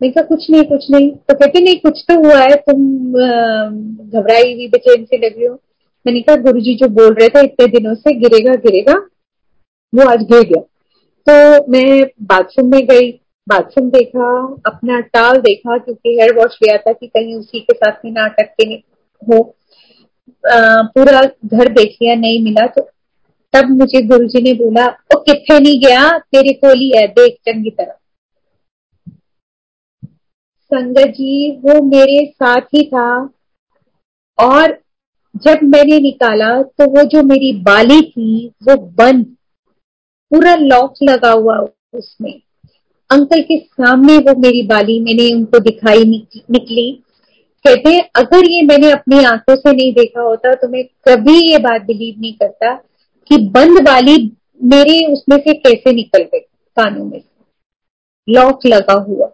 मैं 0.00 0.12
कहा, 0.12 0.22
कुछ 0.22 0.50
नहीं 0.50 0.64
कुछ 0.64 0.90
नहीं। 0.90 1.10
तो 1.10 1.34
कहते, 1.34 1.60
नहीं, 1.60 1.76
कुछ 1.76 2.04
तो 2.08 2.14
हुआ 2.24 2.40
है, 2.40 2.56
तुम 2.56 3.12
घबराई 4.10 4.54
हुई 4.54 4.68
बेचैन 4.68 5.04
से 5.04 5.16
लग 5.18 5.48
हो। 5.48 5.54
मैंने 6.06 6.20
कहा, 6.20 6.36
गुरु 6.36 6.60
जी 6.60 6.74
जो 6.74 6.88
बोल 6.88 7.14
रहे 7.14 7.28
थे 7.28 7.44
इतने 7.44 7.66
दिनों 7.66 7.94
से, 7.94 8.14
गिरेगा 8.14 8.54
गिरेगा, 8.54 8.94
वो 9.92 10.08
आज 10.10 10.22
गिर 10.22 10.42
गया। 10.42 10.62
तो 11.26 11.66
मैं 11.72 12.04
बाथरूम 12.22 12.70
में 12.70 12.86
गई 12.86 13.10
बाथरूम 13.46 13.88
देखा, 13.90 14.28
अपना 14.66 14.98
टाल 15.00 15.36
देखा, 15.40 15.76
क्योंकि 15.78 16.16
हेयर 16.20 16.34
वॉश 16.36 16.58
लिया 16.62 16.76
था 16.78 16.92
कि 16.92 17.06
कहीं 17.06 17.34
उसी 17.36 17.60
के 17.60 17.74
साथ 17.74 18.04
में 18.04 18.12
ना 18.12 18.24
अटकते 18.24 18.64
हो। 19.22 19.42
पूरा 20.44 21.20
घर 21.22 21.68
देख 21.70 21.96
लिया, 22.02 22.14
नहीं 22.14 22.42
मिला 22.44 22.66
तो 22.68 22.82
तब 23.54 23.68
मुझे 23.70 24.00
गुरुजी 24.02 24.42
ने 24.42 24.52
बोला, 24.54 24.86
ओ 24.86 25.18
कितने 25.20 25.58
नहीं 25.60 25.80
गया? 25.80 26.08
तेरे 26.18 26.52
को 26.54 26.68
ही 26.70 26.90
है, 26.96 27.06
देख, 27.08 27.36
चंगी 27.46 27.70
तरह. 27.70 27.94
संगत 30.72 31.08
जी, 31.08 31.50
वो 31.56 31.82
मेरे 31.86 32.24
साथ 32.26 32.74
ही 32.74 32.82
था। 32.86 33.08
और 34.38 34.76
जब 35.34 35.62
मैंने 35.64 35.98
निकाला 36.00 36.50
तो 36.62 36.90
वो 36.90 37.02
जो 37.04 37.22
मेरी 37.24 37.52
बाली 37.62 38.00
थी, 38.02 38.46
वो 38.62 38.76
बंद, 38.76 39.24
पूरा 40.32 40.54
लॉक 40.56 40.94
लगा 41.02 41.30
हुआ 41.30 41.58
उसमें। 41.94 42.40
अंकल 43.10 43.42
के 43.42 43.58
सामने 43.58 44.16
वो 44.18 44.34
मेरी 44.40 44.62
बाली 44.66 44.98
मैंने 45.00 45.32
उनको 45.34 45.58
दिखाई 45.60 46.04
निकली। 46.04 46.90
कहते 47.64 47.90
हैं, 47.90 48.02
अगर 48.16 48.50
ये 48.50 48.62
मैंने 48.62 48.90
अपनी 48.92 49.24
आँखों 49.24 49.56
से 49.56 49.72
नहीं 49.72 49.92
देखा 49.94 50.22
होता 50.22 50.54
तो 50.54 50.68
मैं 50.68 50.82
कभी 51.08 51.36
ये 51.42 51.58
बात 51.60 51.82
बिलीव 51.82 52.20
नहीं 52.20 52.32
करता 52.34 52.74
कि 53.30 53.36
बंद 53.50 53.80
बाली 53.84 54.16
मेरे 54.64 55.00
उसमें 55.12 55.36
से 55.38 55.54
कैसे 55.54 55.92
निकल 55.92 56.22
गई, 56.22 56.38
कानों 56.76 57.04
में 57.04 57.22
लॉक 58.28 58.66
लगा 58.66 58.94
हुआ। 59.00 59.26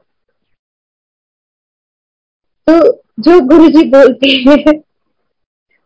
तो 2.67 2.93
जो 3.21 3.41
गुरु 3.47 3.69
जी 3.71 3.85
बोलते 3.91 4.29
हैं, 4.41 4.57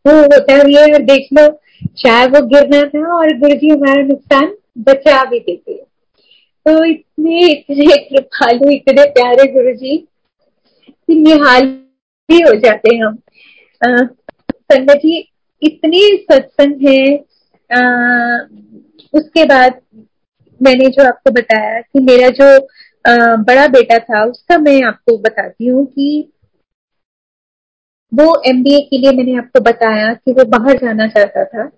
वो 0.04 0.12
होता 0.12 0.52
है, 0.52 0.70
ये 0.72 0.98
देख 1.04 1.28
लो 1.32 1.48
चाहे 1.98 2.26
वो 2.26 2.46
गिरना 2.48 2.82
था 2.88 3.12
और 3.14 3.36
गुरु 3.38 3.54
जी 3.54 3.68
हमारा 3.68 4.02
नुकसान 4.04 4.54
बचा 4.80 5.24
भी 5.24 5.38
देते 5.40 5.72
हैं। 5.72 5.84
तो 6.66 6.84
इतने 6.84 7.40
इतने 7.46 7.96
कृपालु 7.96 8.70
इतने 8.70 9.04
प्यारे 9.10 9.52
गुरु 9.52 9.72
जी 9.72 10.08
निहाल 11.10 11.66
हो 12.28 12.58
जाते 12.60 12.94
हैं 12.94 13.04
हम। 13.04 13.16
संगत 14.50 14.96
जी 14.96 15.32
इतने 15.62 16.00
सत्संग 16.16 16.88
है। 16.88 17.16
आ, 17.70 17.78
उसके 19.14 19.44
बाद 19.44 19.80
मैंने 20.60 20.88
जो 20.88 21.04
आपको 21.04 21.30
बताया 21.30 21.80
कि 21.80 22.00
मेरा 22.00 22.28
जो 22.28 22.56
आ, 23.10 23.36
बड़ा 23.36 23.66
बेटा 23.68 23.98
था 23.98 24.24
उसका 24.24 24.58
मैं 24.58 24.82
आपको 24.82 25.18
बताती 25.18 25.66
हूँ 25.66 25.86
कि 25.86 26.32
वो 28.14 28.42
एमबीए 28.46 28.80
के 28.80 28.98
लिए 28.98 29.12
मैंने 29.12 29.36
आपको 29.38 29.60
बताया 29.60 30.12
कि 30.14 30.32
वो 30.32 30.44
बाहर 30.44 30.78
जाना 30.78 31.06
चाहता 31.06 31.44
था 31.44 31.70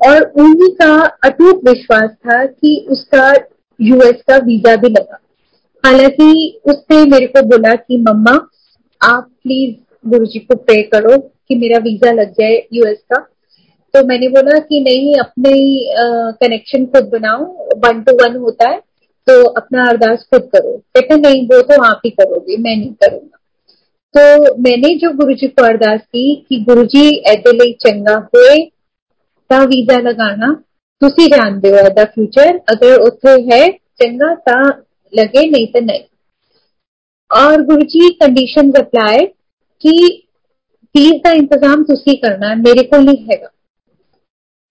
और 0.00 0.22
उन्हीं 0.22 0.70
का 0.74 0.94
अटूट 1.24 1.68
विश्वास 1.68 2.10
था 2.10 2.44
कि 2.46 2.86
उसका 2.90 3.32
यूएस 3.82 4.22
का 4.28 4.36
वीज़ा 4.36 4.74
भी 4.76 4.88
लगा। 4.88 5.18
हालाँकि 5.84 6.60
उसने 6.64 7.04
मेरे 7.04 7.26
को 7.26 7.42
बोला 7.42 7.74
कि, 7.74 7.96
मम्मा, 7.98 8.32
आप 9.00 9.28
प्लीज़ 9.42 10.08
गुरु 10.08 10.26
जी 10.26 10.38
को 10.38 10.56
प्रे 10.56 10.82
करो 10.82 11.16
कि 11.18 11.54
मेरा 11.54 11.78
वीज़ा 11.78 12.12
लग 12.12 12.32
जाए 12.32 12.62
यूएस 12.72 12.98
का। 13.12 13.18
तो 13.94 14.06
मैंने 14.06 14.28
बोला 14.28 14.58
कि, 14.58 14.80
नहीं, 14.80 15.14
अपने 15.14 15.52
कनेक्शन 16.38 16.86
खुद 16.86 17.10
बनाओ 17.12 17.44
वन 17.78 18.02
टू 18.02 18.12
वन 18.14 18.36
होता 18.36 18.70
है 18.70 18.80
तो 19.26 19.42
अपना 19.44 19.84
अरदास 19.84 20.26
खुद 20.30 20.48
करो। 20.54 20.76
कहते, 20.96 21.16
नहीं, 21.16 21.42
वो 21.46 21.60
तो 21.62 21.82
आप 21.82 22.00
ही 22.04 22.10
करोगे, 22.10 22.56
मैं 22.56 22.76
नहीं 22.76 22.92
करूँगा। 23.02 23.38
तो 24.14 24.54
मैंने 24.62 24.94
जो 24.94 25.10
गुरु 25.12 25.34
जी 25.34 25.46
को 25.48 25.64
अरदास 25.64 26.00
की 26.00 26.46
कि, 26.48 26.60
गुरु 26.60 26.84
जी, 26.84 27.08
ऐसे 27.18 27.72
चंगा 27.72 28.28
हुए 28.34 28.70
वीज़ा 29.52 29.98
लगाना 29.98 30.46
ਤੁਸੀਂ 31.01 31.27
ਜਾਣਦੇ 31.29 31.71
ਹੋ 31.71 31.89
ਦਾ 31.95 32.05
ਫਿਊਚਰ 32.05 32.57
ਅਗਰ 32.73 32.99
ਉੱਥੇ 33.01 33.33
ਹੈ 33.51 33.67
ਚੰਗਾ 33.97 34.33
ਤਾਂ 34.45 34.61
ਲਗੇ 35.13 35.49
ਨਹੀਂ 35.49 35.67
ਤਾਂ 35.67 35.81
ਨਹੀਂ 35.81 36.03
और 37.31 37.61
गुरु 37.63 37.85
जी 37.85 38.09
कंडीशन 38.19 38.67
अप्लाई 38.77 39.23
कि 39.81 39.93
फीस 40.95 41.17
का 41.23 41.31
इंतजाम 41.31 41.81
तुसी 41.83 42.13
करना 42.17 42.49
है 42.49 42.55
मेरे 42.59 42.83
को 42.83 42.97
नहीं 42.97 43.25
है 43.25 43.37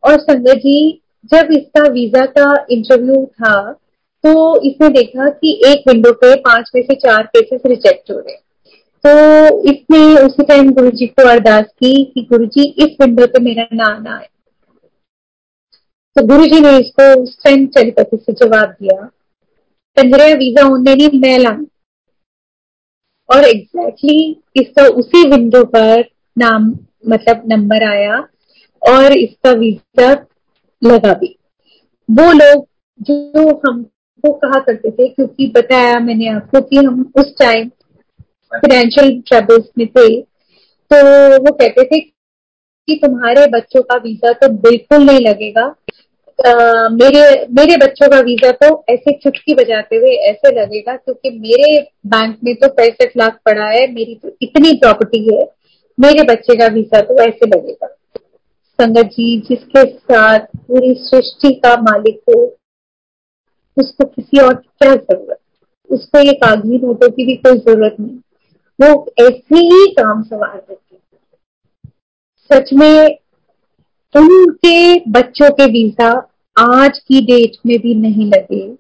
और 0.03 0.17
संगत 0.21 0.63
जी 0.63 0.77
जब 1.33 1.53
इसका 1.53 1.83
वीजा 1.89 2.25
का 2.31 2.47
इंटरव्यू 2.71 3.19
था 3.35 3.53
तो 4.25 4.33
इसने 4.63 4.89
देखा 4.89 5.29
कि 5.35 5.53
एक 5.67 5.85
विंडो 5.89 6.13
पे 6.15 6.35
पांच 6.41 6.71
में 6.75 6.81
से 6.83 6.95
चार 6.97 7.23
केसेस 7.27 7.61
रिजेक्ट 7.67 8.11
हो 8.11 8.19
रहे 8.19 8.35
तो 9.05 9.71
इसने 9.71 10.01
उसी 10.23 10.45
टाइम 10.45 10.73
गुरु 10.73 10.91
जी 10.95 11.07
को 11.09 11.29
अरदास 11.29 11.67
की 11.79 11.93
कि 12.07 12.27
गुरु 12.31 12.47
जी 12.57 12.69
इस 12.81 12.97
विंडो 13.01 13.27
पे 13.27 13.43
मेरा 13.43 13.69
नाम 13.75 14.03
ना 14.03 14.17
आए 14.17 14.29
तो 16.16 16.26
गुरु 16.28 16.46
जी 16.46 16.60
ने 16.60 16.78
इसको 16.78 17.04
उस 17.22 17.38
टाइम 17.44 17.68
से 17.68 18.34
जवाब 18.34 18.70
दिया। 18.72 19.04
पंद्रह 19.98 20.34
वीज़ा 20.36 20.64
होने 20.64 20.96
नहीं, 20.96 21.20
मैं 21.20 21.38
लाऊं। 21.40 21.66
और 23.30 23.44
एग्जैक्टली 23.44 24.16
exactly 24.16 24.62
इसका 24.62 24.88
उसी 24.96 25.28
विंडो 25.30 25.64
पर 25.66 26.04
नाम 26.38 26.68
मतलब 27.08 27.44
नंबर 27.48 27.84
आया 27.84 28.18
और 28.82 29.14
इसका 29.14 29.52
वीज़ा 29.52 30.12
लगा 30.82 31.14
भी। 31.14 31.36
वो 32.10 32.32
लोग 32.32 32.66
जो 33.00 33.50
हमको 33.60 34.32
कहा 34.34 34.60
करते 34.60 34.92
थे, 34.92 35.08
क्योंकि 35.08 35.48
बताया 35.56 36.00
मैंने 36.00 36.28
आपको 36.28 36.62
कि 36.62 36.78
हम 36.78 37.12
उस 37.18 37.34
टाइम 37.40 37.70
फाइनेंशियल 38.52 39.22
ट्रबल्स 39.28 39.70
में 39.78 39.88
थे 39.88 40.10
तो 40.22 40.98
वो 41.38 41.52
कहते 41.54 41.84
थे 41.86 42.00
कि 42.88 42.96
तुम्हारे 42.98 43.46
बच्चों 43.50 43.82
का 43.84 43.98
वीज़ा 44.00 44.32
तो 44.36 44.50
बिल्कुल 44.60 45.04
नहीं 45.04 45.20
लगेगा। 45.20 45.66
मेरे 46.92 47.24
मेरे 47.52 47.76
बच्चों 47.78 48.08
का 48.10 48.20
वीज़ा 48.22 48.52
तो 48.60 48.68
ऐसे 48.90 49.12
चुटकी 49.14 49.54
बजाते 49.56 49.96
हुए 49.96 50.14
ऐसे 50.30 50.52
लगेगा 50.52 50.96
क्योंकि 50.96 51.30
मेरे 51.32 51.80
बैंक 52.08 52.38
में 52.44 52.56
तो 52.56 52.68
पैंसठ 52.70 53.18
लाख 53.18 53.40
पड़ा 53.46 53.66
है, 53.66 53.86
मेरी 53.88 54.16
तो 54.16 54.32
इतनी 54.42 54.72
प्रॉपर्टी 54.76 55.24
है, 55.26 55.42
मेरे 55.98 56.24
बच्चे 56.26 56.56
का 56.58 56.68
वीज़ा 56.74 57.02
तो 57.02 57.18
ऐसे 57.24 57.48
लगेगा। 57.48 57.88
संगत 58.80 59.10
जी, 59.10 59.38
जिसके 59.50 59.86
साथ 59.86 60.46
पूरी 60.58 60.94
सृष्टि 61.00 61.54
का 61.56 61.76
मालिक 61.82 62.20
हो, 62.30 62.42
उसको 63.78 64.06
किसी 64.06 64.40
और 64.40 64.54
की 64.54 64.70
क्या 64.78 64.94
ज़रूरत? 64.96 65.38
उसको 65.90 66.20
ये 66.20 66.34
कागज़ी 66.36 66.78
नोटों 66.78 67.10
की 67.10 67.26
भी 67.26 67.36
कोई 67.38 67.58
ज़रूरत 67.60 67.96
नहीं। 68.00 68.18
वो 68.80 69.06
ऐसे 69.22 69.56
ही 69.58 69.86
काम 69.94 70.24
संवार 70.24 70.58
करते 70.58 70.91
सच 72.54 72.74
में 72.74 73.18
उनके 74.16 75.00
बच्चों 75.12 75.50
के 75.50 75.66
वीज़ा 75.66 76.10
आज 76.58 77.00
की 77.00 77.22
डेट 77.22 77.52
में 77.66 77.80
भी 77.80 77.96
नहीं 77.96 78.26
लगे। 78.26 78.74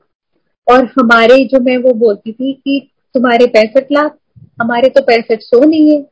और 0.67 0.85
हमारे 0.85 1.43
जो 1.45 1.59
मैं 1.59 1.77
वो 1.77 1.93
बोलती 1.93 2.31
थी 2.31 2.53
कि 2.53 2.91
तुम्हारे 3.13 3.45
पैंसठ 3.45 3.91
लाख, 3.91 4.17
हमारे 4.61 4.89
तो 4.89 5.01
पैंसठ 5.01 5.41
सौ 5.41 5.63
नहीं 5.63 5.91
है 5.91 6.05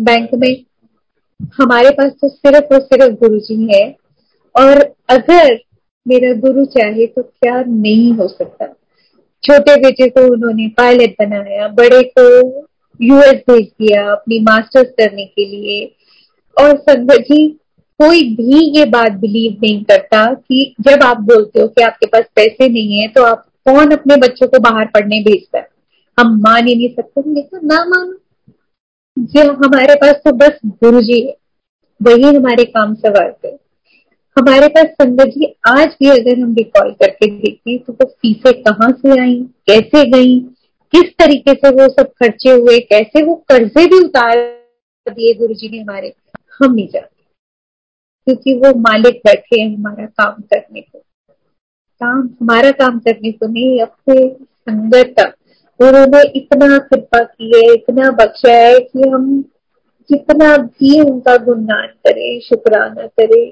बैंक 0.00 0.30
में। 0.34 0.64
हमारे 1.60 1.90
पास 1.90 2.12
तो 2.12 2.28
सिर्फ़ 2.28 2.74
और 2.74 2.80
सिर्फ़ 2.80 3.14
गुरु 3.14 3.38
जी 3.38 3.68
है। 3.74 3.96
और 4.54 4.94
अगर 5.08 5.58
मेरा 6.08 6.32
गुरु 6.32 6.64
चाहे 6.64 7.06
तो 7.06 7.22
क्या 7.22 7.62
नहीं 7.62 8.12
हो 8.12 8.28
सकता। 8.28 8.66
छोटे 9.44 9.76
बेटे 9.76 10.08
को 10.08 10.32
उन्होंने 10.32 10.68
पायलट 10.68 11.10
बनाया, 11.10 11.68
बड़े 11.68 12.02
को 12.18 12.48
यूएस 13.00 13.40
भेज 13.50 13.66
दिया 13.66 14.12
अपनी 14.12 14.38
मास्टर्स 14.38 14.90
करने 14.90 15.24
के 15.24 15.44
लिए। 15.44 15.96
और 16.56 16.76
संगत 16.78 17.20
जी, 17.22 17.46
कोई 18.00 18.22
भी 18.34 18.60
ये 18.78 18.84
बात 18.86 19.12
बिलीव 19.12 19.58
नहीं 19.62 19.82
करता 19.84 20.24
कि 20.34 20.74
जब 20.80 21.02
आप 21.02 21.20
बोलते 21.22 21.60
हो 21.60 21.66
कि 21.68 21.82
आपके 21.82 22.06
पास 22.06 22.24
पैसे 22.36 22.68
नहीं 22.68 23.00
है 23.00 23.08
तो 23.08 23.22
आप 23.22 23.44
कौन 23.66 23.90
अपने 23.90 24.16
बच्चों 24.16 24.48
को 24.48 24.58
बाहर 24.60 24.86
पढ़ने 24.86 25.20
भेजता 25.22 25.58
है? 25.58 25.68
हम 26.18 26.40
मान 26.40 26.66
ही 26.66 26.74
नहीं 26.76 26.88
सकते। 26.88 27.22
देखो, 27.34 27.66
ना 27.66 27.84
मानो। 27.84 28.16
जो 29.16 29.52
हमारे 29.54 29.94
पास 29.94 30.14
तो 30.24 30.32
बस 30.32 30.58
गुरु 30.66 31.00
जी 31.00 31.20
है, 31.20 31.36
वही 32.00 32.34
हमारे 32.36 32.64
काम 32.66 32.94
सवारते 32.94 33.48
हमारे 34.36 34.68
पास 34.68 34.86
संगत 35.02 35.28
जी, 35.28 35.46
आज 35.68 35.94
भी 36.00 36.08
अगर 36.10 36.38
हम 36.40 36.54
रिकॉल 36.54 36.90
करके 36.92 37.26
देखते 37.30 37.76
तो 37.78 37.92
वो 37.92 38.06
फीसें 38.12 38.52
कहाँ 38.62 38.90
से 38.92 39.20
आई, 39.20 39.34
कैसे 39.66 40.04
गई, 40.10 40.38
किस 40.92 41.10
तरीके 41.18 41.54
से 41.54 41.70
वो 41.70 41.88
सब 41.90 42.12
खर्चे 42.12 42.50
हुए, 42.50 42.78
कैसे 42.80 43.22
वो 43.22 43.34
कर्जे 43.48 43.86
भी 43.86 44.04
उतार 44.04 44.36
दिए 45.06 45.34
गुरु 45.34 45.54
जी 45.54 45.68
ने 45.68 45.78
हमारे। 45.78 46.12
हम 46.62 46.76
ही 46.76 46.86
जाते 46.86 47.22
क्योंकि 48.26 48.54
वो 48.54 48.78
मालिक 48.78 49.20
बैठे 49.26 49.60
हैं 49.60 49.76
हमारा 49.76 50.06
काम 50.06 50.42
करने 50.42 50.80
को। 50.80 50.98
काम, 52.00 52.30
हमारा 52.40 52.70
काम 52.70 52.98
करने 52.98 53.32
को 53.32 53.46
नहीं 53.46 53.80
अपने 53.80 54.28
संगत 54.44 55.36
उन्होंने 55.80 56.20
इतना 56.36 56.78
कृपा 56.78 57.22
की 57.24 57.52
है, 57.56 57.74
इतना 57.74 58.10
बख्शा 58.10 58.52
है 58.52 58.78
कि 58.80 59.08
हम 59.08 59.44
जितना 60.10 60.56
भी 60.56 61.00
उनका 61.00 61.36
गुणगान 61.36 61.86
करें, 61.86 62.40
शुक्राना 62.40 63.06
करें, 63.06 63.50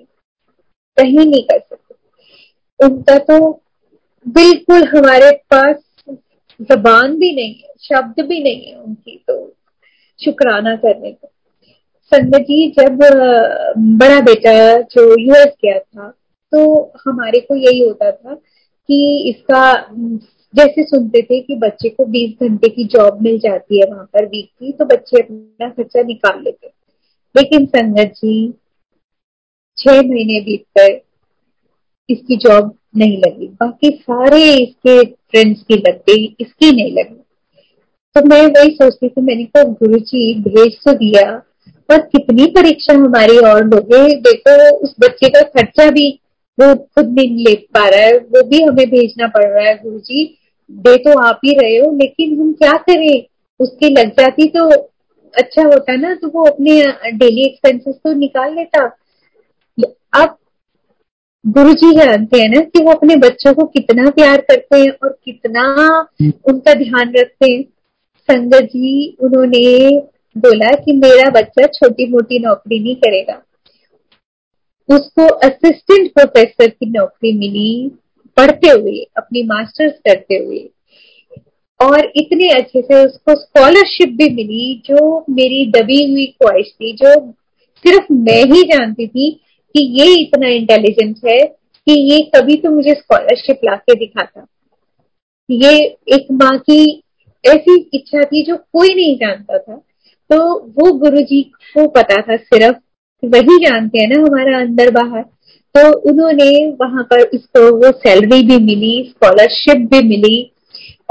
कहीं 0.96 1.18
नहीं 1.18 1.42
कर 1.42 1.58
सकते। 1.58 2.86
उनका 2.86 3.18
तो 3.18 3.50
बिल्कुल 4.26 4.84
हमारे 4.84 5.30
पास 5.54 5.76
जबान 6.60 7.18
भी 7.18 7.34
नहीं 7.34 7.54
है, 7.54 7.74
शब्द 7.80 8.24
भी 8.26 8.42
नहीं 8.42 8.66
है 8.66 8.80
उनकी 8.80 9.24
तो 9.28 9.56
शुक्राना 10.24 10.76
करने 10.76 11.12
का। 11.12 11.28
संगत 12.12 12.42
जी 12.42 12.68
जब 12.78 12.98
बड़ा 13.98 14.20
बेटा 14.22 14.52
जो 14.92 15.04
यूएस 15.20 15.52
गया 15.64 15.78
था 15.78 16.08
तो 16.52 16.60
हमारे 17.06 17.40
को 17.40 17.54
यही 17.56 17.80
होता 17.80 18.10
था 18.10 18.34
कि 18.34 18.98
इसका, 19.28 19.72
जैसे 20.54 20.82
सुनते 20.84 21.22
थे 21.22 21.40
कि 21.40 21.56
बच्चे 21.56 21.88
को 21.88 22.04
20 22.12 22.42
घंटे 22.42 22.68
की 22.68 22.84
जॉब 22.86 23.18
मिल 23.22 23.38
जाती 23.38 23.80
है 23.80 23.90
वहाँ 23.90 24.04
पर 24.04 24.26
वीक 24.26 24.48
की 24.50 24.72
तो 24.72 24.84
बच्चे 24.84 25.22
अपना 25.22 25.68
खर्चा 25.68 26.02
निकाल 26.02 26.42
लेते 26.44 26.66
लेकिन 27.34 27.66
संगत 27.66 28.12
जी, 28.16 28.52
छह 29.78 30.00
महीने 30.02 30.40
बीत 30.40 30.64
गए, 30.78 31.00
इसकी 32.08 32.36
जॉब 32.36 32.72
नहीं 32.96 33.18
लगी। 33.18 33.46
बाकी 33.60 33.90
सारे 33.92 34.42
इसके 34.54 35.02
फ्रेंड्स 35.04 35.62
की 35.62 35.74
लग 35.76 35.98
गई 36.08 36.24
इसकी 36.40 36.70
नहीं 36.72 36.92
लगी। 36.92 37.14
तो 38.16 38.24
मैं 38.28 38.46
वही 38.48 38.70
सोचती 38.72 39.08
थी, 39.08 39.20
मैंने 39.20 39.44
कहा 39.44 39.64
गुरु 39.64 39.98
जी 40.00 40.34
भेज 40.40 40.78
तो 40.84 40.92
दिया 40.94 41.30
पर 41.88 42.00
कितनी 42.06 42.46
परीक्षा 42.52 42.94
हमारी 42.94 43.38
और 43.40 43.64
लोगे 43.64 44.14
देखो, 44.20 44.76
उस 44.76 44.94
बच्चे 45.00 45.28
का 45.28 45.40
खर्चा 45.42 45.90
भी 45.90 46.08
वो 46.58 46.74
खुद 46.74 47.08
नहीं 47.10 47.44
ले 47.44 47.54
पा 47.74 47.88
रहा 47.88 48.00
है, 48.00 48.16
वो 48.16 48.42
भी 48.48 48.62
हमें 48.62 48.86
भेजना 48.90 49.26
पड़ 49.28 49.44
रहा 49.44 49.64
है 49.64 49.74
गुरु 49.74 49.98
जी 49.98 50.24
दे 50.70 50.96
तो 50.96 51.18
आप 51.20 51.40
ही 51.44 51.52
रहे 51.52 51.76
हो, 51.76 51.90
लेकिन 51.96 52.38
हम 52.40 52.52
क्या 52.52 52.72
करें? 52.80 53.24
उसकी 53.60 53.88
लग 53.90 54.10
जाती 54.10 54.48
तो 54.48 54.68
अच्छा 55.34 55.62
होता 55.62 55.94
ना 55.96 56.14
तो 56.14 56.28
वो 56.28 56.44
अपने 56.46 56.80
डेली 57.12 57.44
एक्सपेंसेस 57.44 57.94
तो 57.94 58.12
निकाल 58.14 58.54
लेता। 58.54 58.84
अब 60.14 60.36
गुरु 61.44 61.72
जी 61.74 61.92
जानते 61.96 62.40
हैं 62.40 62.48
ना 62.48 62.60
कि 62.62 62.82
वो 62.84 62.92
अपने 62.92 63.16
बच्चों 63.18 63.52
को 63.54 63.64
कितना 63.66 64.10
प्यार 64.10 64.40
करते 64.40 64.78
हैं 64.78 64.90
और 65.02 65.18
कितना 65.24 65.64
उनका 66.20 66.74
ध्यान 66.74 67.12
रखते 67.16 67.52
हैं। 67.52 67.62
संगत 68.28 68.64
जी, 68.64 69.16
उन्होंने 69.20 70.00
बोला 70.36 70.70
कि 70.74 70.92
मेरा 70.92 71.30
बच्चा 71.30 71.66
छोटी 71.66 72.06
मोटी 72.06 72.38
नौकरी 72.38 72.78
नहीं 72.80 72.96
करेगा। 72.96 73.42
उसको 74.88 75.26
असिस्टेंट 75.26 76.12
प्रोफेसर 76.12 76.68
की 76.68 76.90
नौकरी 76.90 77.32
मिली 77.32 77.90
पढ़ते 78.36 78.68
हुए, 78.70 79.06
अपनी 79.16 79.42
मास्टर्स 79.42 79.92
करते 79.92 80.36
हुए। 80.36 80.70
और 81.80 82.12
इतने 82.16 82.48
अच्छे 82.48 82.80
से 82.82 83.06
उसको 83.06 83.34
स्कॉलरशिप 83.34 84.08
भी 84.08 84.34
मिली, 84.34 84.82
जो 84.86 85.24
मेरी 85.30 85.66
दबी 85.70 86.12
हुई 86.12 86.26
ख्वाहिश 86.26 86.66
थी, 86.66 86.92
जो 86.92 87.32
सिर्फ़ 87.84 88.12
मैं 88.12 88.42
ही 88.44 88.62
जानती 88.62 89.06
थी 89.06 89.30
कि 89.74 90.00
ये 90.00 90.20
इतना 90.20 90.48
इंटेलिजेंट 90.48 91.16
है 91.28 91.40
कि 91.86 92.12
ये 92.12 92.30
कभी 92.36 92.56
तो 92.56 92.70
मुझे 92.70 92.94
स्कॉलरशिप 92.94 93.60
ला 93.64 93.76
के 93.76 93.94
दिखाता। 93.94 94.46
ये 95.50 95.78
एक 95.86 96.26
माँ 96.32 96.58
की 96.58 97.02
ऐसी 97.44 97.90
इच्छा 97.94 98.24
थी 98.24 98.42
जो 98.42 98.56
कोई 98.56 98.94
नहीं 98.94 99.16
जानता 99.16 99.58
था। 99.58 99.82
तो 100.32 100.58
वो 100.58 100.92
गुरु 100.92 101.20
जी 101.20 101.42
को 101.42 101.88
पता 101.88 102.22
था 102.22 102.36
सिर्फ़, 102.36 102.76
वही 103.24 103.66
जानते 103.66 103.98
हैं 103.98 104.08
ना 104.08 104.20
हमारा 104.20 104.58
अंदर 104.58 104.90
बाहर। 104.90 105.22
तो 105.76 105.98
उन्होंने 105.98 106.66
वहाँ 106.70 107.02
पर 107.04 107.20
उसको 107.20 107.76
वो 107.76 107.92
सैलरी 107.92 108.42
भी 108.42 108.64
मिली 108.64 109.04
स्कॉलरशिप 109.10 109.76
भी 109.76 110.08
मिली। 110.08 110.52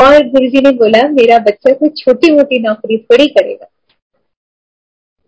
और 0.03 0.27
गुरु 0.27 0.49
जी 0.49 0.61
ने 0.61 0.69
बोला, 0.69 1.07
मेरा 1.09 1.37
बच्चा 1.37 1.73
तो 1.73 1.87
छोटी 1.87 2.31
मोटी 2.31 2.59
नौकरी 2.59 2.97
थोड़ी 2.97 3.27
करेगा। 3.27 3.65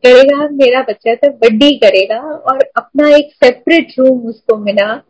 करेगा, 0.06 0.48
मेरा 0.52 0.82
बच्चा 0.82 1.16
तो 1.16 1.30
बड्डी 1.30 1.76
करेगा। 1.76 2.20
और 2.20 2.60
अपना 2.78 3.10
एक 3.10 3.34
सेपरेट 3.34 3.88
रूम 4.00 4.20
उसको 4.20 4.58
मिला। 4.58 5.04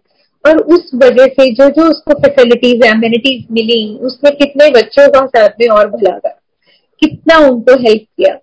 और 0.47 0.57
उस 0.57 0.91
वजह 0.95 1.25
से 1.25 1.53
जो 1.53 1.69
जो 1.69 1.89
उसको 1.89 2.13
फैसिलिटीज़ 2.13 2.85
एम्यूनिटीज 2.85 3.47
मिली, 3.51 3.97
उसने 3.97 4.31
कितने 4.31 4.71
बच्चों 4.71 5.07
का 5.07 5.25
साथ 5.25 5.49
में 5.49 5.67
और 5.67 5.87
भलागा 5.87 6.29
कितना 6.99 7.37
उनको 7.37 7.73
हेल्प 7.73 8.01
किया। 8.01 8.39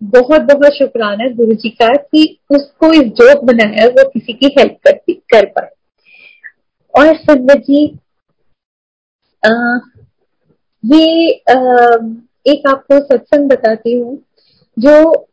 बहुत 0.00 0.42
बहुत 0.42 0.74
शुक्राना 0.74 1.28
गुरु 1.36 1.54
जी 1.54 1.68
का 1.72 1.88
कि 1.94 2.24
उसको 2.50 2.92
इस 2.92 3.08
जोक 3.20 3.44
बनाया 3.44 3.86
वो 3.88 4.08
किसी 4.08 4.32
की 4.32 4.54
हेल्प 4.58 4.76
करती 4.84 5.12
कर 5.32 5.46
पाए। 5.48 5.70
और 6.94 7.16
संगत 7.16 7.62
जी 7.66 7.84
आ, 9.42 9.50
ये 10.84 11.32
आ, 11.50 11.56
एक 12.46 12.68
आपको 12.68 13.00
सत्संग 13.00 13.48
बताती 13.48 13.92
हूँ 13.94 14.16
जो 14.76 14.92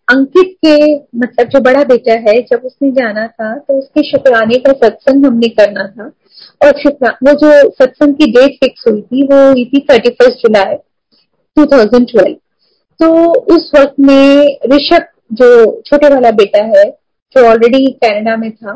अंकित 0.10 0.56
के 0.66 0.76
मतलब 1.18 1.48
जो 1.50 1.60
बड़ा 1.62 1.84
बेटा 1.84 2.14
है 2.22 2.34
जब 2.42 2.62
उसने 2.66 2.92
जाना 2.92 3.26
था 3.28 3.54
तो 3.58 3.78
उसके 3.78 4.04
शुक्राने 4.10 4.58
का 4.60 4.72
सत्संग 4.78 5.26
हमने 5.26 5.48
करना 5.50 5.88
था। 5.88 6.12
और 6.62 6.80
शुक्रा 6.80 7.10
वो 7.24 7.34
जो 7.42 7.52
सत्संग 7.72 8.16
की 8.16 8.32
डेट 8.32 8.58
फिक्स 8.60 8.88
हुई 8.88 9.02
थी 9.02 9.24
वो 9.28 9.46
हुई 9.48 9.66
थी 9.66 9.80
thirty 9.92 10.10
first 10.12 10.48
July 10.48 10.76
two 11.58 11.66
thousand 11.66 12.08
twelve 12.12 12.36
तो 13.00 13.08
उस 13.56 13.72
वक्त 13.76 13.96
में 14.00 14.60
ऋषभ 14.72 15.06
जो 15.34 15.50
छोटे 15.82 16.10
वाला 16.10 16.32
बेटा 16.32 16.64
है 16.68 16.84
जो 17.36 17.46
ऑलरेडी 17.48 17.86
कनाडा 18.04 18.36
में 18.38 18.52
था 18.52 18.74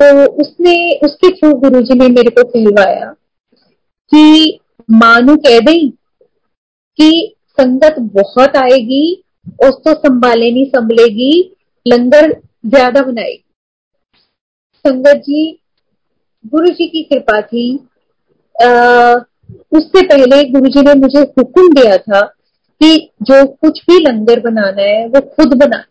तो 0.00 0.26
उसने 0.42 0.74
उसके 1.04 1.30
थ्रू 1.30 1.52
गुरु 1.60 1.80
जी 1.80 1.98
ने 1.98 2.08
मेरे 2.08 2.30
को 2.30 2.42
कहवाया 2.48 3.10
कि 4.12 4.58
मानू 4.90 5.36
कह 5.36 5.58
दई 5.60 5.88
कि 6.98 7.34
संगत 7.60 7.96
बहुत 8.14 8.56
आएगी 8.56 9.04
उसको 9.64 9.92
संभाले 9.94 10.50
नहीं 10.52 10.64
संभलेगी 10.66 11.32
लंगर 11.86 12.32
ज़्यादा 12.66 13.00
बनाएगी। 13.02 13.42
संगत 14.84 15.16
जी 15.16 15.42
गुरु 16.44 16.68
जी 16.68 16.86
की 16.86 17.02
कृपा 17.02 17.40
थी। 17.42 17.66
आ, 18.56 18.68
उससे 19.72 20.02
पहले 20.06 20.42
गुरु 20.50 20.68
जी 20.68 20.82
ने 20.82 20.94
मुझे 20.94 21.20
हुक्म 21.20 21.72
दिया 21.74 21.96
था 21.98 22.20
कि 22.84 23.10
जो 23.22 23.46
कुछ 23.46 23.80
भी 23.80 23.98
लंगर 23.98 24.40
बनाना 24.40 24.82
है 24.82 25.06
वो 25.08 25.20
खुद 25.20 25.54
बनाना 25.54 25.84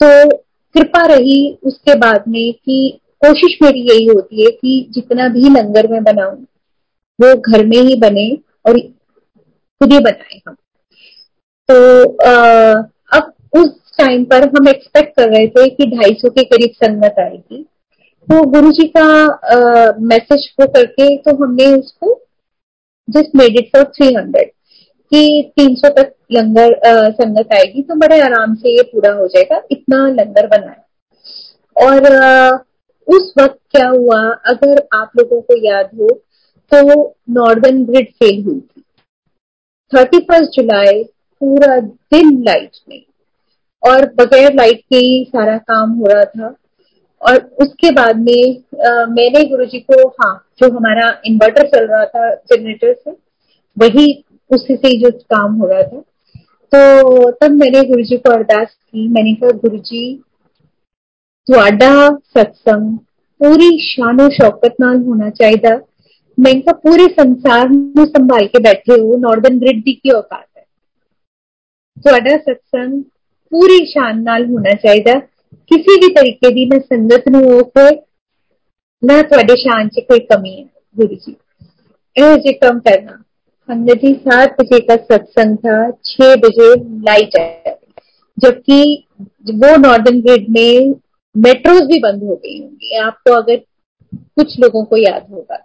तो 0.00 0.38
कृपा 0.74 1.06
रही 1.06 1.58
उसके 1.64 1.94
बाद 1.94 2.24
में 2.28 2.52
कि 2.52 2.98
कोशिश 3.24 3.58
मेरी 3.62 3.80
यही 3.80 4.06
होती 4.06 4.44
है 4.44 4.50
कि 4.50 4.90
जितना 4.90 5.28
भी 5.28 5.40
लंगर 5.40 5.88
में 5.92 6.02
बनाऊँ 6.04 6.46
वो 7.20 7.34
घर 7.40 7.66
में 7.66 7.78
ही 7.78 7.94
बने 8.00 8.38
और 8.66 8.78
खुद 9.80 9.92
ही 9.92 9.98
बनाए 9.98 10.40
हम। 10.48 10.54
तो 11.68 11.76
आ, 12.26 12.72
अब 13.18 13.32
उस 13.52 13.70
टाइम 13.98 14.24
पर 14.24 14.48
हम 14.48 14.68
एक्सपेक्ट 14.68 15.16
कर 15.16 15.28
रहे 15.28 15.46
थे 15.46 15.68
कि 15.68 15.86
ढाई 15.86 16.14
सौ 16.14 16.30
के 16.30 16.44
करीब 16.44 16.70
संगत 16.74 17.18
आएगी। 17.18 17.62
तो 18.28 18.42
गुरु 18.50 18.70
जी 18.72 18.86
का 18.96 19.94
मैसेज 20.00 20.46
को 20.50 20.66
करके 20.66 21.16
तो 21.16 21.44
हमने 21.44 21.66
उसको 21.74 22.14
just 23.08 23.36
made 23.36 23.58
it 23.58 23.68
for 23.74 23.84
three 23.96 24.14
hundred 24.14 24.50
कि 25.12 25.52
तीन 25.56 25.74
सौ 25.74 25.88
तक 25.92 26.12
लंगर 26.32 26.74
संगत 27.12 27.52
आएगी 27.54 27.82
तो 27.82 27.94
बड़े 27.96 28.20
आराम 28.20 28.54
से 28.54 28.76
ये 28.76 28.82
पूरा 28.84 29.12
हो 29.12 29.26
जाएगा, 29.26 29.60
इतना 29.70 30.06
लंगर 30.10 30.46
बनाया 30.48 31.86
और 31.86 32.66
उस 33.08 33.32
वक्त 33.38 33.58
क्या 33.70 33.88
हुआ, 33.88 34.20
अगर 34.46 34.86
आप 34.94 35.10
लोगों 35.18 35.40
को 35.40 35.56
याद 35.66 35.90
हो 36.00 36.08
तो 36.72 37.02
नॉर्दर्न 37.32 37.84
ग्रिड 37.84 38.10
फेल 38.12 38.42
हुई 38.44 38.60
थी। 38.60 38.82
थर्टी 39.92 40.18
फ़र्स्ट 40.20 40.56
जुलाई, 40.56 41.02
पूरा 41.40 41.78
दिन 41.80 42.42
लाइट 42.44 42.76
में। 42.88 43.02
और 43.82 44.04
बगैर 44.14 44.54
लाइट 44.54 44.80
के 44.90 44.96
ही 44.98 45.24
सारा 45.28 45.56
काम 45.58 45.90
हो 45.90 46.06
रहा 46.06 46.24
था। 46.24 46.54
और 47.21 47.37
उसके 47.61 47.91
बाद 47.91 48.17
में 48.17 48.55
आ, 48.87 49.05
मैंने 49.05 49.43
गुरुजी 49.49 49.79
को 49.79 50.07
हाँ 50.09 50.33
जो 50.61 50.71
हमारा 50.71 51.07
इन्वर्टर 51.25 51.67
चल 51.67 51.85
रहा 51.85 52.05
था 52.05 52.33
जनरेटर 52.35 52.93
से 52.93 53.11
वही 53.77 54.05
उसी 54.51 54.75
से 54.75 54.97
जो 54.99 55.11
काम 55.11 55.53
हो 55.53 55.67
रहा 55.67 55.83
था 55.83 56.01
तो 56.71 57.31
तब 57.31 57.51
मैंने 57.51 57.81
गुरुजी 57.81 58.17
को 58.17 58.31
अरदास 58.31 58.67
की 58.67 59.07
मैंने 59.07 59.33
कहा 59.33 59.57
गुरुजी 59.59 60.05
ਤੁਹਾਡਾ 61.47 62.09
सत्संग 62.37 62.97
पूरी 63.41 63.69
शानो 63.79 64.27
शौकत 64.29 64.75
नाल 64.79 64.97
होना 64.97 65.29
चाहिए 65.29 65.75
मैं 66.37 66.53
पूरे 66.69 67.05
संसार 67.13 67.67
में 67.69 68.05
संभाल 68.05 68.45
के 68.45 68.59
बैठे 68.59 68.99
हो 69.01 69.17
नॉर्दर्न 69.17 69.59
ग्रिड 69.59 69.83
की 69.83 70.09
औकात 70.09 70.45
ਤੁਹਾਡਾ 71.97 72.37
ਸਤਸੰਗ 72.37 73.01
ਪੂਰੀ 73.51 73.85
ਸ਼ਾਨ 73.85 74.21
ਨਾਲ 74.23 74.45
ਹੋਣਾ 74.45 74.73
ਚਾਹੀਦਾ 74.73 75.13
ਕਿਸੇ 75.71 75.99
ਵੀ 75.99 76.13
ਤਰੀਕੇ 76.13 76.53
ਦੀ 76.53 76.65
ਨਾ 76.65 76.79
ਸੰਗਤ 76.81 77.27
ਨੂੰ 77.29 77.43
ਉਹ 77.49 77.71
ਨਾ 79.03 79.21
ਤੁਹਾਡੇ 79.23 79.55
ਸ਼ਾਨ 79.57 79.87
'ਚ 79.89 79.99
ਕੋਈ 80.01 80.19
ਕਮੀ 80.21 80.57
ਹੈ 80.57 80.67
गुरु 80.95 81.15
जी 81.17 81.31
ये 82.15 82.51
कम 82.55 82.79
करना 82.81 83.13
हमने 83.69 83.93
जी 83.95 84.13
सात 84.15 84.51
बजे 84.59 84.79
का 84.81 84.95
सत्संग 85.05 85.55
था 85.59 85.77
छह 86.05 86.35
बजे 86.37 86.67
लाइट 87.05 87.37
आया 87.37 87.73
जबकि 88.37 88.77
वो 89.55 89.75
नॉर्दर्न 89.79 90.19
ग्रिड 90.21 90.49
में 90.51 90.93
मेट्रोज 91.35 91.81
भी 91.83 91.99
बंद 91.99 92.23
हो 92.23 92.35
गई 92.35 92.59
होंगी 92.59 92.97
आपको 93.01 93.33
अगर 93.33 93.57
कुछ 94.37 94.53
लोगों 94.59 94.83
को 94.85 94.97
याद 94.99 95.25
होगा 95.31 95.57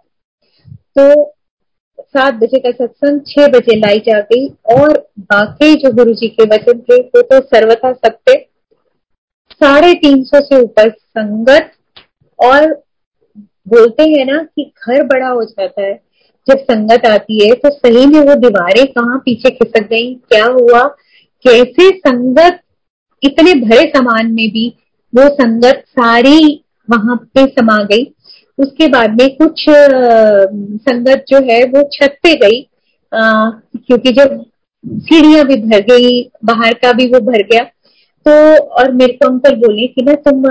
तो 0.95 1.07
सात 2.09 2.33
बजे 2.35 2.59
का 2.59 2.71
सत्संग 2.73 3.19
छह 3.27 3.47
बजे 3.49 3.75
लाइट 3.77 4.09
आ 4.11 4.19
गई 4.27 4.47
और 4.73 4.97
बाकी 5.27 5.73
जो 5.77 5.91
गुरु 5.95 6.13
जी 6.15 6.27
के 6.31 6.49
वचन 6.49 6.79
थे 6.81 7.01
वो 7.09 7.21
तो 7.23 7.39
सर्वथा 7.47 7.93
सत्य 7.93 8.35
साढ़े 9.64 9.92
तीन 9.94 10.22
सौ 10.24 10.40
से 10.40 10.60
ऊपर 10.62 10.90
संगत 10.90 11.70
और 12.38 12.66
बोलते 13.68 14.02
हैं 14.02 14.24
ना 14.26 14.38
कि 14.38 14.64
घर 14.64 15.02
बड़ा 15.06 15.28
हो 15.28 15.44
जाता 15.44 15.82
है। 15.82 15.94
जब 16.46 16.58
संगत 16.60 17.06
आती 17.06 17.46
है 17.46 17.54
तो 17.54 17.70
सही 17.70 18.06
में 18.06 18.20
वो 18.20 18.34
दीवारें 18.34 18.86
कहाँ 18.86 19.18
पीछे 19.18 19.50
खिसक 19.50 19.88
गई? 19.90 20.14
क्या 20.14 20.44
हुआ? 20.44 20.82
कैसे 21.44 21.88
संगत 21.98 22.60
इतने 23.22 23.54
भरे 23.60 23.82
सामान 23.88 24.26
में 24.26 24.48
भी 24.50 24.68
वो 25.12 25.28
संगत 25.34 25.82
सारी 25.88 26.64
वहाँ 26.88 27.16
पे 27.34 27.46
समा 27.46 27.82
गई? 27.82 28.04
उसके 28.58 28.88
बाद 28.88 29.20
में 29.20 29.28
कुछ 29.36 29.64
संगत 29.68 31.24
जो 31.28 31.40
है 31.50 31.62
वो 31.64 31.88
छत 31.92 32.18
पे 32.22 32.34
गई। 32.36 32.60
आ, 33.12 33.50
क्योंकि 33.76 34.10
जब 34.12 34.44
सीढ़ियाँ 34.84 35.44
भी 35.46 35.56
भर 35.56 35.80
गई 35.90 36.22
बाहर 36.44 36.74
का 36.74 36.92
भी 36.92 37.06
वो 37.06 37.20
भर 37.20 37.42
गया 37.42 37.62
तो 38.26 38.32
और 38.74 38.92
मेरे 38.92 39.12
को 39.12 39.28
अंकल 39.28 39.56
बोले 39.56 39.86
कि 39.86 40.02
ना 40.02 40.14
तुम 40.26 40.42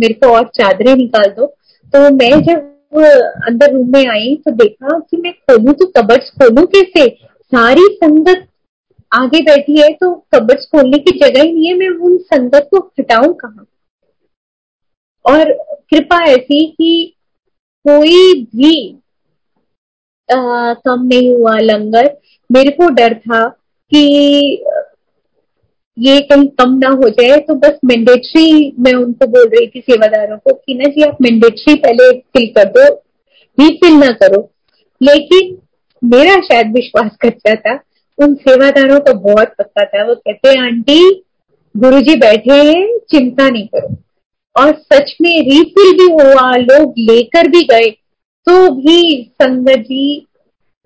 मेरे 0.00 0.14
को 0.14 0.34
और 0.36 0.44
चादरें 0.54 0.94
निकाल 0.96 1.30
दो। 1.30 1.46
तो 1.94 2.10
मैं 2.16 2.30
जब 2.42 2.66
अंदर 3.46 3.72
रूम 3.72 3.92
में 3.92 4.06
आई 4.10 4.34
तो 4.44 4.50
देखा 4.54 4.98
कि 5.00 5.16
मैं 5.16 5.32
खोलू 5.32 5.72
तो 5.72 5.86
कबर्ड 5.96 6.22
खोलू 6.40 6.66
कैसे? 6.66 7.08
सारी 7.52 7.86
संगत 7.94 8.46
आगे 9.12 9.40
बैठी 9.42 9.80
है 9.80 9.88
तो 9.94 10.14
कबर्ड 10.34 10.60
खोलने 10.72 10.98
की 10.98 11.18
जगह 11.18 11.42
ही 11.42 11.52
नहीं 11.52 11.66
है 11.68 11.74
मैं 11.78 11.88
उन 12.06 12.16
संगत 12.24 12.68
को 12.70 12.78
हटाऊं 13.00 13.32
कहा? 13.34 13.64
और 15.24 15.52
कृपा 15.90 16.22
ऐसी 16.24 16.64
कि 16.68 17.14
कोई 17.84 18.42
भी 18.46 18.74
आ, 20.28 20.36
कम 20.74 21.02
नहीं 21.04 21.32
हुआ 21.32 21.56
लंगर। 21.58 22.16
मेरे 22.50 22.70
को 22.70 22.88
डर 22.90 23.14
था 23.18 23.46
कि 23.92 24.64
ये 25.98 26.20
कहीं 26.20 26.48
कम 26.48 26.78
ना 26.78 26.88
हो 26.88 27.08
जाए 27.08 27.40
तो 27.40 27.54
बस 27.54 27.78
मैंडेटरी 27.84 28.74
मैं 28.78 28.92
उनको 28.92 29.26
बोल 29.26 29.48
रही 29.48 29.66
थी 29.66 29.80
सेवादारों 29.80 30.36
को 30.36 30.52
कि 30.52 30.74
ना 30.74 30.84
जी, 30.84 31.02
आप 31.02 31.16
मैंडेटरी 31.22 31.74
पहले 31.74 32.18
फिल 32.18 32.46
कर 32.46 32.64
दो 32.64 32.94
रीफिल 33.60 33.92
ना 33.92 34.10
करो। 34.10 34.50
लेकिन 35.02 35.58
मेरा 36.04 36.40
शायद 36.40 36.66
विश्वास 36.66 37.10
कच्चा 37.24 37.54
था, 37.54 37.80
उन 38.18 38.34
सेवादारों 38.34 39.00
का 39.00 39.12
बहुत 39.12 39.48
पक्का 39.58 39.84
था। 39.84 40.08
वो 40.08 40.14
कहते 40.14 40.48
हैं 40.48 40.60
आंटी 40.60 41.24
गुरु 41.76 42.00
जी 42.00 42.16
बैठे 42.16 42.52
हैं, 42.52 42.98
चिंता 42.98 43.48
नहीं 43.48 43.66
करो। 43.66 43.96
और 44.60 44.72
सच 44.92 45.16
में 45.20 45.42
रीफिल 45.42 45.92
भी 45.92 46.12
हुआ, 46.12 46.52
लोग 46.56 46.94
लेकर 46.98 47.48
भी 47.48 47.62
गए। 47.62 47.90
तो 48.46 48.70
भी 48.70 49.30
संगत 49.42 49.78
जी, 49.78 50.26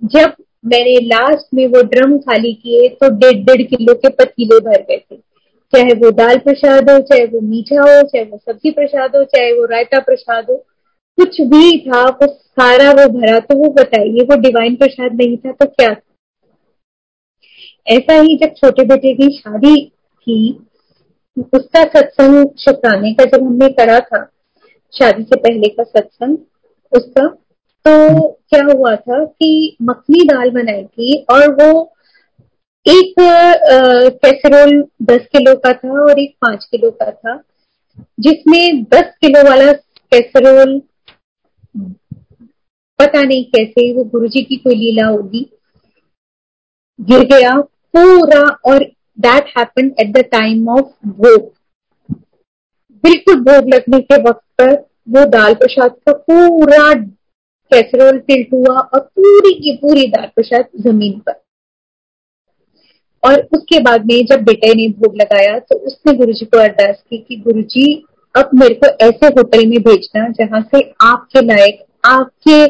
जब 0.04 0.32
मैंने 0.64 0.94
लास्ट 1.06 1.46
में 1.54 1.66
वो 1.66 1.82
ड्रम 1.82 2.18
खाली 2.18 2.52
किए 2.52 2.88
तो 2.88 3.08
डेढ़ 3.08 3.38
डेढ़ 3.44 3.62
किलो 3.62 3.94
के 3.94 4.08
पतीले 4.08 4.58
भर 4.60 4.82
गए 4.82 4.96
थे। 4.96 5.16
चाहे 5.72 5.94
वो 5.94 6.10
दाल 6.10 6.38
प्रसाद 6.38 6.90
हो, 6.90 6.98
चाहे 6.98 7.24
वो 7.26 7.40
मीठा 7.40 7.80
हो, 7.80 8.02
चाहे 8.02 8.24
वो 8.24 8.38
सब्ज़ी 8.38 8.70
प्रसाद 8.70 9.16
हो, 9.16 9.24
चाहे 9.24 9.52
वो 9.52 9.64
रायता 9.64 9.98
प्रसाद 10.00 10.50
हो, 10.50 10.56
कुछ 11.18 11.40
भी 11.40 11.78
था, 11.78 12.02
वो 12.02 12.26
सारा 12.26 12.90
वो 12.90 13.08
भरा 13.08 13.38
तो 13.38 13.56
वो 13.58 13.72
बताइए, 13.72 14.24
वो 14.24 14.36
डिवाइन 14.36 14.76
प्रसाद 14.76 15.14
नहीं 15.14 15.36
था 15.36 15.52
तो 15.52 15.66
क्या 15.66 15.94
था? 15.94 16.00
ऐसा 17.86 18.20
ही 18.20 18.36
जब 18.36 18.54
छोटे 18.54 18.84
बेटे 18.84 19.12
की 19.14 19.28
शादी 19.38 19.74
थी, 19.86 20.58
उसका 21.54 21.84
सत्संग 21.84 22.48
शुक्राने 22.58 23.12
का 23.14 23.24
जब 23.24 23.42
हमने 23.42 23.68
करा 23.68 23.98
था, 24.00 24.24
शादी 24.92 25.22
से 25.22 25.36
पहले 25.36 25.68
का 25.68 25.82
सत्संग, 25.82 26.38
उसका 26.92 27.26
तो 27.84 28.28
क्या 28.48 28.64
हुआ 28.66 28.94
था 28.96 29.24
कि 29.24 29.76
मखनी 29.82 30.24
दाल 30.24 30.50
बनाई 30.50 30.84
थी 30.84 31.24
और 31.32 31.48
वो 31.54 31.70
एक 32.86 33.14
कैसरोल 34.24 34.82
दस 35.10 35.26
किलो 35.32 35.54
का 35.56 35.72
था 35.72 36.02
और 36.02 36.18
एक 36.20 36.34
पाँच 36.42 36.64
किलो 36.64 36.90
का 36.92 37.10
था, 37.10 37.36
जिसमें 38.20 38.82
दस 38.84 39.12
किलो 39.20 39.42
वाला 39.48 39.72
कैसरोल, 39.72 40.80
पता 42.98 43.22
नहीं 43.22 43.44
कैसे 43.46 43.92
वो 43.94 44.04
गुरुजी 44.04 44.42
की 44.44 44.56
कोई 44.56 44.74
लीला 44.74 45.06
होगी, 45.06 45.46
गिर 46.98 47.24
गया 47.28 47.50
पूरा 47.96 48.42
और 48.66 48.84
that 49.18 49.52
happen 49.58 49.94
at 50.00 50.12
the 50.16 50.24
time 50.32 50.68
of 50.70 50.92
bhog. 51.08 51.50
बिल्कुल 53.04 53.40
भोग 53.42 53.74
लगने 53.74 54.00
के 54.00 54.22
वक्त 54.22 54.44
पर 54.60 54.72
वो 55.10 55.24
दाल 55.30 55.54
प्रसाद 55.54 55.96
का 56.06 56.12
पूरा 56.12 56.92
पेट्रोल 57.72 58.18
टिल्ट 58.20 58.52
हुआ 58.52 58.78
और 58.78 59.00
पूरी 59.00 59.52
की 59.54 59.76
पूरी 59.76 60.06
दाल 60.08 60.26
प्रसाद 60.34 60.68
ज़मीन 60.80 61.18
पर। 61.20 61.40
और 63.22 63.40
उसके 63.54 63.78
बाद 63.80 64.06
में 64.06 64.24
जब 64.26 64.40
बेटे 64.44 64.72
ने 64.74 64.88
भोग 64.90 65.16
लगाया 65.16 65.58
तो 65.58 65.76
उसने 65.78 66.12
गुरु 66.14 66.32
जी 66.32 66.46
को 66.46 66.58
अरदास 66.58 66.96
की 67.00 67.18
कि 67.18 67.36
गुरु 67.40 67.62
जी, 67.64 67.92
अब 68.34 68.50
मेरे 68.54 68.74
को 68.74 68.86
ऐसे 69.06 69.26
होटल 69.28 69.66
में 69.66 69.78
भेजना 69.82 70.28
जहाँ 70.38 70.60
से 70.64 70.80
आपके 71.02 71.40
लायक, 71.46 71.84
आपके 72.04 72.66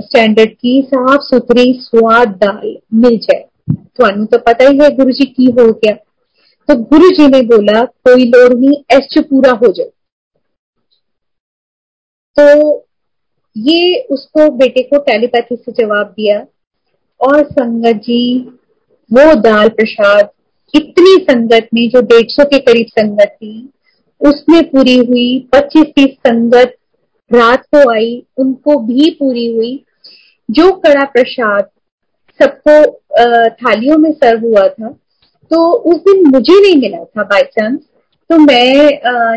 स्टैंडर्ड 0.00 0.50
की 0.52 0.80
साफ़ 0.84 1.20
सुथरी 1.22 1.72
स्वाद 1.80 2.28
दाल 2.36 2.76
मिल 2.94 3.18
जाए। 3.18 3.44
थानू 3.98 4.24
तो 4.26 4.38
पता 4.40 4.68
ही 4.68 4.78
है 4.78 4.88
गुरु 4.96 5.12
जी 5.12 5.24
की 5.26 5.44
हो 5.50 5.66
गया। 5.74 5.94
तो 6.68 6.76
गुरु 6.84 7.10
जी 7.10 7.26
ने 7.28 7.40
बोला, 7.44 7.84
कोई 7.84 8.24
लोड़ 8.26 8.52
नहीं 8.54 8.82
एस 8.92 9.14
पूरा 9.20 9.50
हो 9.52 9.72
जाओ। 9.72 9.88
तो 12.36 12.72
ये 13.56 14.00
उसको 14.10 14.50
बेटे 14.52 14.82
को 14.82 14.98
टेलीपैथी 15.02 15.56
से 15.56 15.72
जवाब 15.74 16.06
दिया। 16.08 16.38
और 17.20 17.44
संगत 17.44 18.00
जी, 18.04 18.38
वो 19.10 19.34
दाल 19.40 19.68
प्रसाद, 19.70 20.28
इतनी 20.74 21.16
संगत 21.24 21.68
में 21.74 21.88
जो 21.90 22.00
डेढ़ 22.02 22.26
सौ 22.30 22.44
के 22.44 22.58
करीब 22.60 22.86
संगत 22.90 23.28
थी, 23.32 23.68
उसमें 24.20 24.62
पूरी 24.70 24.96
हुई। 24.98 25.38
पच्चीस 25.52 25.86
तीस 25.86 26.16
संगत 26.26 26.74
रात 27.30 27.64
को 27.66 27.90
आई, 27.90 28.22
उनको 28.38 28.78
भी 28.82 29.10
पूरी 29.20 29.46
हुई। 29.52 29.84
जो 30.48 30.70
कड़ा 30.78 31.04
प्रसाद 31.12 31.68
सबको 32.40 32.80
थालियों 33.58 33.96
में 33.98 34.10
सर्व 34.12 34.46
हुआ 34.46 34.66
था 34.68 34.88
तो 35.50 35.60
उस 35.90 36.00
दिन 36.00 36.24
मुझे 36.26 36.60
नहीं 36.60 36.76
मिला 36.80 37.02
था 37.04 37.22
बाई 37.22 37.42
चांस 37.52 37.78
तो 38.30 38.38
मैं 38.38 38.88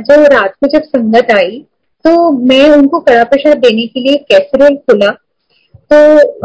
जो 0.01 0.22
रात 0.34 0.55
को 0.55 0.68
जब 0.70 0.84
संगत 0.86 1.32
आई 1.32 1.63
तो 2.07 2.31
मैं 2.31 2.69
उनको 2.69 2.99
कड़ा 2.99 3.23
प्रसाद 3.23 3.57
देने 3.57 3.85
के 3.87 3.99
लिए 3.99 4.15
कैसरोल 4.15 4.75
खुला। 4.77 5.09
तो 5.91 5.97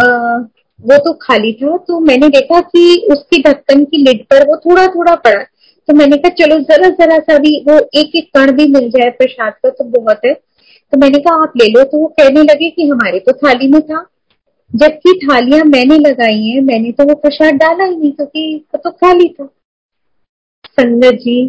आ, 0.03 0.37
वो 0.81 0.97
तो 0.99 1.13
खाली 1.13 1.53
था। 1.53 1.77
तो 1.77 2.01
मैंने 2.01 2.29
देखा 2.29 2.61
कि 2.61 3.09
उसकी 3.13 3.43
ढक्कन 3.43 3.85
की 3.85 3.99
लिड 3.99 4.25
पर 4.25 4.47
वो 4.49 4.57
थोड़ा 4.57 4.87
थोड़ा 4.87 5.15
पड़ा। 5.15 5.43
तो 5.89 5.95
मैंने 5.95 6.17
कहा 6.17 6.29
चलो 6.29 6.59
जरा 6.59 6.89
जरा 6.89 7.19
सा 7.19 7.39
भी 7.39 7.65
वो 7.69 7.79
एक 7.95 8.17
एक 8.17 8.29
कण 8.37 8.53
भी 8.53 8.67
मिल 8.67 8.91
जाए 8.91 9.11
प्रसाद 9.11 9.53
का 9.53 9.71
तो 9.71 9.85
बहुत 9.85 10.21
है। 10.27 10.35
तो 10.35 10.99
मैंने 10.99 11.19
कहा 11.19 11.43
आप 11.43 11.53
ले 11.57 11.67
लो। 11.67 11.85
तो 11.85 11.99
वो 11.99 12.07
कहने 12.07 12.43
लगे 12.43 12.71
कि 12.71 12.87
हमारे 12.89 13.19
तो 13.19 13.33
थाली 13.33 13.69
में 13.69 13.81
था। 13.81 14.07
जबकि 14.75 15.19
थालियाँ 15.27 15.65
मैंने 15.65 15.99
लगाई 15.99 16.43
हैं 16.43 16.61
मैंने 16.61 16.93
तो 16.93 17.05
वो 17.05 17.15
प्रसाद 17.15 17.55
डाला 17.55 17.85
ही 17.85 17.97
नहीं 17.97 18.13
क्योंकि 18.13 18.67
वो 18.75 18.79
तो 18.85 18.91
खाली 18.91 19.29
था। 19.29 19.47
संगत 20.81 21.15
जी 21.15 21.47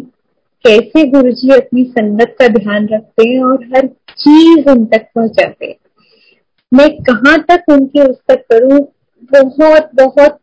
कैसे 0.64 1.06
गुरु 1.06 1.30
जी 1.30 1.50
अपनी 1.50 1.84
संगत 1.84 2.36
का 2.38 2.48
ध्यान 2.48 2.88
रखते 2.88 3.28
हैं 3.28 3.42
और 3.44 3.64
हर 3.64 3.86
चीज़ 4.18 4.70
उन 4.70 4.86
तक 4.86 5.06
पहुंचाते। 5.14 5.78
मैं 6.74 7.02
कहाँ 7.02 7.38
तक 7.42 7.64
उनके 7.68 8.00
उस 8.00 8.16
तक 8.28 8.44
करूँ? 8.52 8.86
बहुत 9.32 9.90
बहुत 9.94 10.38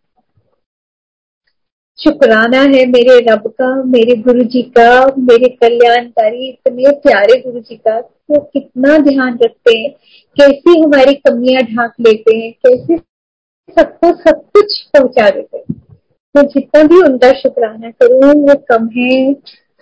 शुक्राना 1.99 2.61
है 2.61 2.85
मेरे 2.85 3.19
रब 3.19 3.47
का, 3.47 3.83
मेरे 3.83 4.15
गुरु 4.15 4.43
जी 4.43 4.61
का, 4.61 5.05
मेरे 5.05 5.49
कल्याणकारी, 5.49 6.49
इतने 6.49 6.91
प्यारे 6.91 7.41
गुरु 7.41 7.59
जी 7.59 7.75
का, 7.75 7.97
वो 7.99 8.37
तो 8.37 8.39
कितना 8.39 8.97
ध्यान 8.97 9.39
रखते 9.43 9.77
हैं। 9.77 9.91
कैसी 10.39 10.81
हमारी 10.81 11.13
कमियाँ 11.13 11.63
ढांक 11.63 11.93
लेते 12.01 12.37
हैं, 12.37 12.53
कैसे 12.53 12.97
सबको 13.75 14.15
सब 14.15 14.41
कुछ 14.41 14.81
पहुँचा 14.81 15.29
देते 15.29 15.57
हैं। 15.57 15.97
मैं 16.35 16.47
जितना 16.47 16.83
भी 16.83 17.01
उनका 17.01 17.31
शुक्राना 17.31 17.91
करूँ, 17.91 18.33
वो 18.33 18.55
कम 18.55 18.89
है 18.97 19.33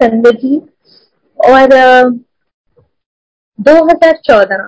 संजय 0.04 0.32
जी। 0.32 0.58
और 1.40 1.70
दो 3.60 3.74
हज़ार 3.86 4.16
चौदह, 4.26 4.62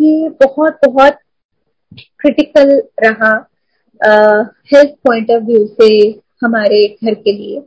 ये 0.00 0.28
बहुत 0.42 0.78
बहुत 0.84 1.14
क्रिटिकल 2.20 2.68
रहा 3.04 3.30
हेल्थ 4.72 4.92
पॉइंट 5.06 5.30
ऑफ़ 5.30 5.42
व्यू 5.44 5.66
से 5.70 5.88
हमारे 6.44 6.78
घर 7.04 7.14
के 7.16 7.32
लिए। 7.32 7.62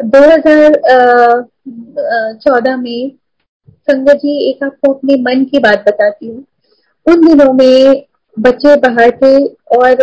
2014 0.00 2.76
में 2.76 3.10
संगत 3.88 4.16
जी, 4.16 4.50
एक 4.50 4.62
आपको 4.64 4.92
अपने 4.92 5.14
मन 5.22 5.44
की 5.50 5.58
बात 5.58 5.84
बताती 5.88 6.26
हूँ। 6.26 6.44
उन 7.06 7.26
दिनों 7.26 7.52
में 7.52 8.04
बच्चे 8.36 8.74
बाहर 8.80 9.10
थे 9.22 9.36
और 9.76 10.02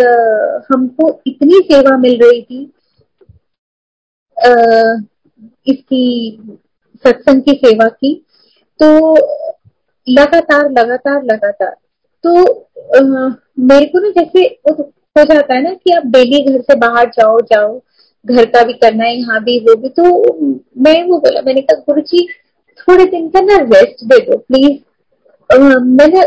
हमको 0.71 1.09
इतनी 1.27 1.59
सेवा 1.71 1.97
मिल 1.97 2.19
रही 2.23 2.41
थी 2.41 2.63
इसकी 5.67 6.05
सत्संग 7.05 7.41
की 7.41 7.53
सेवा 7.55 7.87
की 7.89 8.13
तो 8.79 9.15
लगातार 10.07 10.69
लगातार 10.71 11.23
लगातार। 11.23 11.75
तो 12.23 12.43
आ, 12.95 13.01
मेरे 13.59 13.85
को 13.85 13.99
ना 13.99 14.09
जैसे 14.11 14.43
हो 14.69 15.23
जाता 15.23 15.53
है 15.55 15.61
ना 15.63 15.73
कि 15.73 15.91
आप 15.91 16.05
डेली 16.07 16.43
घर 16.43 16.61
से 16.61 16.75
बाहर 16.79 17.09
जाओ 17.09 17.39
जाओ। 17.51 17.79
घर 18.25 18.45
का 18.45 18.63
भी 18.63 18.73
करना 18.75 19.03
है 19.03 19.15
यहाँ 19.17 19.43
भी 19.43 19.57
वो 19.59 19.75
भी। 19.75 19.89
तो 19.89 20.03
मैं 20.83 21.01
वो 21.03 21.17
बोला 21.19 21.41
मैंने 21.41 21.61
कहा 21.61 21.79
गुरु 21.81 22.01
जी 22.03 22.27
थोड़े 22.79 23.05
दिन 23.05 23.27
का 23.29 23.41
ना 23.41 23.57
रेस्ट 23.63 24.03
दे 24.05 24.19
दो 24.25 24.37
प्लीज़ 24.39 24.79
मैंने 25.49 26.21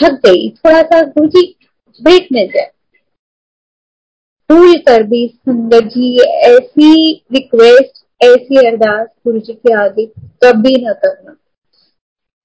थक 0.00 0.20
गई। 0.26 0.48
थोड़ा 0.50 0.82
सा 0.82 1.02
गुरु 1.02 1.26
जी 1.28 1.46
ब्रेक 2.00 2.28
मिल 2.32 2.46
जाए 2.48 2.70
भूल 4.50 4.76
कर 4.86 5.02
भी 5.02 5.26
संगत 5.28 5.84
जी 5.92 6.16
ऐसी 6.46 7.12
रिक्वेस्ट 7.32 8.01
ऐसी 8.22 8.66
अरदास 8.66 9.06
गुरु 9.24 9.38
जी 9.38 9.52
के 9.52 9.72
आगे 9.74 10.06
कभी 10.44 10.74
ना 10.82 10.92
करना। 10.94 11.36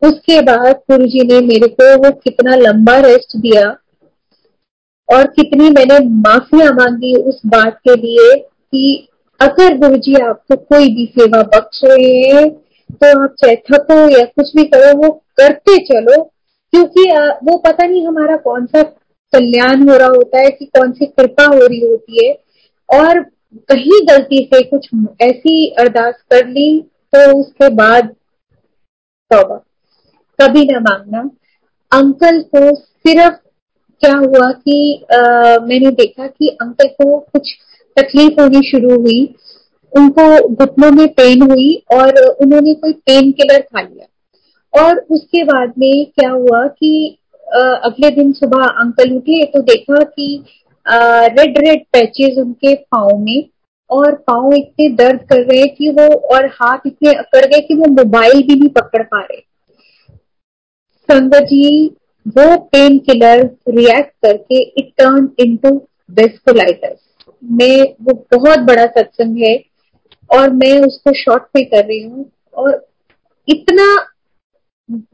उसके 0.02 0.40
बाद 0.42 0.76
गुरु 0.92 1.06
जी 1.08 1.24
ने 1.28 1.40
मेरे 1.48 1.68
को 1.72 1.96
वो 1.98 2.12
कितना 2.20 2.56
लंबा 2.58 3.00
रेस्ट 3.02 3.38
दिया 3.38 3.70
और 5.10 5.28
कितनी 5.32 5.70
मैंने 5.70 6.00
माफिया 6.22 6.72
मांगी 6.74 7.14
उस 7.22 7.42
बात 7.48 7.80
के 7.80 7.96
लिए 7.98 8.34
कि 8.38 9.08
अगर 9.40 9.78
गुरु 9.78 9.98
जी 9.98 10.14
आपको 10.22 10.56
कोई 10.56 10.88
भी 10.96 11.06
सेवा 11.18 11.42
बख्श 11.56 11.82
रहे 11.84 12.16
हैं 12.28 12.50
तो 12.94 13.08
आप 13.22 13.36
चाहे 13.40 13.56
थको 13.56 13.98
या 14.10 14.24
कुछ 14.26 14.56
भी 14.56 14.64
करो, 14.66 14.98
वो 14.98 15.10
करते 15.38 15.78
चलो, 15.86 16.22
क्योंकि 16.74 17.04
वो 17.44 17.58
पता 17.58 17.86
नहीं 17.86 18.06
हमारा 18.08 18.36
कौन 18.38 18.66
सा 18.66 18.82
कल्याण 19.34 19.88
हो 19.90 19.98
रहा 19.98 20.08
होता 20.08 20.40
है 20.40 20.50
कि 20.50 20.66
कौन 20.68 20.92
सी 20.92 21.06
कृपा 21.08 21.46
हो 21.46 21.66
रही 21.66 21.80
होती 21.82 22.26
है। 22.26 22.34
और 22.90 23.20
कहीं 23.70 24.00
गलती 24.08 24.38
से 24.54 24.64
कुछ 24.64 24.90
ऐसी 25.22 25.68
अरदास 25.80 26.14
कर 26.32 26.48
ली 26.48 26.70
तो 27.16 27.40
उसके 27.40 27.70
बाद 27.70 28.08
तौबा। 29.32 29.56
कभी 30.40 30.64
ना 30.66 30.80
मांगना। 30.80 31.20
अंकल 31.92 32.42
को 32.56 32.76
सिर्फ़ 32.76 33.36
क्या 34.02 34.14
हुआ 34.14 34.52
कि 34.52 35.06
आ, 35.14 35.18
मैंने 35.60 35.92
देखा 35.92 36.28
कि 36.28 36.48
अंकल 36.62 36.88
को 36.88 37.20
कुछ 37.20 37.54
तकलीफ़ 37.98 38.42
होनी 38.42 38.70
शुरू 38.70 39.00
हुई। 39.02 39.22
उनको 39.94 40.48
घुटनों 40.50 40.92
में 40.92 41.08
पेन 41.08 41.42
हुई 41.42 41.74
और 41.94 42.20
उन्होंने 42.42 42.74
कोई 42.74 42.94
पेन 42.94 43.32
किलर 43.32 43.60
खा 43.62 43.82
लिया। 43.82 44.84
और 44.84 45.00
उसके 45.12 45.44
बाद 45.44 45.74
में 45.80 46.06
क्या 46.06 46.30
हुआ 46.30 46.68
कि 46.68 47.18
आ, 47.48 47.60
अगले 47.60 48.10
दिन 48.10 48.32
सुबह 48.34 48.66
अंकल 48.66 49.16
उठे 49.16 49.46
तो 49.46 49.62
देखा 49.62 50.04
कि 50.04 50.44
रेड 50.88 51.58
रेड 51.58 51.84
पैचेस 51.94 52.38
उनके 52.38 52.74
पाओ 52.86 53.18
में 53.18 53.44
और 53.90 54.16
पाओ 54.28 54.52
इतने 54.54 54.90
दर्द 54.96 55.20
कर 55.30 55.42
रहे 55.44 55.66
कि 55.68 55.90
वो 55.90 56.08
और 56.36 56.46
हाथ 56.54 56.88
इतने 56.88 57.14
अकड़ 57.14 57.46
गए 57.46 57.60
कि 57.60 57.76
वो 57.76 57.88
मोबाइल 57.94 58.42
भी 58.48 58.56
नहीं 58.56 58.70
पकड़ 58.70 59.04
पा 59.04 59.22
रहे। 59.22 59.40
संगत 61.10 61.44
जी, 61.44 61.88
वो 62.28 62.56
पेन 62.72 62.98
किलर 63.00 63.44
रिएक्ट 63.70 64.12
करके 64.26 64.62
इट 64.80 64.92
टर्न 64.98 65.30
इनटू 65.40 65.76
वेस्कुलाइटिस 66.12 66.98
मैं, 67.44 67.84
वो 68.02 68.14
बहुत 68.34 68.60
बड़ा 68.60 68.86
सत्संग 68.86 69.38
है 69.38 69.56
और 70.30 70.50
मैं 70.54 70.80
उसको 70.86 71.14
शॉर्ट 71.14 71.44
पे 71.54 71.64
कर 71.66 71.86
रही 71.86 72.02
हूँ 72.02 72.30
और 72.56 72.86
इतना 73.48 73.86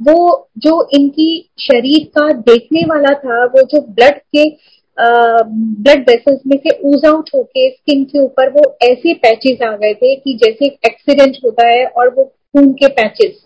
वो 0.01 0.49
जो 0.57 0.87
इनकी 0.93 1.29
शरीर 1.59 2.05
का 2.17 2.31
देखने 2.41 2.81
वाला 2.87 3.13
था, 3.15 3.43
वो 3.45 3.61
जो 3.63 3.81
ब्लड 3.83 4.19
के 4.35 4.49
ब्लड 4.97 6.09
वेसल्स 6.09 6.39
में 6.47 6.57
से 6.57 6.77
ऊज 6.85 7.05
आउट 7.05 7.29
होके 7.35 7.69
स्किन 7.69 8.03
के 8.03 8.19
ऊपर 8.19 8.49
वो 8.49 8.63
ऐसे 8.83 9.13
पैचेस 9.13 9.61
आ 9.67 9.75
गए 9.75 9.93
थे 9.93 10.15
कि 10.15 10.33
जैसे 10.43 10.65
एक्सीडेंट 10.85 11.37
होता 11.45 11.67
है 11.67 11.85
और 11.85 12.13
वो 12.15 12.23
खून 12.23 12.71
के 12.73 12.87
पैचेस 12.87 13.39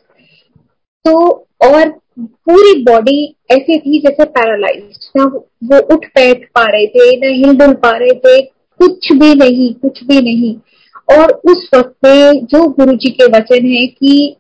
तो 1.06 1.14
और 1.66 1.90
पूरी 2.20 2.84
बॉडी 2.84 3.24
ऐसी 3.52 3.78
थी 3.80 4.00
जैसे 4.00 4.26
पैरालाइज 4.26 5.10
ना 5.18 5.24
वो 5.24 5.80
उठ 5.96 6.06
बैठ 6.06 6.46
पा 6.56 6.64
रहे 6.64 6.88
थे, 6.88 7.16
ना 7.18 7.28
हिलडुल 7.28 7.74
पा 7.74 7.92
रहे 7.98 8.14
थे, 8.16 8.42
कुछ 8.80 9.12
भी 9.12 9.34
नहीं, 9.36 9.74
कुछ 9.74 10.04
भी 10.04 10.22
नहीं। 10.22 10.56
और 11.10 11.32
उस 11.46 11.70
वक्त 11.76 11.96
में 12.06 12.46
जो 12.46 12.68
गुरु 12.70 12.96
जी 12.96 13.10
के 13.12 13.26
वचन 13.38 13.66
है 13.66 13.86
कि 13.88 14.36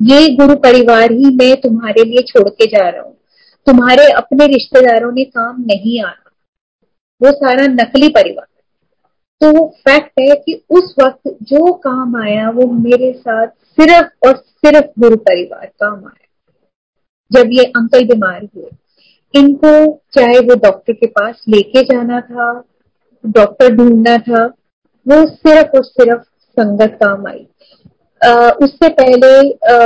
ये 0.00 0.28
गुरु 0.36 0.54
परिवार 0.56 1.12
ही 1.12 1.34
मैं 1.36 1.54
तुम्हारे 1.60 2.04
लिए 2.04 2.22
छोड़ 2.28 2.48
के 2.48 2.66
जा 2.66 2.88
रहा 2.88 3.02
हूँ। 3.02 3.14
तुम्हारे 3.66 4.06
अपने 4.12 4.46
रिश्तेदारों 4.46 5.12
ने 5.12 5.24
काम 5.26 5.60
नहीं 5.62 6.00
आना 6.02 6.30
वो 7.20 7.30
सारा 7.34 7.66
नकली 7.72 8.08
परिवार 8.08 8.46
तो 9.40 9.66
फैक्ट 9.78 10.20
है 10.20 10.34
कि 10.36 10.52
उस 10.70 10.94
वक्त 11.00 11.28
जो 11.42 11.72
काम 11.86 12.16
आया 12.16 12.48
वो 12.50 12.66
मेरे 12.72 13.12
साथ 13.12 13.46
सिर्फ़ 13.78 14.28
और 14.28 14.36
सिर्फ़ 14.36 14.86
गुरु 15.00 15.16
परिवार 15.18 15.66
काम 15.66 15.94
आया। 15.96 16.20
जब 17.30 17.50
ये 17.52 17.64
अंकल 17.76 18.04
बीमार 18.04 18.42
हुए 18.44 18.70
इनको 19.34 19.72
चाहे 20.14 20.38
वो 20.40 20.54
डॉक्टर 20.62 20.92
के 20.92 21.06
पास 21.08 21.42
लेके 21.48 21.82
जाना 21.84 22.20
था 22.22 22.52
डॉक्टर 23.24 23.74
ढूंढना 23.76 24.16
था 24.28 24.44
वो 25.06 25.24
सिर्फ़ 25.28 25.76
और 25.76 25.84
सिर्फ़ 25.84 26.22
संगत 26.56 26.98
काम 27.02 27.26
आई। 27.26 27.46
उससे 28.64 28.88
पहले 28.90 29.32
आ, 29.50 29.76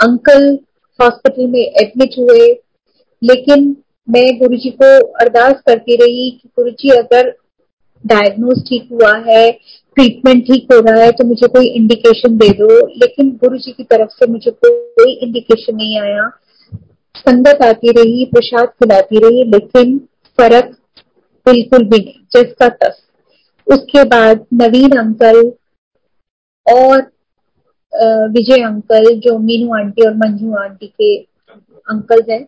अंकल 0.00 0.58
हॉस्पिटल 1.00 1.46
में 1.48 1.60
एडमिट 1.60 2.18
हुए 2.18 2.46
लेकिन 3.22 3.64
मैं 4.08 4.26
गुरु 4.38 4.56
जी 4.56 4.70
को 4.72 4.86
अरदास 5.20 5.60
करती 5.66 5.96
रही 5.96 6.30
कि 6.32 6.48
गुरु 6.56 6.70
जी, 6.70 6.88
अगर 6.90 7.34
डायग्नोज 8.04 8.62
ठीक 8.68 8.88
हुआ 8.92 9.12
है 9.26 9.50
ट्रीटमेंट 9.96 10.42
ठीक 10.46 10.72
हो 10.72 10.78
रहा 10.80 11.02
है 11.02 11.10
तो 11.12 11.24
मुझे 11.24 11.46
कोई 11.48 11.66
इंडिकेशन 11.68 12.36
दे 12.38 12.48
दो। 12.58 12.68
लेकिन 12.88 13.30
गुरु 13.42 13.58
जी 13.58 13.72
की 13.72 13.84
तरफ़ 13.84 14.10
से 14.10 14.26
मुझे 14.32 14.50
कोई 14.64 15.12
इंडिकेशन 15.14 15.76
नहीं 15.76 15.98
आया। 16.00 16.28
संगत 17.16 17.62
आती 17.64 17.92
रही, 17.92 18.24
प्रसाद 18.24 18.68
खिलाती 18.68 19.18
रही, 19.18 19.44
लेकिन 19.44 19.98
फ़र्क 20.38 20.76
बिल्कुल 21.46 21.84
भी 21.84 21.98
नहीं 21.98 22.22
जिसका 22.34 22.68
तस। 22.68 23.02
उसके 23.66 24.02
बाद 24.06 24.44
नवीन 24.54 24.96
अंकल 24.98 25.40
और 26.66 27.00
विजय 28.30 28.62
अंकल, 28.62 29.04
जो 29.16 29.38
मीनू 29.38 29.74
आंटी 29.74 30.06
और 30.06 30.14
मंजू 30.16 30.54
आंटी 30.56 30.86
के 30.86 31.16
अंकल 31.16 32.22
हैं 32.30 32.46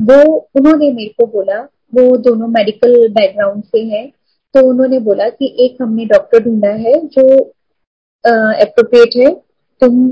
वो, 0.00 0.48
उन्होंने 0.56 0.90
मेरे 0.92 1.12
को 1.18 1.26
बोला, 1.28 1.60
वो 1.92 2.16
दोनों 2.18 2.48
मेडिकल 2.48 3.08
बैकग्राउंड 3.10 3.64
से 3.64 3.80
हैं 3.86 4.08
तो 4.54 4.60
उन्होंने 4.68 4.98
बोला 5.00 5.28
कि 5.30 5.46
एक 5.60 5.76
हमने 5.82 6.04
डॉक्टर 6.06 6.42
ढूंढा 6.44 6.70
है 6.78 6.94
जो 7.08 7.22
अप्रोप्रिएट 8.24 9.16
है, 9.16 9.32
तुम 9.82 10.08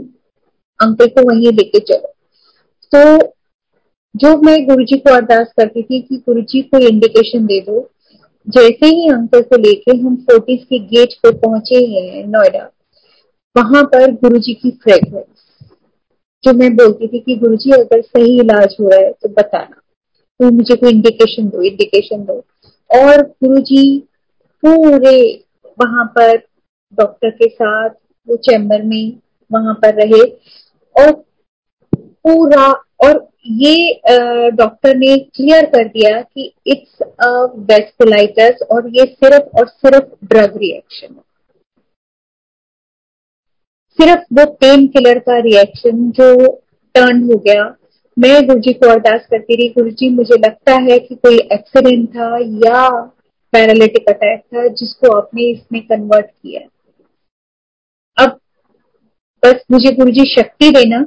अंकल 0.81 1.07
को 1.09 1.23
वहीं 1.29 1.53
लेके 1.53 1.79
चलो। 1.81 2.13
तो 2.93 3.33
जो 4.15 4.37
मैं 4.43 4.57
गुरु 4.67 4.85
जी 4.85 4.99
को 4.99 5.15
अरदास 5.15 5.53
करती 5.57 5.83
थी 5.83 6.01
कि 6.01 6.17
गुरु 6.19 6.41
जी 6.43 6.63
को 6.65 6.79
इंडिकेशन 6.89 7.47
दे 7.47 7.61
दो, 7.61 7.81
जैसे 8.47 8.87
ही 8.87 9.09
अंकल 9.11 9.43
को 9.43 9.57
लेके 9.59 9.97
हम 9.97 10.17
फोर्टिस 10.23 10.65
के 10.65 10.79
गेट 10.87 11.15
पे 11.23 11.33
पहुँचे 11.39 11.85
हैं 11.87 12.25
नोएडा, 12.27 12.71
वहाँ 13.57 13.83
पर 13.87 14.13
गुरु 14.15 14.39
जी 14.39 14.55
की 14.55 14.71
फ्रेग्रेंस 14.83 15.47
जो 16.45 16.53
मैं 16.55 16.75
बोलती 16.77 17.09
थी 17.09 17.19
कि 17.19 17.37
गुरु 17.37 17.57
जी 17.57 17.71
अगर 17.73 18.01
सही 18.03 18.39
इलाज 18.41 18.77
हो 18.81 18.89
रहा 18.89 19.01
है 19.01 19.13
तो 19.13 19.29
बताना। 19.31 19.78
तो 20.41 20.51
मुझे 20.51 20.75
कोई 20.77 20.91
इंडिकेशन 20.93 21.49
दो 21.49 21.63
इंडिकेशन 21.63 22.25
दो। 22.25 22.43
और 22.91 23.23
गुरु 23.45 23.61
जी 23.63 23.83
पूरे 24.63 25.19
वहाँ 25.79 26.05
पर 26.17 26.37
डॉक्टर 26.99 27.31
के 27.31 27.49
साथ, 27.49 27.91
वो 28.29 28.37
चैम्बर 28.39 28.83
में 28.83 29.13
वहाँ 29.51 29.75
पर 29.83 29.95
रहे 29.95 30.23
और 30.97 31.13
पूरा 32.25 32.67
और 33.05 33.27
ये 33.59 34.01
डॉक्टर 34.53 34.97
ने 34.97 35.17
क्लियर 35.37 35.67
कर 35.67 35.89
दिया 35.89 36.21
कि 36.23 36.53
इट्स 36.67 37.03
अ 37.03 37.31
वेस्कुलाइटिस 37.71 38.63
और 38.73 38.89
ये 38.97 39.05
सिर्फ़ 39.07 39.59
और 39.59 39.69
सिर्फ़ 39.69 40.15
ड्रग 40.25 40.57
रिएक्शन 40.57 41.15
है। 41.15 41.23
सिर्फ़ 43.99 44.23
वो 44.35 44.45
पेन 44.61 44.87
किलर 44.89 45.19
का 45.19 45.39
रिएक्शन 45.43 46.11
जो 46.11 46.31
टर्न 46.95 47.23
हो 47.25 47.39
गया 47.47 47.65
मैं 48.19 48.47
गुरु 48.47 48.61
जी 48.61 48.73
को 48.73 48.89
अरदास 48.91 49.27
करती 49.31 49.57
रही 49.57 49.69
गुरु 49.69 49.91
जी 49.91 50.09
मुझे 50.11 50.37
लगता 50.37 50.75
है 50.83 50.99
कि 50.99 51.15
कोई 51.17 51.37
एक्सीडेंट 51.53 52.09
था 52.09 52.39
या 52.65 52.89
पैरालिटिक 53.53 54.09
अटैक 54.09 54.41
था 54.41 54.67
जिसको 54.71 55.13
आपने 55.17 55.43
इसमें 55.51 55.81
कन्वर्ट 55.83 56.27
किया। 56.27 56.61
अब 58.17 58.39
बस 59.43 59.63
मुझे 59.71 59.93
गुरु 59.93 60.13
जी 60.13 60.25
शक्ति 60.31 60.71
देना 60.71 61.01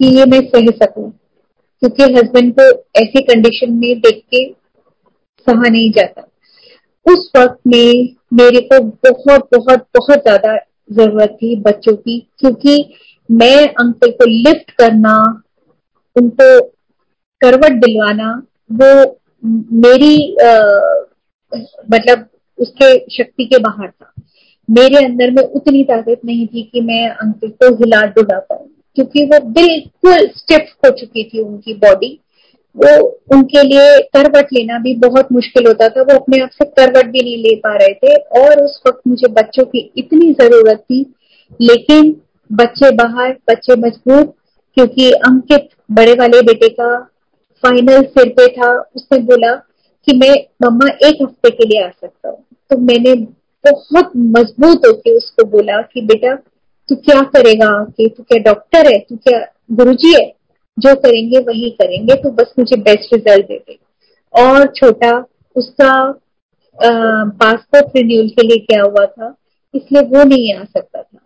कि 0.00 0.06
ये 0.18 0.24
मैं 0.26 0.40
सह 0.48 0.70
सकूँ, 0.76 1.10
क्योंकि 1.82 2.12
हस्बैंड 2.14 2.52
को 2.58 2.68
ऐसी 3.02 3.22
कंडीशन 3.24 3.72
में 3.74 3.98
देख 4.00 4.22
के 4.34 4.44
सहा 4.48 5.68
नहीं 5.68 5.90
जाता। 5.92 6.26
उस 7.06 7.30
वक्त 7.36 7.58
में 7.66 8.14
मेरे 8.34 8.60
को 8.62 8.80
बहुत 8.80 9.48
बहुत 9.54 9.86
बहुत 9.96 10.22
ज़्यादा 10.22 10.56
ज़रूरत 10.92 11.38
थी 11.42 11.56
बच्चों 11.62 11.96
की, 11.96 12.18
क्योंकि 12.38 12.94
मैं 13.28 13.66
अंकल 13.66 14.10
को 14.12 14.28
लिफ्ट 14.28 14.70
करना 14.72 15.18
उनको 16.18 16.60
करवट 17.40 17.72
दिलवाना 17.84 18.30
वो 18.72 18.90
मेरी 19.82 20.36
आ, 20.36 20.52
मतलब 21.90 22.28
उसके 22.58 22.94
शक्ति 23.16 23.44
के 23.44 23.58
बाहर 23.58 23.88
था। 23.90 24.12
मेरे 24.68 25.04
अंदर 25.04 25.30
में 25.30 25.42
उतनी 25.42 25.82
ताकत 25.84 26.20
नहीं 26.24 26.46
थी 26.46 26.62
कि 26.72 26.80
मैं 26.80 27.08
अंकल 27.08 27.48
को 27.62 27.74
हिला 27.74 28.00
डुला 28.06 28.38
पाऊँ 28.40 28.66
क्योंकि 28.96 29.24
वो 29.24 29.38
बिल्कुल 29.50 30.26
स्टिफ 30.36 30.72
हो 30.84 30.90
चुकी 30.90 31.24
थी 31.24 31.40
उनकी 31.40 31.74
बॉडी 31.76 32.18
वो 32.76 32.90
उनके 33.34 33.62
लिए 33.62 33.98
करवट 34.16 34.52
लेना 34.52 34.78
भी 34.78 34.94
बहुत 34.96 35.32
मुश्किल 35.32 35.66
होता 35.66 35.88
था 35.88 36.02
वो 36.02 36.18
अपने 36.18 36.42
आप 36.42 36.50
से 36.52 36.64
करवट 36.64 37.06
भी 37.12 37.22
नहीं 37.22 37.36
ले 37.36 37.54
पा 37.56 37.74
रहे 37.76 37.94
थे 37.94 38.14
और 38.40 38.62
उस 38.62 38.80
वक्त 38.86 39.00
मुझे 39.08 39.28
बच्चों 39.32 39.64
की 39.64 39.90
इतनी 39.98 40.32
ज़रूरत 40.32 40.78
थी। 40.80 41.00
लेकिन 41.60 42.14
बच्चे 42.50 42.90
बाहर 42.96 43.32
बच्चे 43.50 43.76
मज़बूत 43.80 44.34
क्योंकि 44.76 45.10
अंकित 45.26 45.68
बड़े 45.90 46.12
वाले 46.14 46.40
बेटे 46.42 46.68
का 46.70 46.98
फाइनल 47.64 48.02
सिर 48.04 48.28
पे 48.30 48.46
था, 48.48 48.70
उसने 48.96 49.18
बोला 49.20 49.54
कि 50.08 50.16
मैं 50.16 50.34
मम्मा 50.64 50.88
एक 51.08 51.22
हफ़्ते 51.22 51.50
के 51.50 51.64
लिए 51.64 51.82
आ 51.84 51.88
सकता 51.90 52.28
हूँ। 52.28 52.44
तो 52.70 52.78
मैंने 52.78 53.14
बहुत 53.64 54.12
मज़बूत 54.16 54.86
होके 54.86 55.16
उसको 55.16 55.44
बोला 55.50 55.80
कि 55.82 56.00
बेटा, 56.06 56.34
तू 56.88 56.94
क्या 56.96 57.20
करेगा 57.34 57.68
कि 57.86 58.08
तू 58.08 58.22
क्या 58.22 58.38
डॉक्टर 58.42 58.86
है? 58.86 58.98
तू 58.98 59.16
क्या 59.16 59.38
गुरुजी 59.72 60.12
है? 60.14 60.32
जो 60.78 60.94
करेंगे 60.96 61.38
वही 61.38 61.70
करेंगे 61.80 62.14
तो 62.14 62.30
बस 62.32 62.52
मुझे 62.58 62.76
बेस्ट 62.78 63.14
रिज़ल्ट 63.14 63.46
दे 63.46 63.56
दे। 63.58 63.78
और 64.34 64.66
छोटा, 64.76 65.12
उसका 65.56 65.90
पासपोर्ट 66.78 67.96
रिन्यूअल 67.96 68.28
के 68.28 68.46
लिए 68.46 68.58
क्या 68.66 68.82
हुआ 68.82 69.04
था? 69.06 69.34
इसलिए 69.74 70.02
वो 70.02 70.24
नहीं 70.24 70.54
आ 70.54 70.64
सकता 70.64 71.02
था। 71.02 71.18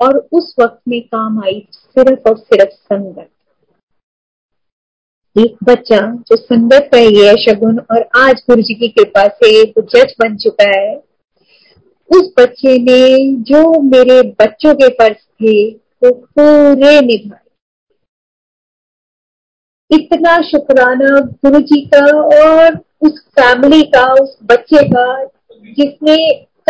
और 0.00 0.16
उस 0.32 0.54
वक्त 0.60 0.80
में 0.88 1.00
काम 1.02 1.42
आई 1.44 1.66
सिर्फ़ 1.74 2.28
और 2.28 2.36
सिर्फ़ 2.38 2.70
संगत। 2.70 3.28
एक 5.38 5.56
बच्चा 5.64 5.96
जो 5.96 6.36
का 6.36 6.96
ही, 6.96 7.30
शगुन, 7.44 7.78
और 7.78 8.08
आज 8.16 8.34
गुरु 8.50 8.62
जी 8.62 8.74
की 8.74 8.88
कृपा 8.88 9.28
से 9.28 9.62
वो 9.62 9.82
जज 9.82 10.14
बन 10.20 10.36
चुका 10.36 10.68
है। 10.80 10.96
उस 12.10 12.32
बच्चे 12.40 12.78
ने 12.78 13.32
जो 13.42 13.80
मेरे 13.80 14.22
बच्चों 14.22 14.74
के 14.74 14.88
फ़र्ज़ 14.88 15.16
थे, 15.16 15.70
वो 15.70 16.10
पूरे 16.10 17.00
निभाए। 17.00 17.40
इतना 19.90 20.40
शुक्राना 20.42 21.20
गुरु 21.20 21.60
जी 21.60 21.80
का 21.80 22.04
और 22.20 22.78
उस 23.00 23.26
फैमिली 23.40 23.82
का, 23.82 24.12
उस 24.12 24.38
बच्चे 24.44 24.88
का, 24.88 25.24
जिसने 25.72 26.16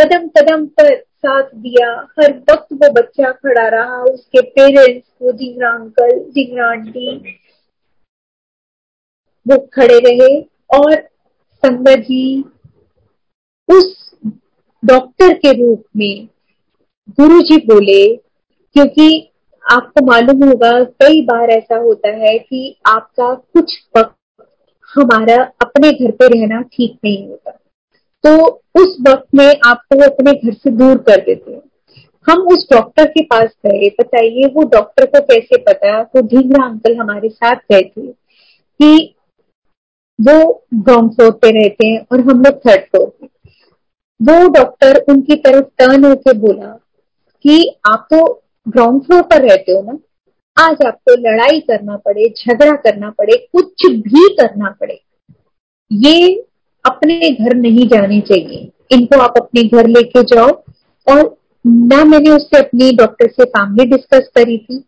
कदम 0.00 0.28
कदम 0.28 0.66
पर 0.66 0.96
साथ 0.96 1.42
दिया। 1.42 1.90
हर 1.90 2.32
वक्त 2.50 2.72
वो 2.72 2.92
बच्चा 2.92 3.30
खड़ा 3.32 3.68
रहा, 3.68 4.02
उसके 4.02 4.40
पेरेंट्स 4.40 5.08
वो 5.22 5.32
जिंगरा 5.32 5.70
अंकल 5.70 6.18
जिंगरा 6.18 6.70
आंटी 6.70 7.40
वो 9.46 9.56
खड़े 9.74 9.98
रहे 9.98 10.40
और 10.78 10.94
संगत 11.62 11.98
जी 11.98 12.44
उस 13.68 14.10
डॉक्टर 14.82 15.32
के 15.32 15.52
रूप 15.52 15.84
में 15.96 16.28
गुरु 17.20 17.40
जी 17.40 17.56
बोले, 17.66 18.16
क्योंकि 18.76 19.30
आपको 19.64 20.04
मालूम 20.06 20.44
होगा, 20.44 20.72
कई 20.84 21.20
बार 21.22 21.50
ऐसा 21.50 21.76
होता 21.76 22.08
है 22.08 22.38
कि 22.38 22.76
आपका 22.86 23.34
कुछ 23.34 23.74
वक्त 23.96 24.14
हमारा 24.88 25.42
अपने 25.62 25.90
घर 25.90 26.10
पे 26.10 26.26
रहना 26.28 26.60
ठीक 26.62 26.98
नहीं 27.04 27.26
होता। 27.28 27.50
तो 28.24 28.46
उस 28.74 28.96
वक्त 29.08 29.26
में 29.34 29.60
आपको 29.66 29.98
अपने 30.04 30.32
घर 30.32 30.52
से 30.52 30.70
दूर 30.70 30.96
कर 30.98 31.20
देते 31.20 31.52
हैं। 31.52 31.62
हम 32.26 32.42
उस 32.48 32.66
डॉक्टर 32.72 33.04
के 33.04 33.22
पास 33.22 33.48
गए, 33.66 33.88
बताइए 34.00 34.50
वो 34.54 34.62
डॉक्टर 34.62 35.06
को 35.06 35.20
कैसे 35.20 35.56
पता? 35.62 36.02
तो 36.02 36.22
ढींगरा 36.22 36.64
अंकल 36.64 36.96
हमारे 36.96 37.28
साथ 37.28 37.56
गए 37.72 37.82
थे 37.82 38.06
कि 38.06 39.14
वो 40.18 40.64
ग्राउंड 40.74 41.10
फ्लोर 41.10 41.30
पे 41.32 41.50
रहते 41.50 41.86
हैं 41.86 42.00
और 42.12 42.20
हम 42.20 42.42
लोग 42.44 42.58
थर्ड 42.66 42.84
फ्लोर 42.84 43.06
पे 43.10 43.26
वो 44.20 44.48
डॉक्टर 44.48 44.98
उनकी 45.08 45.34
तरफ़ 45.36 45.64
टर्न 45.78 46.04
होकर 46.04 46.36
बोला 46.38 46.72
कि 47.44 47.56
आप 47.86 48.06
तो 48.10 48.22
ग्राउंड 48.66 49.02
फ्लोर 49.02 49.22
पर 49.22 49.42
रहते 49.42 49.72
हो 49.72 49.80
ना, 49.82 49.98
आज 50.56 50.82
आपको 50.86 51.14
लड़ाई 51.20 51.60
करना 51.60 51.96
पड़े, 51.96 52.28
झगड़ा 52.28 52.76
करना 52.76 53.10
पड़े, 53.10 53.36
कुछ 53.52 53.86
भी 53.86 54.28
करना 54.36 54.70
पड़े। 54.80 55.00
ये 55.90 56.34
अपने 56.84 57.30
घर 57.30 57.54
नहीं 57.56 57.86
जाने 57.88 58.20
चाहिए। 58.20 58.70
इनको 58.92 59.20
आप 59.20 59.34
अपने 59.40 59.62
घर 59.62 59.86
लेके 59.88 60.22
जाओ। 60.24 60.50
और 61.06 61.36
ना 61.64 62.02
मैंने 62.04 62.30
उससे 62.30 62.58
अपनी 62.58 62.90
डॉक्टर 62.96 63.28
से 63.28 63.44
फैमिली 63.44 63.86
डिस्कस 63.90 64.30
करी 64.34 64.58
थी। 64.58 64.82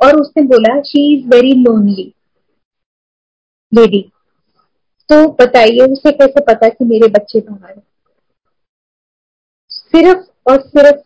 और 0.00 0.20
उसने 0.20 0.42
बोला 0.42 0.80
she 0.80 1.12
is 1.14 1.26
very 1.28 1.52
lonely 1.54 2.12
lady 3.72 4.10
तो 5.10 5.26
बताइए, 5.34 5.86
उसे 5.86 6.10
कैसे 6.12 6.40
पता 6.42 6.68
कि 6.68 6.84
मेरे 6.84 7.08
बच्चे 7.10 7.40
बाहर 7.40 7.80
सिर्फ़ 9.70 10.50
और 10.50 10.60
सिर्फ़ 10.60 11.00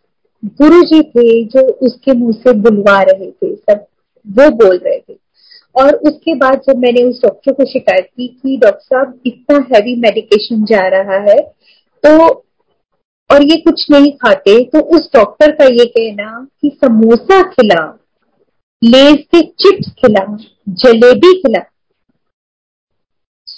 गुरु 0.58 0.82
जी 0.84 1.02
थे 1.04 1.44
जो 1.46 1.66
उसके 1.86 2.12
मुँह 2.14 2.32
से 2.34 2.52
बुलवा 2.58 3.00
रहे 3.02 3.30
थे, 3.30 3.54
सब 3.54 3.86
वो 4.26 4.50
बोल 4.56 4.76
रहे 4.76 4.98
थे। 4.98 5.16
और 5.74 5.94
उसके 6.08 6.34
बाद 6.34 6.60
जब 6.66 6.78
मैंने 6.78 7.02
उस 7.04 7.20
डॉक्टर 7.22 7.52
को 7.52 7.64
शिकायत 7.64 8.06
की 8.06 8.26
कि 8.28 8.56
डॉक्टर 8.56 8.80
साहब, 8.86 9.20
इतना 9.26 9.58
हैवी 9.72 9.94
मेडिकेशन 10.00 10.64
जा 10.64 10.86
रहा 10.88 11.18
है 11.22 11.38
तो 12.04 12.28
और 13.30 13.42
ये 13.42 13.56
कुछ 13.58 13.84
नहीं 13.90 14.12
खाते 14.16 14.62
तो 14.66 14.80
उस 14.96 15.08
डॉक्टर 15.14 15.50
का 15.52 15.64
ये 15.66 15.84
कहना 15.86 16.46
कि 16.62 16.68
समोसा 16.74 17.42
खिला, 17.44 17.82
लेज 18.82 19.24
के 19.34 19.40
चिप्स 19.42 19.90
खिला, 19.98 20.24
जलेबी 20.68 21.32
खिला। 21.40 21.60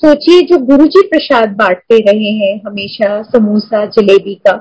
सोचिए, 0.03 0.41
जो 0.43 0.59
गुरुजी 0.59 1.07
प्रसाद 1.09 1.49
बांटते 1.57 1.99
रहे 2.05 2.31
हैं 2.35 2.55
हमेशा 2.67 3.23
समोसा 3.23 3.85
जलेबी 3.87 4.35
का, 4.47 4.53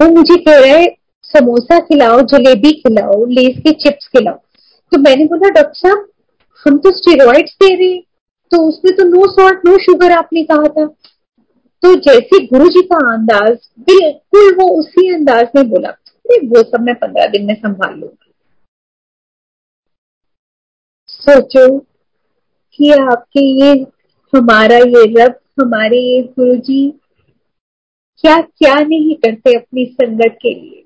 वो 0.00 0.08
मुझे 0.10 0.36
कह 0.36 0.58
रहा 0.58 0.76
है, 0.76 0.86
समोसा 1.34 1.78
खिलाओ, 1.78 2.20
जलेबी 2.30 2.72
खिलाओ, 2.72 3.24
लेस 3.26 3.58
के 3.58 3.72
चिप्स 3.72 4.08
खिलाओ। 4.08 4.34
तो 4.92 4.98
मैंने 4.98 5.24
बोला, 5.24 5.48
डॉक्टर 5.50 5.78
साहब, 5.78 6.08
हम 6.66 6.78
तो 6.78 6.90
स्टेरॉइड्स 6.96 7.56
दे 7.62 7.74
रहे 7.74 7.88
हैं 7.88 8.02
तो 8.52 8.58
उसमें 8.68 8.94
तो 8.96 9.04
नो 9.04 9.26
सॉल्ट 9.32 9.66
नो 9.66 9.76
शुगर 9.78 10.12
आपने 10.12 10.42
कहा 10.44 10.68
था। 10.68 10.86
तो 11.82 11.94
जैसे 12.00 12.44
गुरु 12.46 12.68
जी 12.68 12.82
का 12.82 12.96
अंदाज, 13.12 13.56
बिल्कुल 13.80 14.54
वो 14.54 14.68
उसी 14.78 15.12
अंदाज 15.14 15.48
में 15.56 15.68
बोला 15.70 15.90
वो 16.26 16.62
सब 16.62 16.80
मैं 16.80 16.94
पंद्रह 16.94 17.26
दिन 17.26 17.46
में 17.46 17.54
संभाल 17.54 17.94
लूँगी। 17.94 18.32
सोचो 21.08 21.78
कि 21.78 22.90
आपके 22.92 23.44
ये 23.64 23.74
हमारा 24.32 24.76
ये 24.76 25.04
रब, 25.14 25.34
हमारे 25.60 25.98
ये 25.98 26.22
गुरु 26.38 26.54
जी 26.56 26.88
क्या 28.24 28.36
क्या 28.40 28.74
नहीं 28.74 29.14
करते 29.14 29.54
अपनी 29.54 29.84
संगत 29.84 30.36
के 30.42 30.54
लिए? 30.54 30.84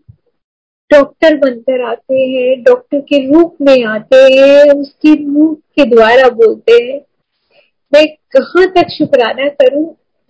डॉक्टर 0.91 1.37
बनकर 1.37 1.83
आते 1.83 2.21
हैं, 2.21 2.63
डॉक्टर 2.63 3.01
के 3.01 3.19
रूप 3.27 3.57
में 3.61 3.85
आते 3.85 4.17
हैं, 4.17 4.73
उसकी 4.73 5.15
मुँह 5.27 5.55
के 5.55 5.85
द्वारा 5.85 6.29
बोलते 6.31 6.73
हैं। 6.83 6.99
मैं 7.93 8.05
कहाँ 8.37 8.67
तक 8.67 8.91
शुक्राना 8.91 9.49
करूँ? 9.61 9.85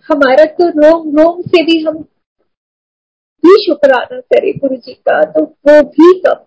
हमारा 0.09 0.45
तो 0.45 0.67
रोम 0.69 1.17
रोम 1.17 1.41
से 1.41 1.63
भी 1.63 1.79
हम 1.83 1.97
भी 3.43 3.55
शुक्राना 3.65 4.19
करें 4.19 4.51
गुरु 4.57 4.75
जी 4.75 4.93
का 4.93 5.23
तो 5.31 5.43
वो 5.43 5.81
भी 5.89 6.11
कम। 6.19 6.43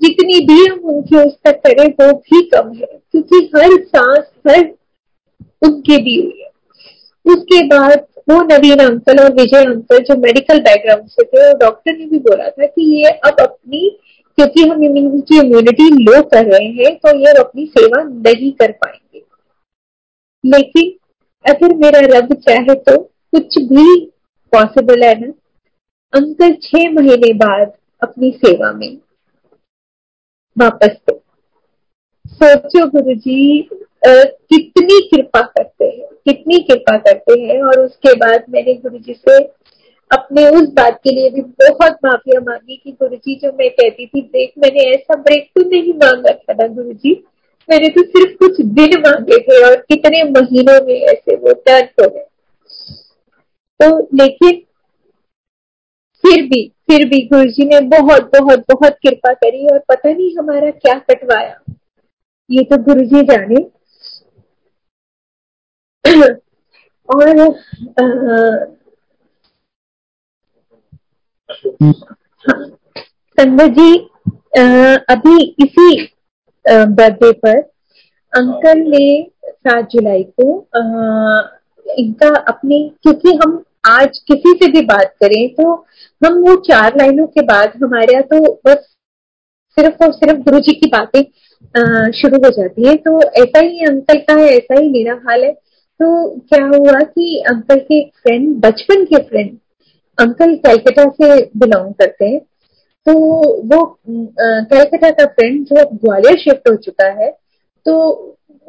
जितनी 0.00 0.40
भी 0.46 0.64
हम 0.66 0.78
उनकी 0.88 1.16
उस 1.16 1.34
तक 1.46 1.60
करें, 1.66 1.86
वो 1.90 2.12
भी 2.12 2.42
कम 2.48 2.72
है, 2.72 2.86
क्योंकि 3.10 3.50
हर 3.56 3.76
सांस, 3.84 4.30
हर 4.48 4.62
उनके 5.62 5.96
दी 5.98 6.16
हुई 6.16 6.42
है। 6.42 6.48
उसके 7.26 7.62
बाद 7.66 8.06
वो 8.30 8.40
नवीन 8.44 8.78
अंकल 8.78 9.22
और 9.22 9.32
विजय 9.34 9.64
अंकल 9.64 9.98
जो 10.04 10.16
मेडिकल 10.18 10.60
बैकग्राउंड 10.60 11.08
से 11.08 11.24
थे 11.24 11.46
और 11.46 11.58
डॉक्टर 11.58 11.96
ने 11.96 12.06
भी 12.06 12.18
बोला 12.20 12.48
था 12.48 12.66
कि 12.66 12.82
ये 12.94 13.10
अब 13.10 13.40
अपनी, 13.40 13.88
क्योंकि 14.38 14.62
हम 14.62 14.84
इम्यूनिटी 14.84 15.38
इम्यूनिटी 15.38 15.88
लो 15.96 16.22
कर 16.24 16.46
रहे 16.46 16.68
हैं 16.76 16.94
तो 16.96 17.16
ये 17.18 17.32
अपनी 17.40 17.66
सेवा 17.68 18.02
नहीं 18.02 18.52
कर 18.52 18.72
पाएँगे। 18.74 19.22
लेकिन 20.44 20.92
अगर 21.44 21.74
मेरा 21.76 22.00
रब 22.08 22.32
चाहे 22.38 22.74
तो 22.76 22.96
कुछ 22.98 23.58
भी 23.64 24.00
पॉसिबल 24.52 25.04
है 25.04 25.14
ना, 25.20 25.32
अंकल 26.12 26.52
छह 26.62 26.90
महीने 26.92 27.32
बाद 27.36 27.72
अपनी 28.02 28.30
सेवा 28.36 28.72
में 28.72 28.96
वापस 30.56 30.96
थे 31.00 31.18
सोचो 32.34 32.86
गुरु 32.90 33.14
जी 33.16 33.68
कितनी 34.02 35.00
कृपा 35.08 35.40
करते 35.40 35.84
हैं, 35.84 36.06
कितनी 36.24 36.58
कृपा 36.60 36.96
करते 36.98 37.40
हैं। 37.40 37.60
और 37.62 37.80
उसके 37.80 38.14
बाद 38.16 38.44
मैंने 38.50 38.74
गुरु 38.76 38.98
जी 38.98 39.14
से 39.14 39.38
अपने 40.10 40.48
उस 40.50 40.68
बात 40.74 40.98
के 41.04 41.14
लिए 41.14 41.30
भी 41.30 41.40
बहुत 41.40 41.98
माफिया 42.04 42.40
मांगी 42.40 42.76
कि 42.76 42.92
गुरु 42.92 43.16
जी 43.16 43.34
जो 43.34 43.50
मैं 43.50 43.68
कहती 43.70 44.06
थी, 44.06 44.20
देख, 44.22 44.52
मैंने 44.58 44.88
ऐसा 44.90 45.16
ब्रेक 45.16 45.50
तो 45.54 45.68
नहीं 45.68 45.92
मांगा 45.94 46.32
था 46.32 46.52
ना 46.54 46.66
गुरु 46.74 46.92
जी 46.94 47.12
मैंने 47.68 47.88
तो 47.88 48.02
सिर्फ़ 48.04 48.36
कुछ 48.38 48.60
दिन 48.60 48.98
मांगे 49.00 49.38
थे 49.38 49.62
और 49.64 49.76
कितने 49.88 50.22
महीनों 50.30 50.80
में 50.86 50.94
ऐसे 50.94 51.36
वो 51.36 51.52
टर्न 51.66 51.88
हो 52.00 52.08
गए। 52.08 52.24
तो 53.80 53.98
लेकिन 54.16 54.62
फिर 56.24 56.42
भी 56.48 56.62
फिर 56.90 57.04
भी 57.08 57.20
गुरु 57.26 57.50
जी 57.50 57.64
ने 57.64 57.80
बहुत 57.90 58.30
बहुत 58.32 58.64
बहुत 58.70 58.96
कृपा 59.02 59.32
करी 59.34 59.66
और 59.66 59.78
पता 59.88 60.08
नहीं 60.08 60.36
हमारा 60.36 60.70
क्या 60.70 60.94
कटवाया। 61.10 61.74
ये 62.50 62.64
तो 62.64 62.78
गुरु 62.84 63.04
जी 63.04 63.22
जाने 63.24 63.62
और 67.08 67.28
जी 73.70 73.96
अभी 75.10 75.42
इसी 75.64 75.86
बर्थडे 76.64 77.30
पर 77.44 77.58
अंकल 78.32 78.78
ने 78.88 79.06
सात 79.44 79.88
जुलाई 79.90 80.22
को 80.40 80.46
इनका 81.86 82.28
अपने, 82.48 82.78
क्योंकि 83.02 83.32
हम 83.34 83.62
आज 83.86 84.18
किसी 84.28 84.52
से 84.54 84.70
भी 84.72 84.80
बात 84.86 85.14
करें 85.20 85.48
तो 85.54 85.72
हम 86.22 86.38
वो 86.40 86.54
चार 86.62 86.96
लाइनों 86.98 87.26
के 87.26 87.42
बाद 87.42 87.72
हमारे 87.82 88.12
यहाँ 88.12 88.24
तो 88.24 88.52
बस 88.66 88.86
सिर्फ़ 89.78 90.04
और 90.04 90.12
सिर्फ़ 90.12 90.40
गुरु 90.40 90.60
जी 90.60 90.72
की 90.74 90.90
बातें 90.90 91.22
शुरू 92.12 92.36
हो 92.44 92.50
जाती 92.50 92.86
है। 92.88 92.94
तो 92.96 93.20
ऐसा 93.42 93.60
ही 93.60 93.84
अंकल 93.86 94.18
का 94.20 94.34
है, 94.40 94.46
ऐसा 94.48 94.80
ही 94.80 94.88
मेरा 94.88 95.14
हाल 95.26 95.44
है। 95.44 95.52
तो 96.00 96.08
क्या 96.40 96.64
हुआ 96.66 97.00
कि 97.00 97.42
अंकल 97.48 97.78
के 97.78 97.98
एक 97.98 98.10
फ्रेंड 98.22 98.54
बचपन 98.60 99.04
के 99.04 99.22
फ्रेंड 99.22 99.56
अंकल 100.18 100.54
कैलकाटा 100.58 101.04
से 101.12 101.36
बिलोंग 101.58 101.92
करते 101.94 102.24
हैं। 102.24 102.40
तो 103.06 103.12
वो 103.66 103.84
कैलकाटा 104.08 105.10
का 105.10 105.24
फ्रेंड 105.26 105.64
जो 105.66 105.84
ग्वालियर 105.96 106.38
शिफ्ट 106.38 106.68
हो 106.68 106.74
चुका 106.76 107.08
है 107.22 107.30
तो 107.86 107.96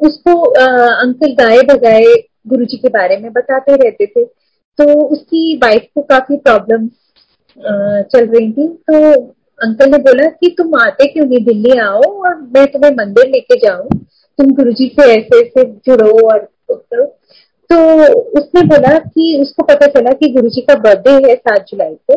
उसको 0.00 0.34
आ, 0.52 0.66
अंकल 0.96 1.32
गाए 1.34 1.58
बगाए 1.66 2.14
गुरु 2.48 2.64
जी 2.64 2.76
के 2.76 2.88
बारे 2.90 3.16
में 3.16 3.32
बताते 3.32 3.76
रहते 3.76 4.06
थे। 4.06 4.24
तो 4.24 4.84
उसकी 5.06 5.56
वाइफ 5.56 5.86
को 5.94 6.02
काफ़ी 6.02 6.36
प्रॉब्लम 6.38 6.88
चल 8.06 8.26
रही 8.26 8.50
थी। 8.52 8.68
तो 8.68 9.12
अंकल 9.60 9.90
ने 9.90 9.98
बोला 9.98 10.28
कि 10.30 10.54
तुम 10.58 10.74
आते 10.76 11.06
क्यों 11.12 11.26
नहीं? 11.26 11.44
दिल्ली 11.44 11.78
आओ 11.80 12.00
और 12.00 12.40
मैं 12.54 12.66
तुम्हें 12.72 12.90
मंदिर 12.96 13.28
लेके 13.30 13.58
जाऊँ। 13.66 13.88
तुम 14.38 14.54
गुरु 14.56 14.72
जी 14.72 14.88
से 14.98 15.12
ऐसे 15.12 15.40
ऐसे 15.40 15.64
जुड़ो 15.86 16.28
और 16.28 16.48
करो 16.72 17.04
तो 17.72 17.78
उसने 18.38 18.62
बोला 18.62 18.98
कि 18.98 19.36
उसको 19.40 19.62
पता 19.62 19.86
चला 19.86 20.12
कि 20.12 20.28
गुरु 20.32 20.48
जी 20.48 20.60
का 20.60 20.74
बर्थडे 20.74 21.28
है 21.28 21.34
सात 21.34 21.64
जुलाई 21.68 21.94
को। 21.94 22.14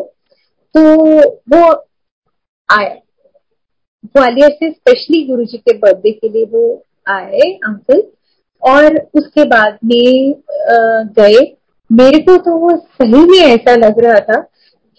तो 0.74 0.82
वो 1.50 1.62
आया 2.68 2.94
ग्वालियर 4.06 4.50
से 4.50 4.70
स्पेशली 4.70 5.22
गुरु 5.26 5.44
जी 5.44 5.58
के 5.58 5.76
बर्थडे 5.78 6.10
के 6.10 6.28
लिए 6.28 6.44
वो 6.44 6.84
आए 7.08 7.40
अंकल 7.64 8.02
और 8.62 8.98
उसके 9.14 9.44
बाद 9.44 9.78
में 9.84 10.34
गए। 11.18 11.40
मेरे 11.90 12.18
को 12.18 12.36
तो 12.36 12.56
वो 12.58 12.76
सही 12.76 13.24
में 13.24 13.38
ऐसा 13.38 13.74
लग 13.76 13.98
रहा 13.98 14.20
था 14.20 14.40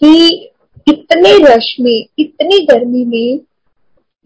कि 0.02 0.50
इतने 0.86 1.32
रश 1.44 1.74
में, 1.80 2.06
इतनी 2.18 2.58
गर्मी 2.66 3.04
में 3.04 3.40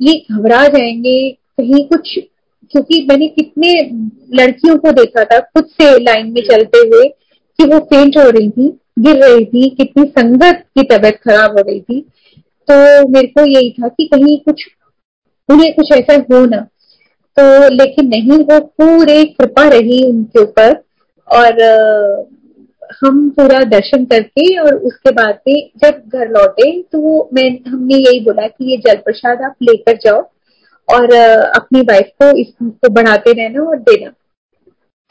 ये 0.00 0.12
घबरा 0.32 0.66
जाएँगे, 0.68 1.30
कहीं 1.30 1.86
कुछ 1.88 2.18
क्योंकि 2.72 3.06
मैंने 3.10 3.26
कितने 3.28 3.72
लड़कियों 4.36 4.76
को 4.76 4.92
देखा 4.92 5.24
था 5.24 5.38
खुद 5.38 5.64
से 5.72 5.92
लाइन 6.02 6.32
में 6.32 6.42
चलते 6.42 6.78
हुए 6.78 7.08
कि 7.58 7.64
वो 7.64 7.78
फेंट 7.78 8.16
हो 8.18 8.28
रही 8.30 8.48
थी, 8.50 8.68
गिर 8.98 9.16
रही 9.24 9.44
थी, 9.44 9.68
कितनी 9.70 10.04
संगत 10.18 10.64
की 10.78 10.82
तबीयत 10.82 11.18
खराब 11.24 11.58
हो 11.58 11.62
रही 11.68 11.80
थी। 11.80 12.00
तो 12.68 13.08
मेरे 13.08 13.26
को 13.26 13.46
यही 13.46 13.70
था 13.70 13.88
कि 13.88 14.08
कहीं 14.14 14.38
कुछ, 14.38 14.66
उन्हें 15.48 15.72
कुछ 15.74 15.92
ऐसा 15.92 16.14
हो 16.32 16.44
ना। 16.46 16.60
तो 17.36 17.68
लेकिन 17.74 18.08
नहीं, 18.08 18.38
वो 18.38 18.60
पूरे 18.60 19.22
कृपा 19.24 19.68
रही 19.68 20.02
उनके 20.06 20.42
ऊपर 20.42 20.82
और 21.28 21.62
हम 23.02 23.28
पूरा 23.30 23.58
दर्शन 23.68 24.04
करके 24.04 24.58
और 24.60 24.74
उसके 24.76 25.10
बाद 25.10 25.38
में 25.48 25.70
जब 25.84 26.02
घर 26.08 26.28
लौटे 26.28 26.70
तो 26.82 27.30
मैं, 27.34 27.48
हमने 27.68 27.94
यही 27.94 28.20
बोला 28.20 28.46
कि 28.46 28.70
ये 28.70 28.76
जल 28.76 28.96
प्रसाद 28.96 29.42
आप 29.42 29.54
लेकर 29.62 29.96
जाओ। 29.96 30.20
और 30.88 31.14
अपनी 31.56 31.80
वाइफ 31.80 32.10
को 32.22 32.36
इसको 32.36 32.88
बढ़ाते 32.90 33.32
रहना 33.32 33.62
और 33.62 33.78
देना। 33.78 34.10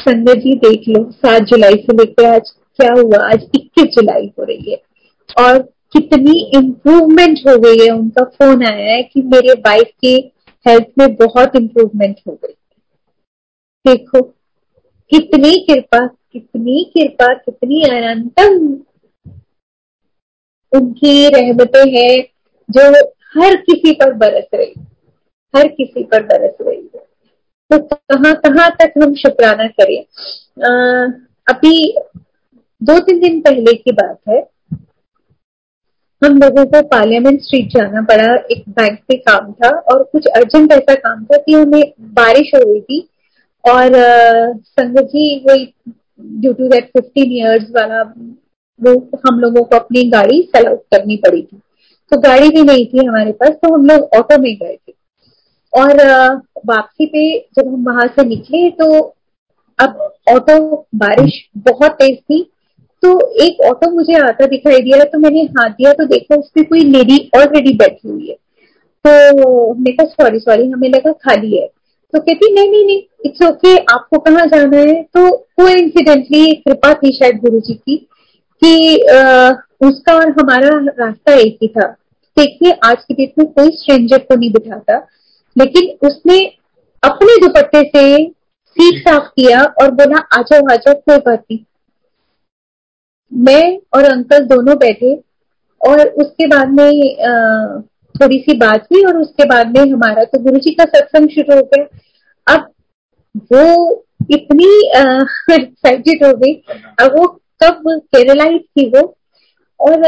संगत 0.01 0.35
जी 0.35 0.55
देख 0.55 0.81
लो, 0.89 1.11
सात 1.11 1.41
जुलाई 1.41 1.73
से 1.73 1.93
लेकर 1.93 2.25
आज 2.25 2.51
क्या 2.77 2.93
हुआ? 2.93 3.31
आज 3.31 3.49
इक्कीस 3.55 3.85
जुलाई 3.85 4.31
हो 4.39 4.43
रही 4.43 4.71
है। 4.71 4.81
और 5.45 5.59
कितनी 5.93 6.51
इम्प्रूवमेंट 6.53 7.39
हो 7.39 7.59
गई 7.59 7.85
है। 7.85 7.91
उनका 7.91 8.23
फ़ोन 8.23 8.65
आया 8.65 8.95
है 8.95 9.03
कि 9.03 9.21
मेरे 9.21 9.53
वाइफ 9.53 9.91
के 10.01 10.31
हेल्थ 10.67 10.87
में 10.99 11.15
बहुत 11.15 11.55
इम्प्रूवमेंट 11.55 12.15
हो 12.27 12.33
गई। 12.33 12.53
देखो, 13.87 14.21
कितनी 15.09 15.65
कृपा 15.69 16.09
कितनी 16.33 16.91
कृपा, 16.93 17.33
कितनी 17.33 17.81
अनंतम 17.81 18.67
उनकी 20.71 21.29
रहमतें 21.29 21.91
हैं 21.91 22.23
जो 22.69 23.07
हर 23.07 23.55
किसी 23.55 23.91
पर 23.91 24.13
बरस 24.13 24.45
रही। 24.53 24.73
हर 25.53 25.67
किसी 25.69 26.03
पर 26.03 26.23
बरस 26.23 26.55
रही 26.61 26.89
है। 26.95 27.03
तो 27.71 27.77
कहाँ 27.79 28.33
कहाँ 28.37 28.69
तक 28.81 28.93
हम 28.97 29.13
शुक्राना 29.15 29.67
करें? 29.79 29.99
अभी 31.47 31.93
दो 32.81 32.97
तीन 32.99 33.19
दिन 33.19 33.39
पहले 33.41 33.73
की 33.73 33.91
बात 33.93 34.17
है। 34.29 34.39
हम 36.21 36.37
लोगों 36.37 36.65
को 36.65 36.81
पार्लियामेंट 36.87 37.39
स्ट्रीट 37.41 37.69
जाना 37.69 38.01
पड़ा 38.09 38.33
एक 38.51 38.63
बैंक 38.69 38.99
पे 39.07 39.15
काम 39.19 39.51
था 39.53 39.69
और 39.91 40.03
कुछ 40.11 40.27
अर्जेंट 40.27 40.71
ऐसा 40.71 40.95
काम 40.97 41.23
था 41.25 41.37
कि 41.37 41.53
हमें 41.53 41.81
बारिश 42.15 42.51
हो 42.55 42.59
रही 42.61 42.81
थी 42.81 42.99
और 43.63 43.93
संगत 44.59 45.09
जी 45.13 45.23
वही 45.47 45.65
due 46.41 46.53
to 46.53 46.67
that 46.69 46.89
fifteen 46.89 47.31
years 47.31 47.69
वाला 47.71 48.01
वो 48.79 48.93
हम 49.25 49.39
लोगों 49.39 49.63
को 49.63 49.75
अपनी 49.75 50.03
गाड़ी 50.09 50.41
सेल 50.45 50.67
आउट 50.67 50.81
करनी 50.93 51.15
पड़ी 51.25 51.41
थी। 51.41 51.57
तो 52.11 52.19
गाड़ी 52.21 52.49
भी 52.49 52.61
नहीं 52.63 52.85
थी 52.85 53.05
हमारे 53.05 53.31
पास 53.33 53.49
तो 53.55 53.73
हम 53.73 53.85
लोग 53.85 54.09
ऑटो 54.17 54.37
में 54.41 54.53
गए 54.55 54.75
थे। 54.75 54.93
और 55.73 55.97
वापसी 56.67 57.05
पे 57.05 57.23
जब 57.55 57.67
हम 57.67 57.83
वहाँ 57.85 58.07
से 58.15 58.23
निकले 58.27 58.69
तो 58.71 58.99
अब 59.79 59.97
ऑटो 60.29 60.57
बारिश 60.95 61.41
बहुत 61.67 61.91
तेज 61.91 62.17
थी। 62.19 62.41
तो 63.03 63.19
एक 63.43 63.61
ऑटो 63.65 63.89
मुझे 63.91 64.13
आता 64.19 64.45
दिखाई 64.47 64.79
दिया 64.79 65.03
तो 65.03 65.19
मैंने 65.19 65.41
हाथ 65.57 65.69
दिया 65.69 65.93
तो 65.93 66.05
देखा 66.07 66.35
उसमें 66.35 66.65
कोई 66.65 66.79
लेडी 66.89 67.17
ऑलरेडी 67.37 67.73
बैठी 67.77 68.07
हुई 68.09 68.27
है। 68.27 68.35
तो 69.05 69.71
हमने 69.71 69.91
कहा 69.91 70.05
सॉरी 70.07 70.39
सॉरी 70.39 70.67
हमें 70.71 70.89
लगा 70.89 71.11
खाली 71.23 71.57
है। 71.57 71.65
तो 71.67 72.19
कहती 72.19 72.53
नहीं 72.53 72.69
नहीं 72.69 72.85
नहीं 72.85 73.01
इट्स 73.25 73.41
ओके 73.43 73.75
आपको 73.93 74.19
कहाँ 74.19 74.45
जाना 74.47 74.77
है? 74.77 75.01
तो 75.03 75.31
को 75.31 75.67
इंसिडेंटली 75.69 76.53
कृपा 76.55 76.93
थी 76.93 77.11
शायद 77.17 77.39
गुरु 77.39 77.59
जी 77.59 77.73
की 77.73 77.97
कि 78.61 79.01
आ, 79.07 79.51
उसका 79.81 80.13
और 80.15 80.29
हमारा 80.31 80.69
रास्ता 80.99 81.33
एक 81.35 81.57
ही 81.61 81.67
था। 81.67 81.87
देखिए 82.37 82.71
आज 82.85 83.03
की 83.03 83.13
डेट 83.13 83.33
में 83.39 83.47
कोई 83.47 83.69
स्ट्रेंजर 83.73 84.17
को 84.19 84.35
नहीं 84.35 84.51
बिठाता। 84.51 84.97
लेकिन 85.55 86.07
उसने 86.07 86.39
अपने 87.03 87.35
दुपट्टे 87.41 87.81
से 87.87 88.03
सीट 88.77 89.01
साफ़ 89.07 89.27
किया 89.29 89.61
और 89.81 89.91
बोला 89.91 90.19
आ 90.37 90.41
जाओ 90.41 90.67
आ 90.71 90.75
जाओ 90.75 90.93
कोई 90.95 91.17
बात 91.17 91.39
नहीं। 91.41 91.59
मैं 93.31 93.77
और 93.93 94.03
अंकल 94.05 94.45
दोनों 94.45 94.75
बैठे 94.77 95.13
और 95.81 96.07
उसके 96.23 96.47
बाद 96.47 96.69
में 96.71 96.91
थोड़ी 98.15 98.37
सी 98.39 98.57
बात 98.57 98.87
हुई 98.93 99.03
और 99.05 99.17
उसके 99.17 99.45
बाद 99.49 99.77
में 99.77 99.91
हमारा 99.91 100.23
तो 100.23 100.39
गुरु 100.43 100.59
जी 100.59 100.73
का 100.75 100.83
सत्संग 100.85 101.29
शुरू 101.29 101.55
हो 101.55 101.61
गया। 101.73 101.85
अब 102.47 102.71
वो 103.53 104.05
इतनी 104.31 104.69
एक्साइटेड 105.55 106.23
हो 106.25 106.33
गई। 106.33 106.53
अब 107.01 107.17
वो 107.17 107.27
कब 107.63 107.83
केरलाइट 108.15 108.61
थी 108.61 108.87
वो? 108.89 109.01
और 109.79 110.03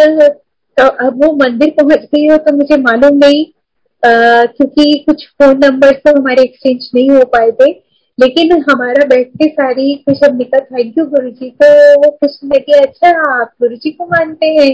तो 0.77 0.87
अब 1.05 1.23
वो 1.23 1.31
मंदिर 1.35 1.69
पहुँच 1.79 2.03
गई 2.13 2.27
हो 2.27 2.37
तो 2.45 2.55
मुझे 2.57 2.77
मालूम 2.77 3.17
नहीं 3.17 3.43
क्योंकि 4.05 5.03
कुछ 5.07 5.25
फ़ोन 5.31 5.57
नंबर 5.57 5.91
तो 5.97 6.11
हमारे 6.19 6.43
एक्सचेंज 6.43 6.89
नहीं 6.95 7.09
हो 7.09 7.23
पाए 7.33 7.51
थे, 7.51 7.69
लेकिन 8.17 8.51
हमारा 8.69 9.05
बैठ 9.07 9.27
के 9.37 9.47
सारी 9.49 9.93
कुछ 10.07 10.23
हमने 10.23 10.43
कहा 10.45 10.59
थैंक 10.77 10.97
यू 10.97 11.05
गुरु 11.05 11.29
जी 11.31 11.49
तो 11.61 11.69
वो 12.01 12.09
कुछ 12.11 12.37
लगे 12.45 12.79
अच्छा 12.79 13.09
आप 13.33 13.51
गुरु 13.61 13.75
जी 13.75 13.91
को 13.91 14.05
मानते 14.07 14.47
हैं? 14.55 14.71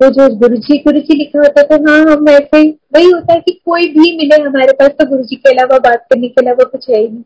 वो 0.00 0.08
जो 0.10 0.28
गुरु 0.36 0.56
जी 0.58 0.76
गुरु 0.86 1.00
जी 1.00 1.16
लिखा 1.18 1.38
होता 1.38 1.62
था 1.62 1.76
हाँ 1.88 1.98
हम 2.06 2.28
ऐसे 2.28 2.62
वही 2.94 3.10
होता 3.10 3.32
है 3.32 3.40
कि 3.40 3.52
कोई 3.66 3.88
भी 3.88 4.16
मिले 4.16 4.42
हमारे 4.42 4.72
पास 4.72 4.90
तो 4.90 5.08
गुरु 5.10 5.22
जी 5.22 5.36
के 5.36 5.50
अलावा, 5.50 5.78
बात 5.80 6.06
करने 6.10 6.28
के 6.28 6.40
अलावा 6.42 6.64
कुछ 6.64 6.88
है 6.90 7.00
ही 7.00 7.22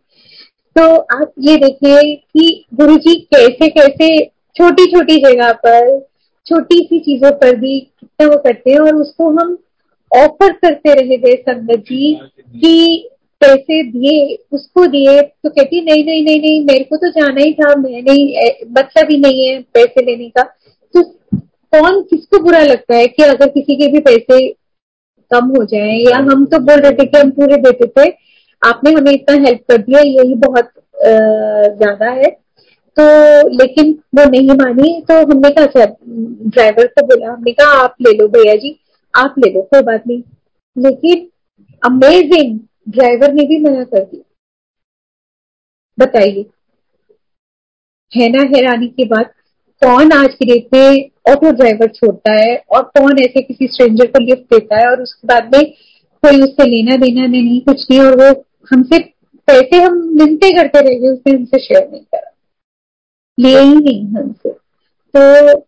तो 0.77 0.83
आप 1.17 1.33
ये 1.41 1.57
देखिए 1.57 2.15
कि 2.15 2.65
गुरु 2.75 2.97
जी 2.99 3.15
कैसे 3.35 3.69
कैसे 3.71 4.09
छोटी 4.57 4.85
छोटी 4.91 5.17
जगह 5.23 5.53
पर 5.65 5.99
छोटी 6.47 6.79
सी 6.81 6.99
चीज़ों 7.01 7.31
पर 7.39 7.57
भी 7.57 7.79
कितना 7.81 8.27
वो 8.27 8.37
करते 8.37 8.71
हैं, 8.71 8.79
और 8.79 8.95
उसको 8.95 9.29
हम 9.31 9.57
ऑफ़र 10.13 10.53
करते 10.55 10.95
रहे 10.95 11.19
थे 11.19 11.35
संगत 11.37 11.85
जी, 11.89 12.15
कि 12.55 13.09
पैसे 13.43 13.83
दिए, 13.85 14.37
उसको 14.53 14.87
दिए 14.87 15.21
तो 15.23 15.49
कहती, 15.51 15.81
नहीं 15.81 16.05
नहीं 16.05 16.23
नहीं 16.25 16.41
नहीं, 16.41 16.65
मेरे 16.65 16.85
को 16.85 16.97
तो 16.97 17.09
जाना 17.11 17.41
ही 17.41 17.53
था, 17.55 17.75
मैं 17.77 18.03
नहीं 18.03 18.51
मतलब 18.73 19.11
ही 19.11 19.19
नहीं 19.21 19.47
है 19.47 19.59
पैसे 19.75 20.05
लेने 20.05 20.29
का। 20.31 20.43
तो 20.95 21.03
कौन 21.73 22.01
किसको 22.03 22.39
बुरा 22.43 22.61
लगता 22.61 22.95
है 22.97 23.07
कि 23.07 23.23
अगर 23.23 23.49
किसी 23.49 23.77
के 23.77 23.87
भी 23.93 24.01
पैसे 24.01 24.49
कम 25.31 25.47
हो 25.49 25.65
जाए? 25.65 25.97
या 26.01 26.17
हम 26.31 26.45
तो 26.47 26.59
बोल 26.61 26.81
रहे 26.81 26.93
थे 26.93 27.07
कि 27.07 27.19
हम 27.19 27.31
पूरे 27.33 27.57
देते 27.59 27.87
थे, 27.89 28.09
आपने 28.63 28.93
हमें 28.93 29.13
इतना 29.13 29.37
हेल्प 29.47 29.61
कर 29.71 29.79
दिया, 29.79 30.01
यही 30.01 30.35
बहुत 30.47 30.71
ज़्यादा 31.79 32.11
है। 32.13 32.31
तो 32.97 33.05
लेकिन 33.57 33.91
वो 34.15 34.25
नहीं 34.31 34.57
मानी 34.59 35.01
तो 35.09 35.15
हमने 35.23 35.51
कहा 35.51 35.65
अच्छा 35.65 35.85
ड्राइवर 35.85 36.87
को 36.89 37.07
बोला, 37.07 37.33
हमने 37.33 37.53
कहा, 37.53 37.73
आप 37.83 37.95
ले 38.03 38.13
लो 38.19 38.29
भैया 38.29 38.55
जी। 38.57 38.77
आप 39.17 39.35
ले 39.39 39.53
लो 39.53 39.62
कोई 39.62 39.83
बात 39.83 40.03
नहीं। 40.07 40.23
लेकिन 40.77 41.29
अमेजिंग 41.83 42.61
ड्राइवर 42.89 43.33
ने 43.33 43.43
भी 43.43 43.59
मना 43.59 43.85
कर 43.85 44.05
दिया। 44.05 44.23
बताइए 45.99 46.45
है 48.12 48.29
ना 48.29 48.43
हैरानी 48.57 48.89
की 48.89 49.05
बात 49.05 49.33
कौन 49.83 50.12
आज 50.12 50.35
की 50.35 50.45
डेट 50.47 50.69
में 50.75 51.11
ऑटो 51.33 51.51
ड्राइवर 51.51 51.89
छोड़ता 51.89 52.33
है 52.33 52.57
और 52.57 52.83
कौन 52.83 53.19
ऐसे 53.19 53.43
किसी 53.43 53.67
स्ट्रेंजर 53.67 54.07
को 54.07 54.25
लिफ्ट 54.25 54.43
देता 54.43 54.77
है 54.77 54.87
और 54.87 55.03
उसके 55.03 55.29
बाद 55.29 55.57
में 55.57 55.64
कोई 56.23 56.43
उससे 56.43 56.64
लेना 56.64 56.97
देना 56.97 57.27
नहीं, 57.27 57.61
कुछ 57.61 57.87
नहीं, 57.91 58.01
और 58.01 58.17
वो 58.17 58.45
हमसे 58.71 58.99
पैसे 59.49 59.83
हम 59.83 59.93
मिलते 59.95 60.53
करते 60.53 60.81
रह 60.81 61.01
गए, 61.01 61.09
उसने 61.09 61.33
हमसे 61.33 61.59
शेयर 61.59 61.91
नहीं 61.91 62.01
करा। 62.01 62.31
लिए 63.41 63.61
ही 63.61 63.75
नहीं 63.75 64.14
हमसे। 64.14 64.51
तो 65.17 65.59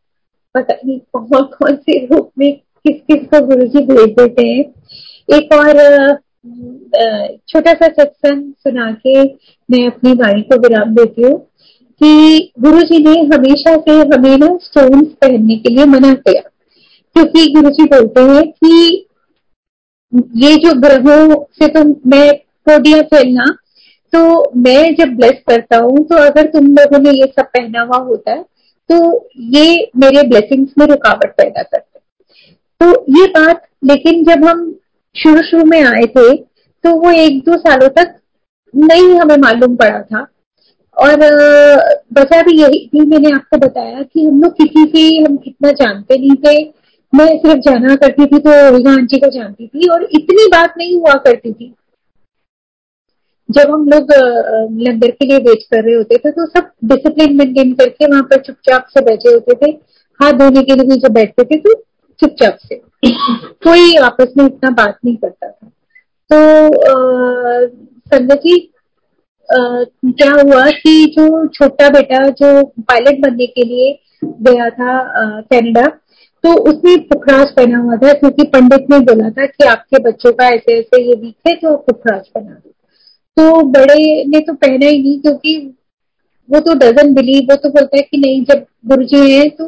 पता 0.54 0.74
नहीं 0.86 0.98
कौन 0.98 1.42
कौन 1.42 1.76
से 1.76 2.06
रूप 2.06 2.30
में 2.38 2.60
किस 2.84 3.00
किस 3.02 3.26
को 3.28 3.44
गुरु 3.46 3.66
जी 3.66 3.84
भेज 3.86 4.14
देते 4.18 4.46
हैं? 4.46 4.64
एक 5.28 5.52
और 5.54 6.16
छोटा 7.48 7.72
सा 7.72 7.86
सत्संग 7.88 8.52
सुना 8.58 8.90
के 9.06 9.22
मैं 9.68 9.86
अपनी 9.86 10.12
वाणी 10.14 10.42
को 10.42 10.56
विराम 10.58 10.94
देती 10.94 11.22
हूँ 11.22 11.38
कि 12.00 12.52
गुरु 12.60 12.82
जी 12.82 12.98
ने 13.04 13.20
हमेशा 13.34 13.74
से 13.78 13.98
हमें 14.10 14.36
ना 14.38 14.56
स्टोन 14.62 15.04
पहनने 15.22 15.56
के 15.56 15.74
लिए 15.74 15.84
मना 15.86 16.12
किया। 16.16 16.42
क्योंकि 17.16 17.46
गुरु 17.52 17.70
जी 17.70 17.84
बोलते 17.86 18.20
हैं 18.22 18.46
कि 18.52 19.06
ये 20.42 20.54
जो 20.56 20.72
ग्रहों 20.80 21.44
से 21.54 21.68
तो 21.68 21.84
मैं 22.10 22.28
कोडिया 22.66 23.00
फैलना 23.10 23.44
तो 24.12 24.20
मैं 24.60 24.94
जब 24.94 25.16
ब्लेस 25.16 25.42
करता 25.48 25.76
हूँ 25.78 26.04
तो 26.08 26.16
अगर 26.26 26.46
तुम 26.50 26.66
लोगों 26.76 26.98
ने 26.98 27.10
ये 27.10 27.26
सब 27.28 27.46
पहना 27.56 27.82
हुआ 27.82 27.98
होता 28.04 28.32
है 28.32 28.42
तो 28.90 28.96
ये 29.56 29.66
मेरे 29.96 30.22
ब्लेसिंग्स 30.28 30.70
में 30.78 30.86
रुकावट 30.86 31.34
पैदा 31.36 31.62
करते। 31.62 31.87
तो 32.80 32.90
ये 33.12 33.26
बात, 33.28 33.62
लेकिन 33.84 34.24
जब 34.24 34.44
हम 34.44 34.70
शुरू 35.16 35.42
शुरू 35.42 35.64
में 35.64 35.82
आए 35.82 36.04
थे 36.08 36.34
तो 36.84 36.94
वो 36.96 37.10
एक 37.12 37.38
दो 37.44 37.56
सालों 37.58 37.88
तक 37.94 38.14
नहीं 38.74 39.14
हमें 39.14 39.36
मालूम 39.38 39.76
पड़ा 39.76 40.00
था। 40.02 40.26
और 40.96 41.16
बचा 42.12 42.42
भी 42.42 42.56
यही 42.60 42.86
थी 42.86 43.04
मैंने 43.06 43.30
आपको 43.34 43.56
बताया 43.58 44.02
कि 44.02 44.24
हम 44.24 44.40
लोग 44.42 44.52
किसी 44.56 44.84
से 44.86 45.02
हम 45.24 45.36
कितना 45.36 45.70
जानते 45.74 46.18
नहीं 46.18 46.36
थे। 46.44 46.62
मैं 47.12 47.26
सिर्फ़ 47.38 47.60
जाना 47.62 47.94
करती 47.96 48.26
थी 48.26 48.38
तो 48.38 48.52
रीना 48.76 48.92
आंटी 48.92 49.18
को 49.18 49.28
जानती 49.30 49.66
थी 49.66 49.88
और 49.90 50.02
इतनी 50.12 50.46
बात 50.52 50.74
नहीं 50.78 50.96
हुआ 50.96 51.14
करती 51.26 51.52
थी। 51.52 51.74
जब 53.48 53.70
हम 53.70 53.88
लोग 53.88 54.12
लंगर 54.82 55.10
के 55.10 55.26
लिए 55.26 55.38
वेट 55.40 55.62
कर 55.70 55.84
रहे 55.84 55.94
होते 55.94 56.16
थे 56.16 56.30
तो 56.30 56.46
सब 56.46 56.70
डिसिप्लिन 56.84 57.36
मेंटेन 57.36 57.72
करके 57.74 58.06
वहाँ 58.06 58.22
पर 58.30 58.40
चुपचाप 58.40 58.86
से 58.88 59.00
बैठे 59.04 59.32
होते 59.32 59.54
थे। 59.56 59.70
हाथ 60.20 60.32
धोने 60.34 60.62
के 60.62 60.74
लिए 60.74 60.96
जब 60.98 61.12
बैठते 61.12 61.44
थे 61.44 61.58
तो 61.58 61.74
चुपचाप 62.20 62.56
से। 62.62 62.80
कोई 63.04 63.94
आपस 63.98 64.32
में 64.36 64.44
इतना 64.46 64.70
बात 64.72 64.98
नहीं 65.04 65.16
करता 65.16 65.48
था। 65.48 65.68
तो 66.30 66.38
संगत 68.08 68.38
जी 68.38 68.58
क्या 69.48 70.30
हुआ 70.32 70.64
कि 70.72 71.04
जो 71.08 71.46
छोटा 71.48 71.88
बेटा 71.90 72.26
जो 72.30 72.62
पायलट 72.64 73.20
बनने 73.20 73.46
के 73.48 73.64
लिए 73.64 73.98
गया 74.24 74.68
था 74.70 74.98
कनाडा 75.42 75.86
तो 76.44 76.52
उसने 76.70 76.96
पुखराज 77.04 77.50
पहना 77.52 77.78
हुआ 77.78 77.96
था, 77.96 78.12
क्योंकि 78.12 78.44
पंडित 78.46 78.90
ने 78.90 78.98
बोला 79.06 79.30
था 79.30 79.46
कि 79.46 79.64
आपके 79.66 80.02
बच्चों 80.02 80.32
का 80.32 80.48
ऐसे 80.48 80.78
ऐसे 80.78 81.02
ये 81.02 81.14
वीक 81.14 81.48
है 81.48 81.54
तो 81.56 81.76
पुखराज 81.78 82.28
पहना 82.28 82.50
दो। 82.50 82.70
तो 83.36 83.62
बड़े 83.70 84.24
ने 84.24 84.40
तो 84.40 84.52
पहना 84.54 84.86
ही 84.86 85.02
नहीं, 85.02 85.20
क्योंकि 85.20 85.56
वो 86.48 86.60
तो 86.60 86.74
डजन 86.74 87.12
बिलीव 87.14 87.50
वो 87.50 87.56
तो 87.56 87.68
बोलता 87.70 87.96
है 87.96 88.02
कि 88.02 88.18
नहीं, 88.18 88.44
जब 88.44 88.64
गुरु 88.86 89.04
जी 89.04 89.30
है 89.30 89.48
तो 89.48 89.66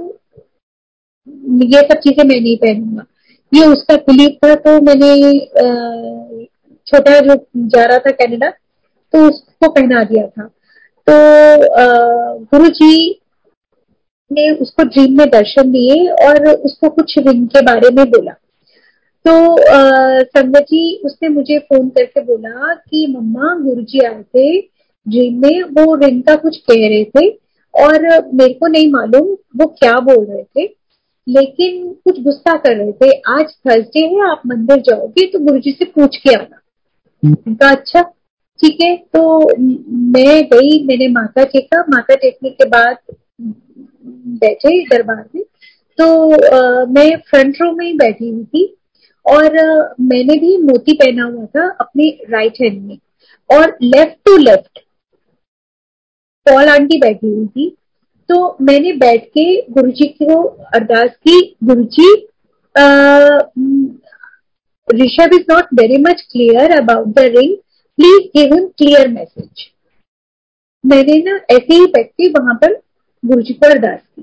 ये 1.67 1.81
सब 1.83 1.99
चीज़ें 1.99 2.25
मैं 2.25 2.41
नहीं 2.41 2.57
पहनूँगा। 2.59 3.05
ये 3.53 3.67
उसका 3.67 3.97
बिलीव 3.99 4.37
था 4.45 4.55
तो 4.57 4.81
मैंने 4.83 5.39
छोटा 6.87 7.19
जो 7.21 7.35
जा 7.57 7.85
रहा 7.85 7.99
था 7.99 8.11
कनाडा 8.21 8.51
तो 8.51 9.27
उसको 9.29 9.69
पहना 9.71 10.03
दिया 10.05 10.27
था। 10.27 10.47
तो 11.07 11.15
गुरु 12.47 12.69
जी 12.71 13.21
ने 14.31 14.51
उसको 14.53 14.83
ड्रीम 14.85 15.17
में 15.19 15.27
दर्शन 15.31 15.71
दिए 15.71 16.07
और 16.27 16.49
उसको 16.49 16.89
कुछ 16.91 17.19
रिंग 17.19 17.47
के 17.49 17.61
बारे 17.63 17.91
में 17.95 18.05
बोला। 18.11 18.33
तो 19.25 19.33
संगत 20.25 20.63
जी, 20.63 20.97
उसने 21.05 21.29
मुझे 21.29 21.59
फ़ोन 21.59 21.89
करके 21.89 22.21
बोला 22.25 22.75
कि 22.75 23.07
मम्मा 23.11 23.55
गुरु 23.61 23.83
जी 23.83 23.99
आए 24.01 24.23
थे 24.25 24.61
ड्रीम 24.61 25.41
में, 25.43 25.63
वो 25.63 25.95
रिंग 25.97 26.23
का 26.23 26.35
कुछ 26.37 26.57
कह 26.61 26.89
रहे 26.89 27.05
थे 27.07 27.29
और 27.75 28.07
मेरे 28.35 28.53
को 28.55 28.67
नहीं 28.69 28.91
मालूम 28.93 29.27
वो 29.57 29.67
क्या 29.75 29.99
बोल 30.01 30.25
रहे 30.25 30.43
थे। 30.45 30.67
लेकिन 31.31 31.93
कुछ 32.05 32.21
गुस्सा 32.23 32.57
कर 32.57 32.77
रहे 32.77 32.93
थे। 32.95 33.11
आज 33.33 33.53
थर्सडे 33.67 34.07
है 34.07 34.31
आप 34.31 34.43
मंदिर 34.47 34.81
जाओगे 34.83 35.27
तो 35.33 35.39
गुरु 35.41 35.59
जी 35.61 35.73
से 35.73 35.85
पूछ 35.87 36.17
के 36.19 36.35
आना। 36.35 36.61
उनका 37.23 37.71
अच्छा 37.71 38.03
ठीक 38.61 38.79
है 38.83 38.97
तो 39.15 39.23
मैं 40.13 40.43
गई 40.49 40.85
मैंने 40.87 41.09
माथा 41.11 41.45
टेका 41.47 41.81
माथा 41.91 42.15
टेकने 42.17 42.51
के 42.51 42.65
बाद 42.69 42.97
बैठे 44.41 44.81
दरबार 44.87 45.25
में। 45.35 45.43
तो 45.99 46.07
आ, 46.33 46.85
मैं 46.87 47.17
फ्रंट 47.21 47.57
रो 47.63 47.73
में 47.73 47.87
ही 47.87 47.93
बैठी 47.95 48.29
हुई 48.29 48.45
थी 48.45 48.65
और 49.27 49.57
आ, 49.59 49.95
मैंने 50.03 50.39
भी 50.41 50.57
मोती 50.63 50.93
पहना 50.95 51.25
हुआ 51.25 51.45
था 51.47 51.69
अपने 51.81 52.09
राइट 52.31 52.61
हैंड 52.63 52.81
में 52.83 52.99
और 53.51 53.77
left 53.83 54.17
to 54.27 54.37
left 54.39 54.79
Paul 56.47 56.69
aunty 56.69 56.99
बैठी 57.01 57.29
हुई 57.29 57.47
थी। 57.47 57.77
तो 58.31 58.37
मैंने 58.61 58.93
बैठ 58.97 59.25
के 59.29 59.45
गुरु 59.73 59.91
जी 59.91 60.07
को 60.23 60.43
अरदास 60.75 61.15
की। 61.29 61.39
Guru 61.65 61.83
ji 61.95 62.13
Rishabh 64.89 65.35
is 65.35 65.47
not 65.51 65.73
very 65.75 65.97
much 66.03 66.21
clear 66.33 66.73
about 66.73 67.07
the 67.09 67.25
ring 67.37 67.57
please 67.99 68.29
give 68.37 68.55
him 68.55 68.67
clear 68.79 69.09
message 69.09 69.67
मैंने 70.85 71.17
ना 71.23 71.35
ऐसे 71.51 71.75
ही 71.75 71.87
बैठ 71.87 72.07
के 72.11 72.29
वहाँ 72.31 72.55
पर 72.55 72.75
गुरु 73.23 73.43
जी 73.43 73.55
को 73.55 73.71
अरदास 73.71 73.99
की। 73.99 74.23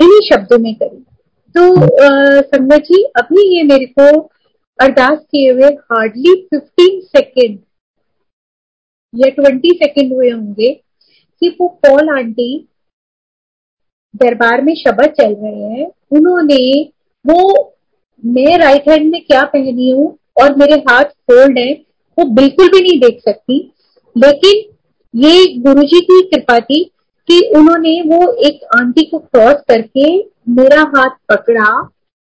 इन्हीं 0.00 0.20
शब्दों 0.28 0.58
में 0.58 0.74
करी। 0.74 1.04
तो 1.54 1.62
संगत 2.42 2.82
जी, 2.82 3.02
अभी 3.16 3.48
ये 3.56 3.62
मेरे 3.64 3.86
को 3.98 4.20
अरदास 4.78 5.18
किए 5.20 5.50
हुए 5.52 5.74
हार्डली 5.92 6.34
फिफ्टीन 6.50 7.00
सेकेंड 7.16 7.58
या 9.14 9.28
ट्वेंटी 9.34 9.78
सेकेंड 9.82 10.12
हुए 10.12 10.30
होंगे 10.30 10.72
कि 11.42 11.56
वो 11.60 11.68
पॉल 11.86 12.08
आंटी 12.16 12.50
दरबार 14.14 14.62
में 14.62 14.74
शब्द 14.74 15.04
चल 15.12 15.34
रहे 15.34 15.72
हैं। 15.72 15.86
उन्होंने 16.12 16.82
वो, 17.24 17.74
मैं 18.22 18.56
राइट 18.58 18.88
हैंड 18.88 19.10
में 19.10 19.20
क्या 19.22 19.42
पहनी 19.46 19.90
हूँ 19.90 20.06
और 20.42 20.54
मेरे 20.56 20.76
हाथ 20.88 21.04
फोल्ड 21.04 21.58
है, 21.58 21.72
वो 22.18 22.24
बिल्कुल 22.34 22.68
भी 22.68 22.80
नहीं 22.80 22.98
देख 23.00 23.20
सकती। 23.20 23.58
लेकिन 24.16 24.64
ये 25.14 25.46
गुरुजी 25.60 26.00
की 26.00 26.20
कृपा 26.30 26.58
थी 26.60 26.82
कि 27.28 27.40
उन्होंने 27.56 28.00
वो 28.06 28.32
एक 28.48 28.64
आंटी 28.76 29.04
को 29.04 29.18
क्रॉस 29.18 29.62
करके 29.68 30.16
मेरा 30.52 30.82
हाथ 30.96 31.16
पकड़ा, 31.30 31.70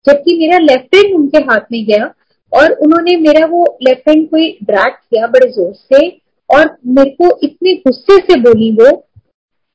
जबकि 0.06 0.36
मेरा 0.38 0.58
लेफ़्ट 0.58 0.94
हैंड 0.94 1.14
उनके 1.14 1.38
हाथ 1.44 1.72
में 1.72 1.84
गया 1.86 2.12
और 2.52 2.72
उन्होंने 2.76 3.16
मेरा 3.16 3.46
वो 3.46 3.64
लेफ़्ट 3.82 4.08
हैंड 4.08 4.28
कोई 4.30 4.50
ड्रैग 4.64 4.92
किया 4.92 5.26
बड़े 5.26 5.50
ज़ोर 5.52 5.72
से 5.74 6.08
और 6.50 6.76
मेरे 6.88 7.10
को 7.12 7.38
इतने 7.42 7.74
गुस्से 7.76 8.16
से 8.18 8.40
बोली 8.40 8.70
वो 8.72 8.90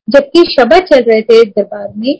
जबकि 0.08 0.44
शब्द 0.52 0.74
चल 0.86 1.04
रहे 1.04 1.22
थे 1.22 1.44
दरबार 1.46 1.94
में 1.98 2.14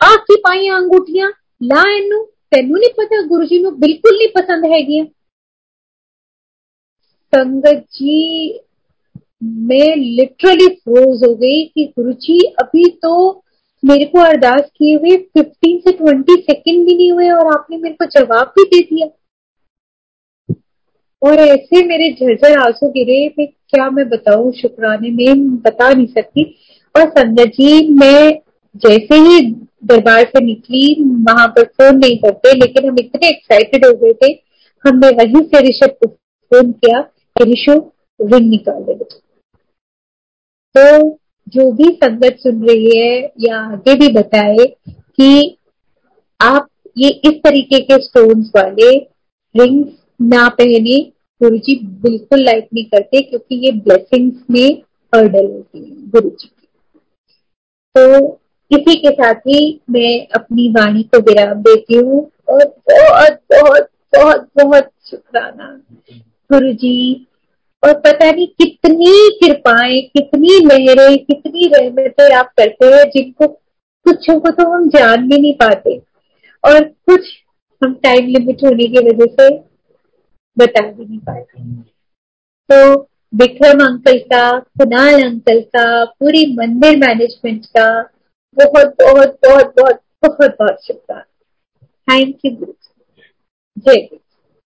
आपकी 0.00 0.36
पाई 0.36 0.68
अंगूठियाँ, 0.68 1.30
ला 1.62 1.82
एनू 1.96 2.22
तेनू 2.52 2.76
नहीं 2.76 2.92
पता 2.98 3.20
गुरु 3.26 3.46
जी 3.46 3.58
बिल्कुल 3.58 4.16
नहीं 4.16 4.28
पसंद 4.36 4.64
है 4.64 4.82
गया 4.82 5.04
संगत 7.32 7.84
जी, 7.92 8.58
मैं 9.44 9.96
लिटरली 9.96 10.66
फ्रोज 10.68 11.24
हो 11.24 11.34
गई 11.34 11.64
कि 11.64 11.84
गुरुजी, 11.98 12.38
अभी 12.60 12.88
तो 13.02 13.42
मेरे 13.82 14.04
को 14.04 14.20
अरदास 14.20 14.70
किए 14.76 14.94
हुए 14.96 15.16
फिफ्टीन 15.16 15.78
से 15.78 15.92
ट्वेंटी 15.92 16.34
सेकेंड 16.42 16.86
भी 16.86 16.94
नहीं 16.96 17.10
हुए 17.12 17.30
और 17.30 17.46
आपने 17.46 17.76
मेरे 17.76 17.94
को 17.94 18.04
जवाब 18.18 18.52
भी 18.58 18.64
दे 18.64 18.80
दिया। 18.82 19.06
और 21.22 21.38
ऐसे 21.40 21.86
मेरे 21.86 22.10
झरझर 22.12 22.58
आँसू 22.60 22.88
गिरे 22.88 23.26
मैं 23.38 23.46
क्या 23.46 23.90
मैं 23.90 24.08
बताऊँ 24.08 24.52
शुक्राने 24.52 25.10
में 25.10 25.56
बता 25.56 25.88
नहीं 25.92 26.06
सकती। 26.06 26.44
और 26.96 27.08
संजय 27.10 27.46
जी, 27.46 27.88
मैं 27.94 28.40
जैसे 28.82 29.16
ही 29.18 29.40
दरबार 29.84 30.22
से 30.26 30.44
निकली, 30.44 30.94
वहाँ 31.24 31.46
पर 31.48 31.64
फ़ोन 31.64 31.98
नहीं 31.98 32.16
करते, 32.18 32.52
लेकिन 32.54 32.88
हम 32.88 32.96
इतने 32.98 33.28
एक्साइटेड 33.28 33.84
हो 33.86 33.92
गए 33.96 34.12
थे, 34.14 34.32
हमने 34.84 35.08
वहीं 35.16 35.42
से 35.44 35.60
ऋषभ 35.68 35.96
को 36.00 36.08
फ़ोन 36.08 36.72
किया 36.72 37.00
कि 37.36 37.44
ऋषभ 37.52 37.90
रिंग 38.20 38.50
निकाल 38.50 38.82
दे 38.84 38.94
तो 40.74 40.84
जो 41.52 41.70
भी 41.72 41.88
संगत 41.94 42.36
सुन 42.40 42.62
रही 42.68 42.96
है 42.98 43.20
या 43.40 43.58
आगे 43.62 43.94
भी 43.94 44.08
बताए 44.12 44.64
कि 44.88 45.58
आप 46.40 46.68
ये 46.96 47.08
इस 47.26 47.38
तरीके 47.44 47.78
के 47.80 47.98
स्टोन्स 48.04 48.50
वाले 48.56 48.90
रिंग्स 49.54 49.92
ना 50.22 50.48
पहने 50.58 50.98
गुरु 51.40 51.58
जी 51.58 51.74
बिल्कुल 52.02 52.44
लाइक 52.44 52.68
नहीं 52.74 52.84
करते, 52.84 53.20
क्योंकि 53.20 53.56
ये 53.66 53.72
ब्लेसिंग्स 53.78 54.42
में 54.50 54.82
हर्डल 55.12 55.46
होती 55.46 55.78
है 55.78 56.10
गुरु 56.10 56.28
जी 56.30 56.48
तो 57.96 58.40
इसी 58.70 58.94
के 58.94 59.10
साथ 59.10 59.34
ही 59.34 59.80
मैं 59.90 60.26
अपनी 60.34 60.68
वाणी 60.68 61.02
को 61.02 61.18
विराम 61.18 61.62
देती 61.62 61.96
हूँ 61.96 62.30
और 62.48 62.64
बहुत 62.90 63.38
बहुत 63.52 63.88
बहुत 64.16 64.48
बहुत 64.56 64.90
शुक्राना 65.10 65.80
गुरु 66.52 66.72
जी। 66.72 67.26
और 67.82 67.92
पता 67.94 68.30
नहीं 68.30 68.46
कितनी 68.46 69.30
कृपाएँ, 69.42 70.00
कितनी 70.00 70.64
मेहरें 70.66 71.24
कितनी 71.24 71.66
रहमतें 71.66 72.34
आप 72.34 72.52
करते 72.56 72.86
हैं 72.86 73.04
जिनको 73.10 73.46
कुछ 74.06 74.26
को 74.30 74.50
तो 74.50 74.70
हम 74.70 74.88
जान 74.88 75.28
भी 75.28 75.38
नहीं 75.38 75.54
पाते। 75.54 75.98
और 76.64 76.82
कुछ 76.84 77.20
हम 77.84 77.94
टाइम 77.94 78.26
लिमिट 78.26 78.64
होने 78.64 78.86
की 78.86 78.98
वजह 78.98 79.26
से 79.26 79.48
बता 80.56 80.90
भी 80.92 81.04
नहीं 81.04 81.18
पाते। 81.18 81.62
तो 82.70 83.08
विक्रम 83.32 83.84
अंकल 83.84 84.18
का 84.18 84.58
कुणाल 84.58 85.22
अंकल 85.22 85.60
का, 85.60 86.04
पूरी 86.04 86.44
मंदिर 86.56 86.96
मैनेजमेंट 86.98 87.66
का 87.66 87.88
बहुत 88.56 88.94
बहुत 89.02 89.38
बहुत 89.44 89.74
बहुत 89.80 90.00
बहुत 90.22 90.56
बहुत 90.58 90.84
शुक्रिया 90.86 91.20
थैंक 92.08 92.38
यू 92.44 92.50
गुरु 92.56 92.72
जय 93.78 94.08